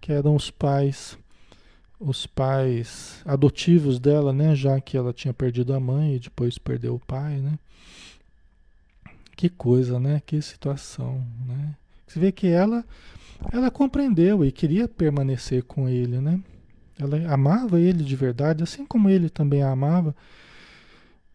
Que 0.00 0.12
eram 0.12 0.36
os 0.36 0.50
pais, 0.50 1.18
os 1.98 2.26
pais 2.26 3.22
adotivos 3.24 3.98
dela, 3.98 4.32
né? 4.32 4.54
Já 4.54 4.80
que 4.80 4.96
ela 4.96 5.12
tinha 5.12 5.32
perdido 5.32 5.74
a 5.74 5.80
mãe 5.80 6.16
e 6.16 6.18
depois 6.18 6.58
perdeu 6.58 6.94
o 6.94 7.00
pai, 7.00 7.38
né? 7.38 7.58
Que 9.36 9.48
coisa, 9.48 9.98
né? 9.98 10.22
Que 10.24 10.40
situação, 10.40 11.24
né? 11.46 11.74
Você 12.06 12.20
vê 12.20 12.30
que 12.30 12.46
ela, 12.46 12.84
ela 13.52 13.70
compreendeu 13.70 14.44
e 14.44 14.52
queria 14.52 14.86
permanecer 14.86 15.62
com 15.64 15.88
ele, 15.88 16.20
né? 16.20 16.40
Ela 16.98 17.32
amava 17.32 17.80
ele 17.80 18.04
de 18.04 18.14
verdade, 18.14 18.62
assim 18.62 18.86
como 18.86 19.08
ele 19.10 19.28
também 19.28 19.62
a 19.62 19.70
amava. 19.70 20.14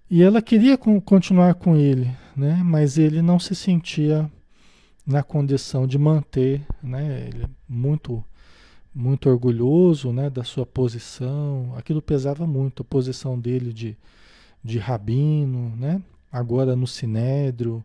E 0.10 0.24
ela 0.24 0.42
queria 0.42 0.76
continuar 0.78 1.54
com 1.54 1.76
ele, 1.76 2.10
né? 2.36 2.62
mas 2.64 2.98
ele 2.98 3.22
não 3.22 3.38
se 3.38 3.54
sentia 3.54 4.30
na 5.06 5.22
condição 5.22 5.86
de 5.86 6.00
manter, 6.00 6.66
né? 6.82 7.28
ele 7.28 7.44
é 7.44 7.50
muito, 7.68 8.24
muito 8.94 9.30
orgulhoso 9.30 10.12
né? 10.12 10.30
da 10.30 10.44
sua 10.44 10.66
posição, 10.66 11.74
aquilo 11.78 12.02
pesava 12.02 12.46
muito, 12.48 12.82
a 12.82 12.86
posição 12.86 13.40
dele 13.40 13.72
de, 13.72 13.98
de 14.64 14.78
rabino, 14.78 15.76
né? 15.76 16.02
agora 16.32 16.76
no 16.76 16.88
sinédrio, 16.88 17.84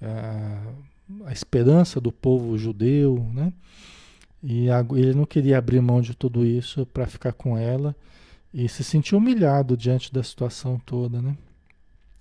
a, 0.00 0.62
a 1.26 1.32
esperança 1.32 2.00
do 2.00 2.10
povo 2.10 2.56
judeu, 2.58 3.26
né? 3.32 3.52
E 4.42 4.66
ele 4.94 5.14
não 5.14 5.24
queria 5.24 5.58
abrir 5.58 5.80
mão 5.80 6.00
de 6.00 6.14
tudo 6.14 6.44
isso 6.44 6.86
para 6.86 7.06
ficar 7.06 7.32
com 7.32 7.56
ela 7.56 7.96
e 8.52 8.68
se 8.68 8.84
sentiu 8.84 9.18
humilhado 9.18 9.76
diante 9.76 10.12
da 10.12 10.22
situação 10.22 10.80
toda, 10.84 11.20
né? 11.20 11.36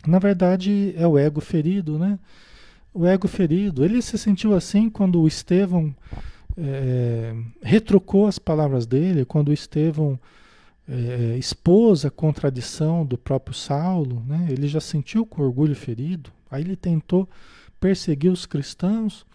Na 0.08 0.20
verdade, 0.20 0.94
é 0.96 1.08
o 1.08 1.18
ego 1.18 1.42
ferido, 1.42 1.98
né? 2.00 2.18
O 2.94 3.06
ego 3.06 3.28
ferido. 3.28 3.84
Ele 3.84 4.02
se 4.02 4.18
sentiu 4.18 4.56
assim 4.56 4.90
quando 4.90 5.22
o 5.22 5.28
Estevão 5.28 5.94
é, 6.58 7.36
retrucou 7.62 8.28
as 8.28 8.40
palavras 8.40 8.86
dele, 8.86 9.26
quando 9.26 9.54
Estevão 9.54 10.20
é, 10.88 11.38
expôs 11.38 12.06
a 12.06 12.12
contradição 12.12 13.06
do 13.06 13.18
próprio 13.18 13.56
Saulo, 13.56 14.24
né? 14.28 14.48
Ele 14.50 14.68
já 14.68 14.80
sentiu 14.80 15.26
com 15.26 15.42
orgulho 15.42 15.76
ferido. 15.76 16.32
Aí 16.50 16.62
ele 16.62 16.76
tentou 16.76 17.28
perseguir 17.80 18.32
os 18.32 18.46
cristãos 18.46 19.26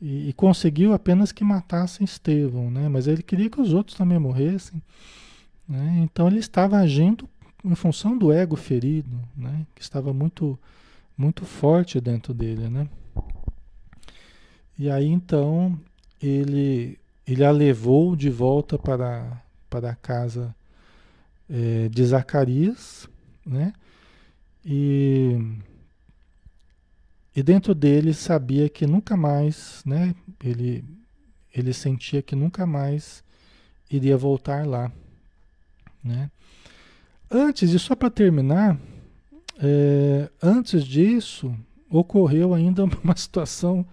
e, 0.00 0.28
e, 0.28 0.32
conseguiu 0.32 0.92
apenas 0.92 1.32
que 1.32 1.42
matassem 1.44 2.04
Estevão, 2.04 2.70
né? 2.70 2.88
mas 2.88 3.06
ele 3.06 3.22
queria 3.22 3.48
que 3.48 3.60
os 3.60 3.72
outros 3.72 3.96
também 3.96 4.18
morressem. 4.18 4.82
Né? 5.68 6.00
Então 6.02 6.28
ele 6.28 6.38
estava 6.38 6.76
agindo 6.78 7.28
em 7.64 7.74
função 7.74 8.16
do 8.16 8.32
ego 8.32 8.56
ferido, 8.56 9.18
né? 9.36 9.66
que 9.74 9.82
estava 9.82 10.12
muito, 10.12 10.58
muito 11.16 11.44
forte 11.44 12.00
dentro 12.00 12.34
dele. 12.34 12.68
Né? 12.68 12.88
E 14.78 14.90
aí 14.90 15.08
então 15.08 15.78
ele, 16.22 16.98
ele 17.26 17.44
a 17.44 17.50
levou 17.50 18.16
de 18.16 18.30
volta 18.30 18.78
para, 18.78 19.42
para 19.68 19.90
a 19.90 19.94
casa 19.94 20.54
é, 21.48 21.88
de 21.88 22.04
Zacarias, 22.04 23.08
né? 23.44 23.72
E 24.64 25.38
e 27.36 27.42
dentro 27.42 27.74
dele 27.74 28.14
sabia 28.14 28.68
que 28.68 28.86
nunca 28.86 29.16
mais, 29.16 29.82
né? 29.84 30.14
Ele, 30.42 30.84
ele 31.52 31.72
sentia 31.72 32.22
que 32.22 32.36
nunca 32.36 32.64
mais 32.64 33.24
iria 33.90 34.16
voltar 34.16 34.64
lá, 34.64 34.92
né? 36.02 36.30
Antes, 37.28 37.72
e 37.72 37.78
só 37.78 37.96
para 37.96 38.08
terminar, 38.08 38.78
é, 39.58 40.30
antes 40.40 40.84
disso, 40.84 41.52
ocorreu 41.90 42.54
ainda 42.54 42.84
uma 43.02 43.16
situação. 43.16 43.84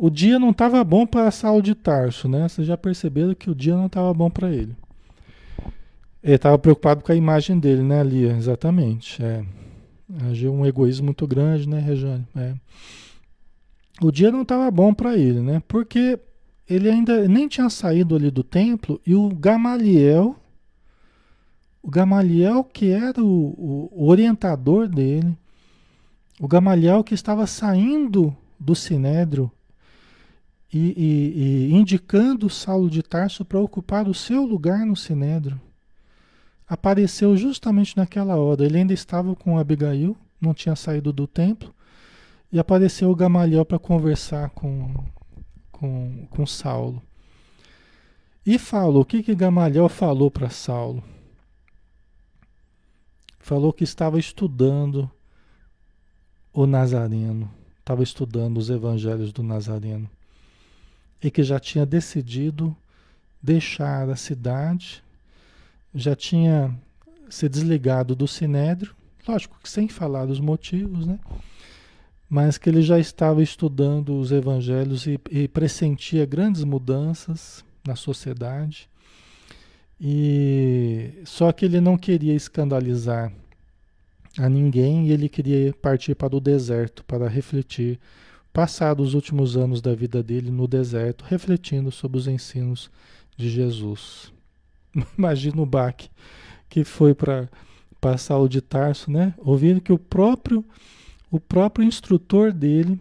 O 0.00 0.08
dia 0.08 0.38
não 0.38 0.50
estava 0.50 0.84
bom 0.84 1.04
para 1.04 1.28
Saulo 1.28 1.60
de 1.60 1.74
Tarso, 1.74 2.28
né? 2.28 2.48
Vocês 2.48 2.64
já 2.64 2.76
perceberam 2.76 3.34
que 3.34 3.50
o 3.50 3.54
dia 3.54 3.74
não 3.74 3.86
estava 3.86 4.14
bom 4.14 4.30
para 4.30 4.48
ele. 4.48 4.76
Ele 6.22 6.36
estava 6.36 6.56
preocupado 6.56 7.02
com 7.02 7.10
a 7.10 7.16
imagem 7.16 7.58
dele, 7.58 7.82
né, 7.82 8.04
Lia? 8.04 8.36
Exatamente. 8.36 9.20
É. 9.20 9.44
Agiu 10.30 10.54
um 10.54 10.64
egoísmo 10.64 11.06
muito 11.06 11.26
grande, 11.26 11.68
né, 11.68 11.80
Rejane? 11.80 12.24
É. 12.36 12.54
O 14.00 14.12
dia 14.12 14.30
não 14.30 14.42
estava 14.42 14.70
bom 14.70 14.94
para 14.94 15.16
ele, 15.16 15.40
né? 15.40 15.60
Porque 15.66 16.16
ele 16.70 16.88
ainda 16.88 17.26
nem 17.26 17.48
tinha 17.48 17.68
saído 17.68 18.14
ali 18.14 18.30
do 18.30 18.44
templo 18.44 19.00
e 19.04 19.16
o 19.16 19.28
Gamaliel, 19.28 20.36
o 21.82 21.90
Gamaliel 21.90 22.62
que 22.62 22.92
era 22.92 23.20
o, 23.20 23.88
o 23.90 24.08
orientador 24.08 24.86
dele, 24.86 25.36
o 26.38 26.46
Gamaliel 26.46 27.02
que 27.02 27.14
estava 27.14 27.48
saindo 27.48 28.32
do 28.60 28.76
Sinédrio 28.76 29.50
e, 30.72 30.78
e, 30.78 31.68
e 31.70 31.74
indicando 31.74 32.50
Saulo 32.50 32.90
de 32.90 33.02
Tarso 33.02 33.44
para 33.44 33.58
ocupar 33.58 34.06
o 34.06 34.14
seu 34.14 34.44
lugar 34.44 34.84
no 34.84 34.94
Sinédrio, 34.94 35.60
apareceu 36.68 37.36
justamente 37.36 37.96
naquela 37.96 38.36
hora. 38.36 38.64
Ele 38.64 38.78
ainda 38.78 38.92
estava 38.92 39.34
com 39.34 39.58
Abigail, 39.58 40.16
não 40.40 40.52
tinha 40.52 40.76
saído 40.76 41.12
do 41.12 41.26
templo, 41.26 41.74
e 42.52 42.58
apareceu 42.58 43.10
o 43.10 43.16
Gamaliel 43.16 43.64
para 43.64 43.78
conversar 43.78 44.50
com, 44.50 44.92
com, 45.72 46.26
com 46.30 46.46
Saulo. 46.46 47.02
E 48.44 48.58
falou, 48.58 49.02
o 49.02 49.04
que 49.04 49.22
que 49.22 49.34
Gamaliel 49.34 49.88
falou 49.88 50.30
para 50.30 50.48
Saulo? 50.48 51.02
Falou 53.38 53.72
que 53.72 53.84
estava 53.84 54.18
estudando 54.18 55.10
o 56.52 56.66
Nazareno, 56.66 57.50
estava 57.78 58.02
estudando 58.02 58.58
os 58.58 58.68
evangelhos 58.68 59.32
do 59.32 59.42
Nazareno 59.42 60.08
e 61.22 61.30
que 61.30 61.42
já 61.42 61.58
tinha 61.58 61.84
decidido 61.84 62.76
deixar 63.42 64.08
a 64.08 64.16
cidade, 64.16 65.02
já 65.94 66.14
tinha 66.14 66.74
se 67.28 67.48
desligado 67.48 68.14
do 68.14 68.26
Sinédrio, 68.26 68.94
lógico 69.26 69.58
que 69.62 69.68
sem 69.68 69.88
falar 69.88 70.26
dos 70.26 70.40
motivos, 70.40 71.06
né? 71.06 71.18
Mas 72.28 72.58
que 72.58 72.68
ele 72.68 72.82
já 72.82 72.98
estava 72.98 73.42
estudando 73.42 74.18
os 74.18 74.32
evangelhos 74.32 75.06
e, 75.06 75.18
e 75.30 75.48
pressentia 75.48 76.26
grandes 76.26 76.62
mudanças 76.62 77.64
na 77.86 77.96
sociedade. 77.96 78.88
E 80.00 81.22
só 81.24 81.50
que 81.52 81.64
ele 81.64 81.80
não 81.80 81.96
queria 81.96 82.34
escandalizar 82.34 83.32
a 84.38 84.48
ninguém 84.48 85.08
e 85.08 85.12
ele 85.12 85.28
queria 85.28 85.72
partir 85.72 86.14
para 86.14 86.36
o 86.36 86.40
deserto 86.40 87.04
para 87.04 87.28
refletir, 87.28 87.98
passar 88.52 89.00
os 89.00 89.14
últimos 89.14 89.56
anos 89.56 89.80
da 89.80 89.94
vida 89.94 90.22
dele 90.22 90.50
no 90.50 90.66
deserto, 90.66 91.24
refletindo 91.24 91.90
sobre 91.90 92.18
os 92.18 92.26
ensinos 92.26 92.90
de 93.36 93.48
Jesus. 93.48 94.32
Imagina 95.16 95.62
o 95.62 95.66
baque 95.66 96.10
que 96.68 96.84
foi 96.84 97.14
para 97.14 97.48
passar 98.00 98.38
o 98.38 98.48
de 98.48 98.60
Tarso, 98.60 99.10
né? 99.10 99.34
Ouvindo 99.38 99.80
que 99.80 99.92
o 99.92 99.98
próprio 99.98 100.64
o 101.30 101.38
próprio 101.38 101.84
instrutor 101.84 102.52
dele, 102.52 102.98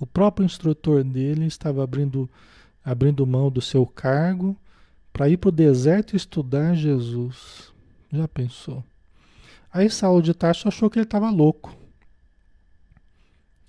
o 0.00 0.06
próprio 0.06 0.44
instrutor 0.44 1.04
dele 1.04 1.46
estava 1.46 1.82
abrindo 1.82 2.28
abrindo 2.84 3.26
mão 3.26 3.50
do 3.50 3.60
seu 3.60 3.86
cargo 3.86 4.56
para 5.12 5.28
ir 5.28 5.36
para 5.36 5.48
o 5.48 5.52
deserto 5.52 6.16
estudar 6.16 6.74
Jesus. 6.74 7.72
Já 8.10 8.26
pensou? 8.26 8.82
Aí 9.72 9.90
Saulo 9.90 10.22
de 10.22 10.32
Tarso 10.32 10.68
achou 10.68 10.88
que 10.88 10.98
ele 10.98 11.04
estava 11.04 11.30
louco. 11.30 11.76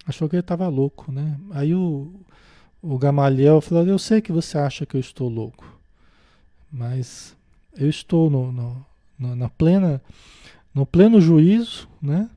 Achou 0.09 0.27
que 0.27 0.35
ele 0.35 0.41
estava 0.41 0.67
louco, 0.67 1.11
né? 1.11 1.39
Aí 1.51 1.75
o, 1.75 2.11
o 2.81 2.97
Gamaliel 2.97 3.61
falou: 3.61 3.85
Eu 3.85 3.99
sei 3.99 4.19
que 4.19 4.31
você 4.31 4.57
acha 4.57 4.83
que 4.83 4.97
eu 4.97 4.99
estou 4.99 5.29
louco, 5.29 5.79
mas 6.71 7.37
eu 7.77 7.87
estou 7.87 8.27
no, 8.27 8.51
no, 8.51 8.85
no, 9.19 9.35
na 9.35 9.47
plena, 9.49 10.01
no 10.73 10.83
pleno 10.83 11.21
juízo, 11.21 11.87
né? 12.01 12.27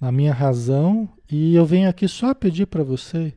Na 0.00 0.10
minha 0.10 0.32
razão, 0.32 1.06
e 1.30 1.54
eu 1.54 1.66
venho 1.66 1.86
aqui 1.86 2.08
só 2.08 2.32
pedir 2.32 2.64
para 2.64 2.82
você 2.82 3.34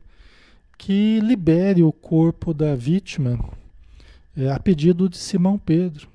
que 0.78 1.20
libere 1.20 1.82
o 1.82 1.92
corpo 1.92 2.54
da 2.54 2.74
vítima 2.74 3.38
é, 4.34 4.50
a 4.50 4.58
pedido 4.58 5.06
de 5.06 5.18
Simão 5.18 5.58
Pedro. 5.58 6.08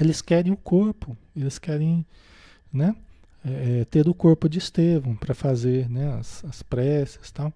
Eles 0.00 0.22
querem 0.22 0.50
o 0.50 0.56
corpo, 0.56 1.14
eles 1.36 1.58
querem 1.58 2.06
né, 2.72 2.96
é, 3.44 3.80
é 3.80 3.84
ter 3.84 4.08
o 4.08 4.14
corpo 4.14 4.48
de 4.48 4.58
Estevão 4.58 5.14
para 5.14 5.34
fazer 5.34 5.88
né, 5.88 6.14
as, 6.18 6.44
as 6.44 6.62
preces 6.62 7.30
tal. 7.30 7.52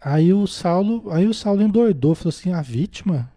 Aí 0.00 0.32
o 0.32 0.46
Saulo, 0.46 1.10
aí 1.10 1.26
o 1.26 1.32
Saulo 1.32 1.62
endoidou, 1.62 2.14
falou 2.14 2.28
assim: 2.28 2.52
a 2.52 2.60
vítima? 2.60 3.32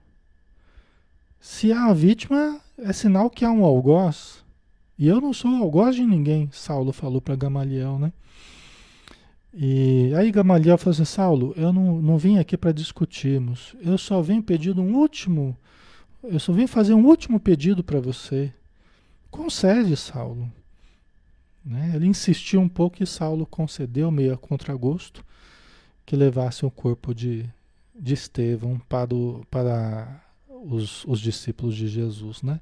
Se 1.39 1.71
há 1.71 1.85
a 1.85 1.93
vítima, 1.93 2.59
é 2.77 2.91
sinal 2.91 3.29
que 3.29 3.45
há 3.45 3.51
um 3.51 3.63
algoz. 3.63 4.43
E 4.97 5.07
eu 5.07 5.21
não 5.21 5.31
sou 5.31 5.51
algoz 5.51 5.95
de 5.95 6.03
ninguém, 6.03 6.49
Saulo 6.51 6.91
falou 6.91 7.21
para 7.21 7.35
Gamaliel, 7.35 7.99
né? 7.99 8.11
E 9.53 10.11
aí 10.15 10.31
Gamaliel 10.31 10.77
falou 10.77 10.91
assim, 10.91 11.05
Saulo, 11.05 11.53
eu 11.55 11.71
não, 11.71 12.01
não 12.01 12.17
vim 12.17 12.37
aqui 12.37 12.57
para 12.57 12.71
discutirmos, 12.71 13.75
eu 13.79 13.97
só 13.97 14.21
vim 14.21 14.41
pedir 14.41 14.77
um 14.77 14.95
último, 14.95 15.55
eu 16.23 16.39
só 16.39 16.51
vim 16.51 16.67
fazer 16.67 16.93
um 16.93 17.05
último 17.05 17.39
pedido 17.39 17.83
para 17.83 17.99
você. 17.99 18.51
Concede, 19.29 19.95
Saulo. 19.95 20.51
Né? 21.63 21.91
Ele 21.95 22.07
insistiu 22.07 22.61
um 22.61 22.69
pouco 22.69 23.03
e 23.03 23.07
Saulo 23.07 23.45
concedeu, 23.45 24.09
meio 24.09 24.33
a 24.33 24.37
contragosto, 24.37 25.23
que 26.05 26.15
levasse 26.15 26.65
o 26.65 26.71
corpo 26.71 27.13
de, 27.13 27.45
de 27.93 28.13
Estevão 28.13 28.79
para, 28.87 29.13
o, 29.13 29.45
para 29.51 30.23
os, 30.47 31.03
os 31.05 31.19
discípulos 31.19 31.75
de 31.75 31.87
Jesus, 31.87 32.41
né? 32.41 32.61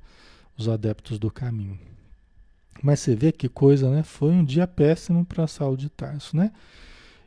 os 0.58 0.68
adeptos 0.68 1.20
do 1.20 1.30
caminho. 1.30 1.80
Mas 2.82 3.00
você 3.00 3.16
vê 3.16 3.32
que 3.32 3.48
coisa, 3.48 3.90
né? 3.90 4.04
Foi 4.04 4.32
um 4.32 4.44
dia 4.44 4.68
péssimo 4.68 5.26
para 5.26 5.48
Saulo 5.48 5.78
de 5.78 5.90
Tarso, 5.90 6.36
né? 6.36 6.52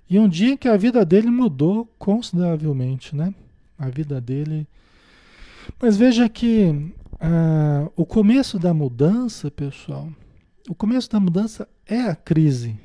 E 0.08 0.18
um 0.18 0.28
dia 0.28 0.56
que 0.56 0.68
a 0.68 0.76
vida 0.76 1.04
dele 1.04 1.30
mudou 1.30 1.86
consideravelmente, 1.98 3.14
né? 3.14 3.34
A 3.78 3.88
vida 3.88 4.20
dele. 4.20 4.66
Mas 5.80 5.96
veja 5.96 6.28
que 6.28 6.92
ah, 7.20 7.90
o 7.96 8.06
começo 8.06 8.58
da 8.58 8.72
mudança, 8.72 9.50
pessoal, 9.50 10.08
o 10.68 10.74
começo 10.74 11.10
da 11.10 11.18
mudança 11.18 11.68
é 11.86 12.02
a 12.02 12.14
crise. 12.14 12.78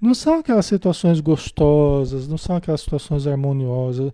Não 0.00 0.14
são 0.14 0.38
aquelas 0.38 0.64
situações 0.64 1.20
gostosas, 1.20 2.26
não 2.26 2.38
são 2.38 2.56
aquelas 2.56 2.80
situações 2.80 3.26
harmoniosas. 3.26 4.12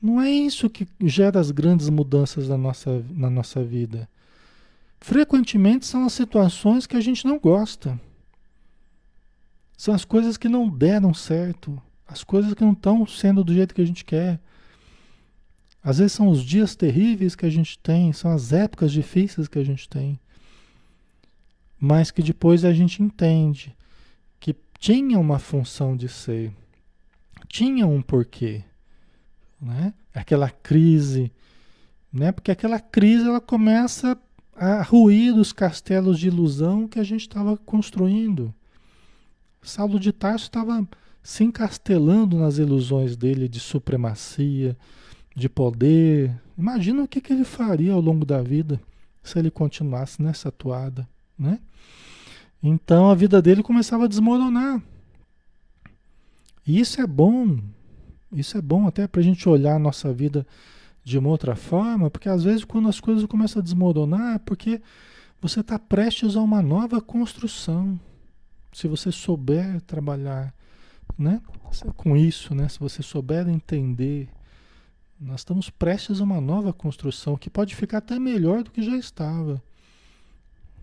Não 0.00 0.20
é 0.20 0.30
isso 0.30 0.70
que 0.70 0.86
gera 1.00 1.40
as 1.40 1.50
grandes 1.50 1.88
mudanças 1.88 2.48
na 2.48 2.56
nossa, 2.56 3.04
na 3.10 3.28
nossa 3.28 3.64
vida. 3.64 4.08
Frequentemente 5.00 5.86
são 5.86 6.04
as 6.06 6.12
situações 6.12 6.86
que 6.86 6.96
a 6.96 7.00
gente 7.00 7.26
não 7.26 7.38
gosta. 7.38 7.98
São 9.76 9.92
as 9.92 10.04
coisas 10.04 10.36
que 10.36 10.48
não 10.48 10.68
deram 10.68 11.12
certo, 11.12 11.82
as 12.06 12.22
coisas 12.22 12.54
que 12.54 12.62
não 12.62 12.72
estão 12.72 13.04
sendo 13.06 13.42
do 13.42 13.52
jeito 13.52 13.74
que 13.74 13.82
a 13.82 13.86
gente 13.86 14.04
quer. 14.04 14.40
Às 15.84 15.98
vezes 15.98 16.14
são 16.14 16.30
os 16.30 16.42
dias 16.42 16.74
terríveis 16.74 17.36
que 17.36 17.44
a 17.44 17.50
gente 17.50 17.78
tem, 17.78 18.10
são 18.14 18.30
as 18.30 18.54
épocas 18.54 18.90
difíceis 18.90 19.46
que 19.46 19.58
a 19.58 19.64
gente 19.64 19.86
tem. 19.86 20.18
Mas 21.78 22.10
que 22.10 22.22
depois 22.22 22.64
a 22.64 22.72
gente 22.72 23.02
entende 23.02 23.76
que 24.40 24.56
tinha 24.78 25.18
uma 25.18 25.38
função 25.38 25.94
de 25.94 26.08
ser, 26.08 26.50
tinha 27.48 27.86
um 27.86 28.00
porquê, 28.00 28.64
né? 29.60 29.92
Aquela 30.14 30.48
crise, 30.48 31.30
né? 32.10 32.32
Porque 32.32 32.50
aquela 32.50 32.80
crise 32.80 33.28
ela 33.28 33.40
começa 33.40 34.16
a 34.56 34.82
ruir 34.82 35.36
os 35.36 35.52
castelos 35.52 36.18
de 36.18 36.28
ilusão 36.28 36.88
que 36.88 36.98
a 36.98 37.04
gente 37.04 37.22
estava 37.22 37.58
construindo. 37.58 38.54
Saulo 39.60 40.00
de 40.00 40.12
Tarso 40.12 40.46
estava 40.46 40.86
se 41.22 41.44
encastelando 41.44 42.38
nas 42.38 42.56
ilusões 42.56 43.16
dele 43.16 43.48
de 43.48 43.60
supremacia, 43.60 44.76
de 45.34 45.48
poder. 45.48 46.34
Imagina 46.56 47.02
o 47.02 47.08
que, 47.08 47.20
que 47.20 47.32
ele 47.32 47.44
faria 47.44 47.92
ao 47.92 48.00
longo 48.00 48.24
da 48.24 48.40
vida 48.42 48.80
se 49.22 49.38
ele 49.38 49.50
continuasse 49.50 50.22
nessa 50.22 50.52
toada, 50.52 51.08
né? 51.38 51.58
Então 52.62 53.10
a 53.10 53.14
vida 53.14 53.42
dele 53.42 53.62
começava 53.62 54.04
a 54.04 54.08
desmoronar. 54.08 54.82
E 56.66 56.78
isso 56.80 57.00
é 57.00 57.06
bom, 57.06 57.58
isso 58.32 58.56
é 58.56 58.62
bom 58.62 58.86
até 58.86 59.06
para 59.06 59.20
a 59.20 59.24
gente 59.24 59.46
olhar 59.48 59.76
a 59.76 59.78
nossa 59.78 60.12
vida 60.12 60.46
de 61.02 61.18
uma 61.18 61.28
outra 61.28 61.54
forma, 61.54 62.10
porque 62.10 62.28
às 62.28 62.42
vezes 62.42 62.64
quando 62.64 62.88
as 62.88 62.98
coisas 62.98 63.26
começam 63.26 63.60
a 63.60 63.62
desmoronar 63.62 64.36
é 64.36 64.38
porque 64.38 64.80
você 65.42 65.60
está 65.60 65.78
prestes 65.78 66.36
a 66.36 66.40
uma 66.40 66.62
nova 66.62 67.02
construção. 67.02 68.00
Se 68.72 68.88
você 68.88 69.12
souber 69.12 69.80
trabalhar 69.82 70.54
né, 71.18 71.40
com 71.96 72.16
isso, 72.16 72.54
né, 72.54 72.68
se 72.68 72.80
você 72.80 73.02
souber 73.02 73.46
entender, 73.46 74.28
nós 75.24 75.40
estamos 75.40 75.70
prestes 75.70 76.20
a 76.20 76.24
uma 76.24 76.40
nova 76.40 76.72
construção 76.72 77.36
que 77.36 77.48
pode 77.48 77.74
ficar 77.74 77.98
até 77.98 78.18
melhor 78.18 78.62
do 78.62 78.70
que 78.70 78.82
já 78.82 78.96
estava. 78.96 79.62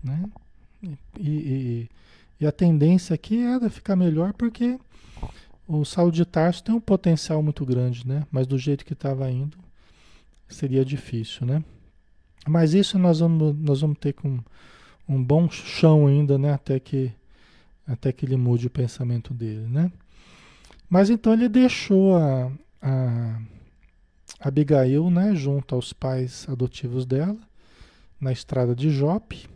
Né? 0.02 0.28
E, 0.82 0.98
e, 1.20 1.90
e 2.40 2.46
a 2.46 2.50
tendência 2.50 3.14
aqui 3.14 3.38
é 3.40 3.70
ficar 3.70 3.94
melhor 3.94 4.32
porque 4.32 4.78
o 5.66 5.84
Saulo 5.84 6.10
de 6.10 6.24
Tarso 6.24 6.64
tem 6.64 6.74
um 6.74 6.80
potencial 6.80 7.40
muito 7.40 7.64
grande, 7.64 8.06
né? 8.06 8.26
mas 8.32 8.46
do 8.46 8.58
jeito 8.58 8.84
que 8.84 8.94
estava 8.94 9.30
indo, 9.30 9.56
seria 10.48 10.84
difícil, 10.84 11.46
né? 11.46 11.64
Mas 12.46 12.74
isso 12.74 12.98
nós 12.98 13.20
vamos, 13.20 13.56
nós 13.56 13.80
vamos 13.80 13.96
ter 13.98 14.12
com 14.12 14.40
um 15.08 15.22
bom 15.22 15.48
chão 15.48 16.06
ainda, 16.06 16.36
né? 16.36 16.52
Até 16.52 16.80
que, 16.80 17.12
até 17.86 18.12
que 18.12 18.26
ele 18.26 18.36
mude 18.36 18.66
o 18.66 18.70
pensamento 18.70 19.32
dele, 19.32 19.66
né? 19.68 19.90
Mas 20.90 21.08
então 21.08 21.32
ele 21.32 21.48
deixou 21.48 22.16
a, 22.16 22.50
a, 22.82 23.40
Abigail, 24.42 25.10
né, 25.10 25.34
junto 25.34 25.74
aos 25.74 25.92
pais 25.92 26.46
adotivos 26.48 27.06
dela, 27.06 27.36
na 28.20 28.32
estrada 28.32 28.74
de 28.74 28.90
Jope, 28.90 29.48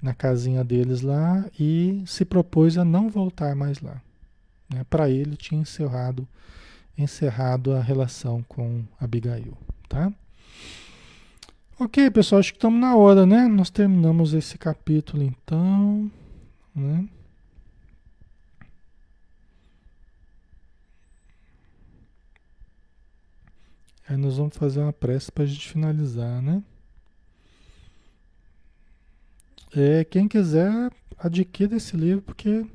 na 0.00 0.14
casinha 0.14 0.62
deles 0.64 1.00
lá, 1.00 1.44
e 1.58 2.02
se 2.06 2.24
propôs 2.24 2.78
a 2.78 2.84
não 2.84 3.08
voltar 3.08 3.54
mais 3.54 3.80
lá. 3.80 4.00
Né? 4.72 4.84
Para 4.88 5.10
ele 5.10 5.36
tinha 5.36 5.60
encerrado, 5.60 6.26
encerrado 6.96 7.72
a 7.72 7.80
relação 7.80 8.42
com 8.48 8.82
Abigail, 8.98 9.56
tá? 9.88 10.12
Ok, 11.78 12.10
pessoal, 12.10 12.40
acho 12.40 12.52
que 12.52 12.58
estamos 12.58 12.78
na 12.78 12.94
hora, 12.94 13.24
né? 13.24 13.48
Nós 13.48 13.70
terminamos 13.70 14.34
esse 14.34 14.58
capítulo 14.58 15.22
então, 15.22 16.10
né? 16.74 17.08
Aí 24.10 24.16
nós 24.16 24.38
vamos 24.38 24.56
fazer 24.56 24.80
uma 24.80 24.92
prece 24.92 25.30
para 25.30 25.44
a 25.44 25.46
gente 25.46 25.68
finalizar, 25.68 26.42
né? 26.42 26.64
É, 29.72 30.02
quem 30.02 30.26
quiser 30.26 30.90
adquira 31.16 31.76
esse 31.76 31.96
livro 31.96 32.20
porque 32.20 32.66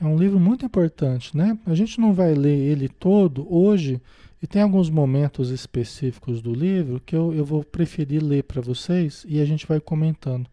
é 0.00 0.04
um 0.04 0.16
livro 0.16 0.38
muito 0.38 0.64
importante, 0.64 1.36
né? 1.36 1.58
A 1.66 1.74
gente 1.74 2.00
não 2.00 2.14
vai 2.14 2.34
ler 2.34 2.56
ele 2.56 2.88
todo 2.88 3.52
hoje 3.52 4.00
e 4.40 4.46
tem 4.46 4.62
alguns 4.62 4.88
momentos 4.88 5.50
específicos 5.50 6.40
do 6.40 6.54
livro 6.54 7.02
que 7.04 7.16
eu, 7.16 7.34
eu 7.34 7.44
vou 7.44 7.64
preferir 7.64 8.22
ler 8.22 8.44
para 8.44 8.60
vocês 8.60 9.26
e 9.28 9.40
a 9.40 9.44
gente 9.44 9.66
vai 9.66 9.80
comentando. 9.80 10.48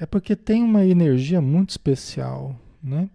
É 0.00 0.06
porque 0.06 0.34
tem 0.34 0.62
uma 0.62 0.82
energia 0.82 1.42
muito 1.42 1.68
especial, 1.68 2.58
né? 2.82 3.10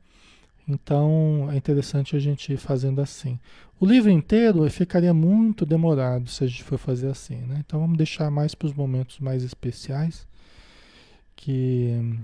Então 0.69 1.49
é 1.51 1.57
interessante 1.57 2.15
a 2.15 2.19
gente 2.19 2.53
ir 2.53 2.57
fazendo 2.57 3.01
assim. 3.01 3.39
O 3.79 3.85
livro 3.85 4.11
inteiro 4.11 4.69
ficaria 4.69 5.13
muito 5.13 5.65
demorado 5.65 6.29
se 6.29 6.43
a 6.43 6.47
gente 6.47 6.63
for 6.63 6.77
fazer 6.77 7.09
assim, 7.09 7.37
né? 7.37 7.63
Então 7.65 7.79
vamos 7.79 7.97
deixar 7.97 8.29
mais 8.29 8.53
para 8.53 8.67
os 8.67 8.73
momentos 8.73 9.19
mais 9.19 9.43
especiais 9.43 10.27
que, 11.35 12.19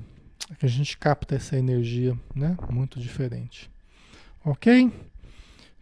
a 0.61 0.67
gente 0.67 0.95
capta 0.95 1.33
essa 1.33 1.57
energia, 1.57 2.15
né? 2.35 2.55
Muito 2.69 2.99
diferente. 2.99 3.71
Ok? 4.43 4.91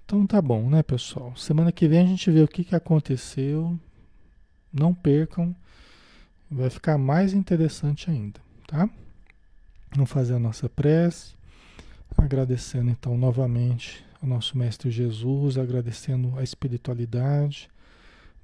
Então 0.05 0.26
tá 0.26 0.41
bom, 0.41 0.70
né, 0.70 0.82
pessoal? 0.82 1.36
Semana 1.36 1.70
que 1.70 1.86
vem 1.86 1.99
a 1.99 2.05
gente 2.05 2.32
vê 2.32 2.41
o 2.41 2.47
que, 2.47 2.64
que 2.64 2.76
aconteceu. 2.76 3.78
Não 4.72 4.93
percam. 4.93 5.53
Vai 6.49 6.70
ficar 6.70 6.97
mais 6.97 7.34
interessante 7.34 8.09
ainda, 8.09 8.39
tá? 8.68 8.89
Vamos 9.93 10.09
fazer 10.09 10.36
a 10.36 10.39
nossa 10.39 10.70
prece. 10.70 11.34
Agradecendo 12.18 12.89
então 12.89 13.18
novamente 13.18 14.05
ao 14.22 14.30
nosso 14.30 14.57
Mestre 14.57 14.89
Jesus, 14.89 15.57
agradecendo 15.57 16.38
a 16.38 16.43
espiritualidade, 16.43 17.70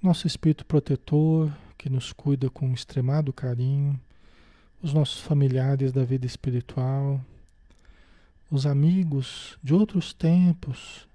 nosso 0.01 0.28
Espírito 0.28 0.65
protetor 0.65 1.51
que 1.78 1.89
nos 1.89 2.11
cuida 2.11 2.49
com 2.49 2.74
extremado 2.74 3.32
carinho, 3.32 3.99
os 4.82 4.93
nossos 4.93 5.22
familiares 5.22 5.91
da 5.91 6.03
vida 6.03 6.26
espiritual, 6.26 7.22
os 8.51 8.65
amigos 8.65 9.57
de 9.63 9.74
outros 9.74 10.13
tempos 10.13 11.07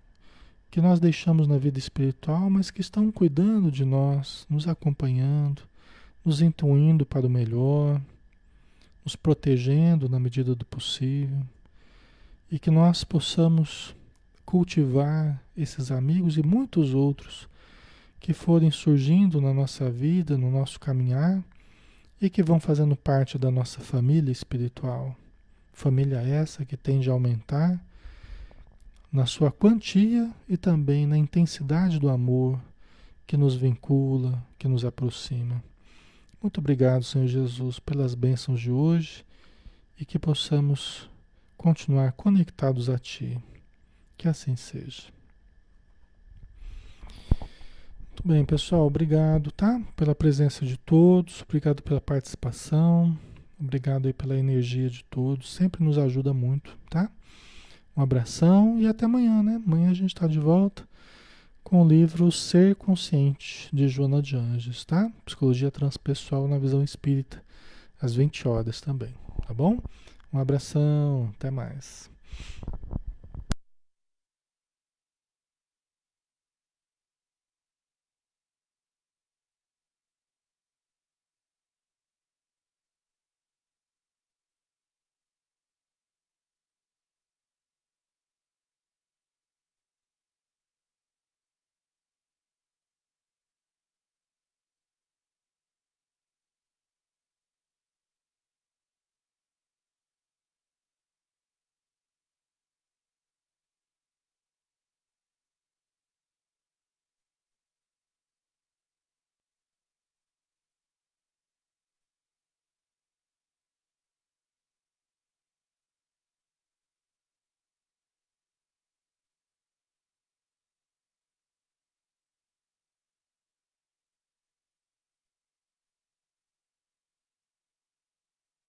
que 0.70 0.80
nós 0.80 1.00
deixamos 1.00 1.46
na 1.46 1.59
vida 1.59 1.78
espiritual, 1.78 2.48
mas 2.48 2.70
que 2.70 2.80
estão 2.80 3.11
cuidando 3.12 3.70
de 3.70 3.84
nós, 3.84 4.46
nos 4.48 4.66
acompanhando, 4.66 5.62
nos 6.24 6.40
intuindo 6.40 7.05
para 7.05 7.26
o 7.26 7.30
melhor, 7.30 8.00
nos 9.05 9.14
protegendo 9.16 10.09
na 10.09 10.18
medida 10.18 10.55
do 10.55 10.64
possível 10.64 11.42
e 12.51 12.59
que 12.59 12.70
nós 12.70 13.05
possamos 13.05 13.95
cultivar 14.45 15.42
esses 15.57 15.90
amigos 15.90 16.36
e 16.36 16.42
muitos 16.42 16.95
outros 16.95 17.49
que 18.20 18.32
forem 18.32 18.70
surgindo 18.70 19.40
na 19.40 19.53
nossa 19.53 19.90
vida, 19.90 20.38
no 20.38 20.51
nosso 20.51 20.78
caminhar 20.80 21.42
e 22.20 22.30
que 22.30 22.42
vão 22.42 22.59
fazendo 22.59 22.97
parte 22.97 23.36
da 23.36 23.51
nossa 23.51 23.80
família 23.80 24.32
espiritual. 24.32 25.14
Família 25.72 26.20
essa 26.20 26.64
que 26.64 26.76
tende 26.76 27.11
a 27.11 27.12
aumentar 27.12 27.78
na 29.12 29.26
sua 29.26 29.51
quantia 29.51 30.30
e 30.49 30.57
também 30.57 31.07
na 31.07 31.18
intensidade 31.18 31.99
do 31.99 32.09
amor 32.09 32.61
que 33.26 33.36
nos 33.36 33.55
vincula, 33.55 34.42
que 34.59 34.68
nos 34.68 34.84
aproxima. 34.84 35.62
Muito 36.42 36.59
obrigado, 36.59 37.05
Senhor 37.05 37.26
Jesus, 37.26 37.78
pelas 37.78 38.14
bênçãos 38.14 38.61
de 38.61 38.70
hoje 38.70 39.24
e 39.99 40.05
que 40.05 40.18
possamos 40.18 41.09
continuar 41.57 42.12
conectados 42.12 42.88
a 42.88 42.98
Ti. 42.98 43.38
Que 44.16 44.28
assim 44.28 44.57
seja. 44.57 45.05
Muito 48.09 48.26
bem, 48.26 48.44
pessoal. 48.44 48.86
Obrigado, 48.86 49.50
tá? 49.50 49.80
Pela 49.96 50.14
presença 50.14 50.64
de 50.64 50.76
todos. 50.76 51.42
Obrigado 51.42 51.82
pela 51.82 52.00
participação. 52.00 53.18
Obrigado 53.61 54.07
aí 54.07 54.12
pela 54.12 54.36
energia 54.36 54.88
de 54.88 55.02
todos. 55.05 55.52
Sempre 55.52 55.82
nos 55.82 55.98
ajuda 55.98 56.32
muito, 56.32 56.78
tá? 56.88 57.11
Um 57.96 58.02
abração 58.02 58.78
e 58.78 58.86
até 58.86 59.05
amanhã, 59.05 59.42
né? 59.42 59.61
Amanhã 59.64 59.90
a 59.90 59.94
gente 59.94 60.14
está 60.14 60.26
de 60.26 60.38
volta 60.38 60.86
com 61.64 61.82
o 61.82 61.88
livro 61.88 62.30
Ser 62.30 62.76
Consciente, 62.76 63.68
de 63.72 63.88
Joana 63.88 64.20
de 64.20 64.36
Anjos, 64.36 64.84
tá? 64.84 65.11
Psicologia 65.24 65.70
Transpessoal 65.70 66.46
na 66.46 66.59
Visão 66.59 66.84
Espírita, 66.84 67.42
às 68.00 68.14
20 68.14 68.46
horas 68.46 68.80
também, 68.82 69.14
tá 69.46 69.55
bom? 69.55 69.78
Um 70.35 70.41
abração, 70.41 71.30
até 71.37 71.49
mais. 71.49 72.11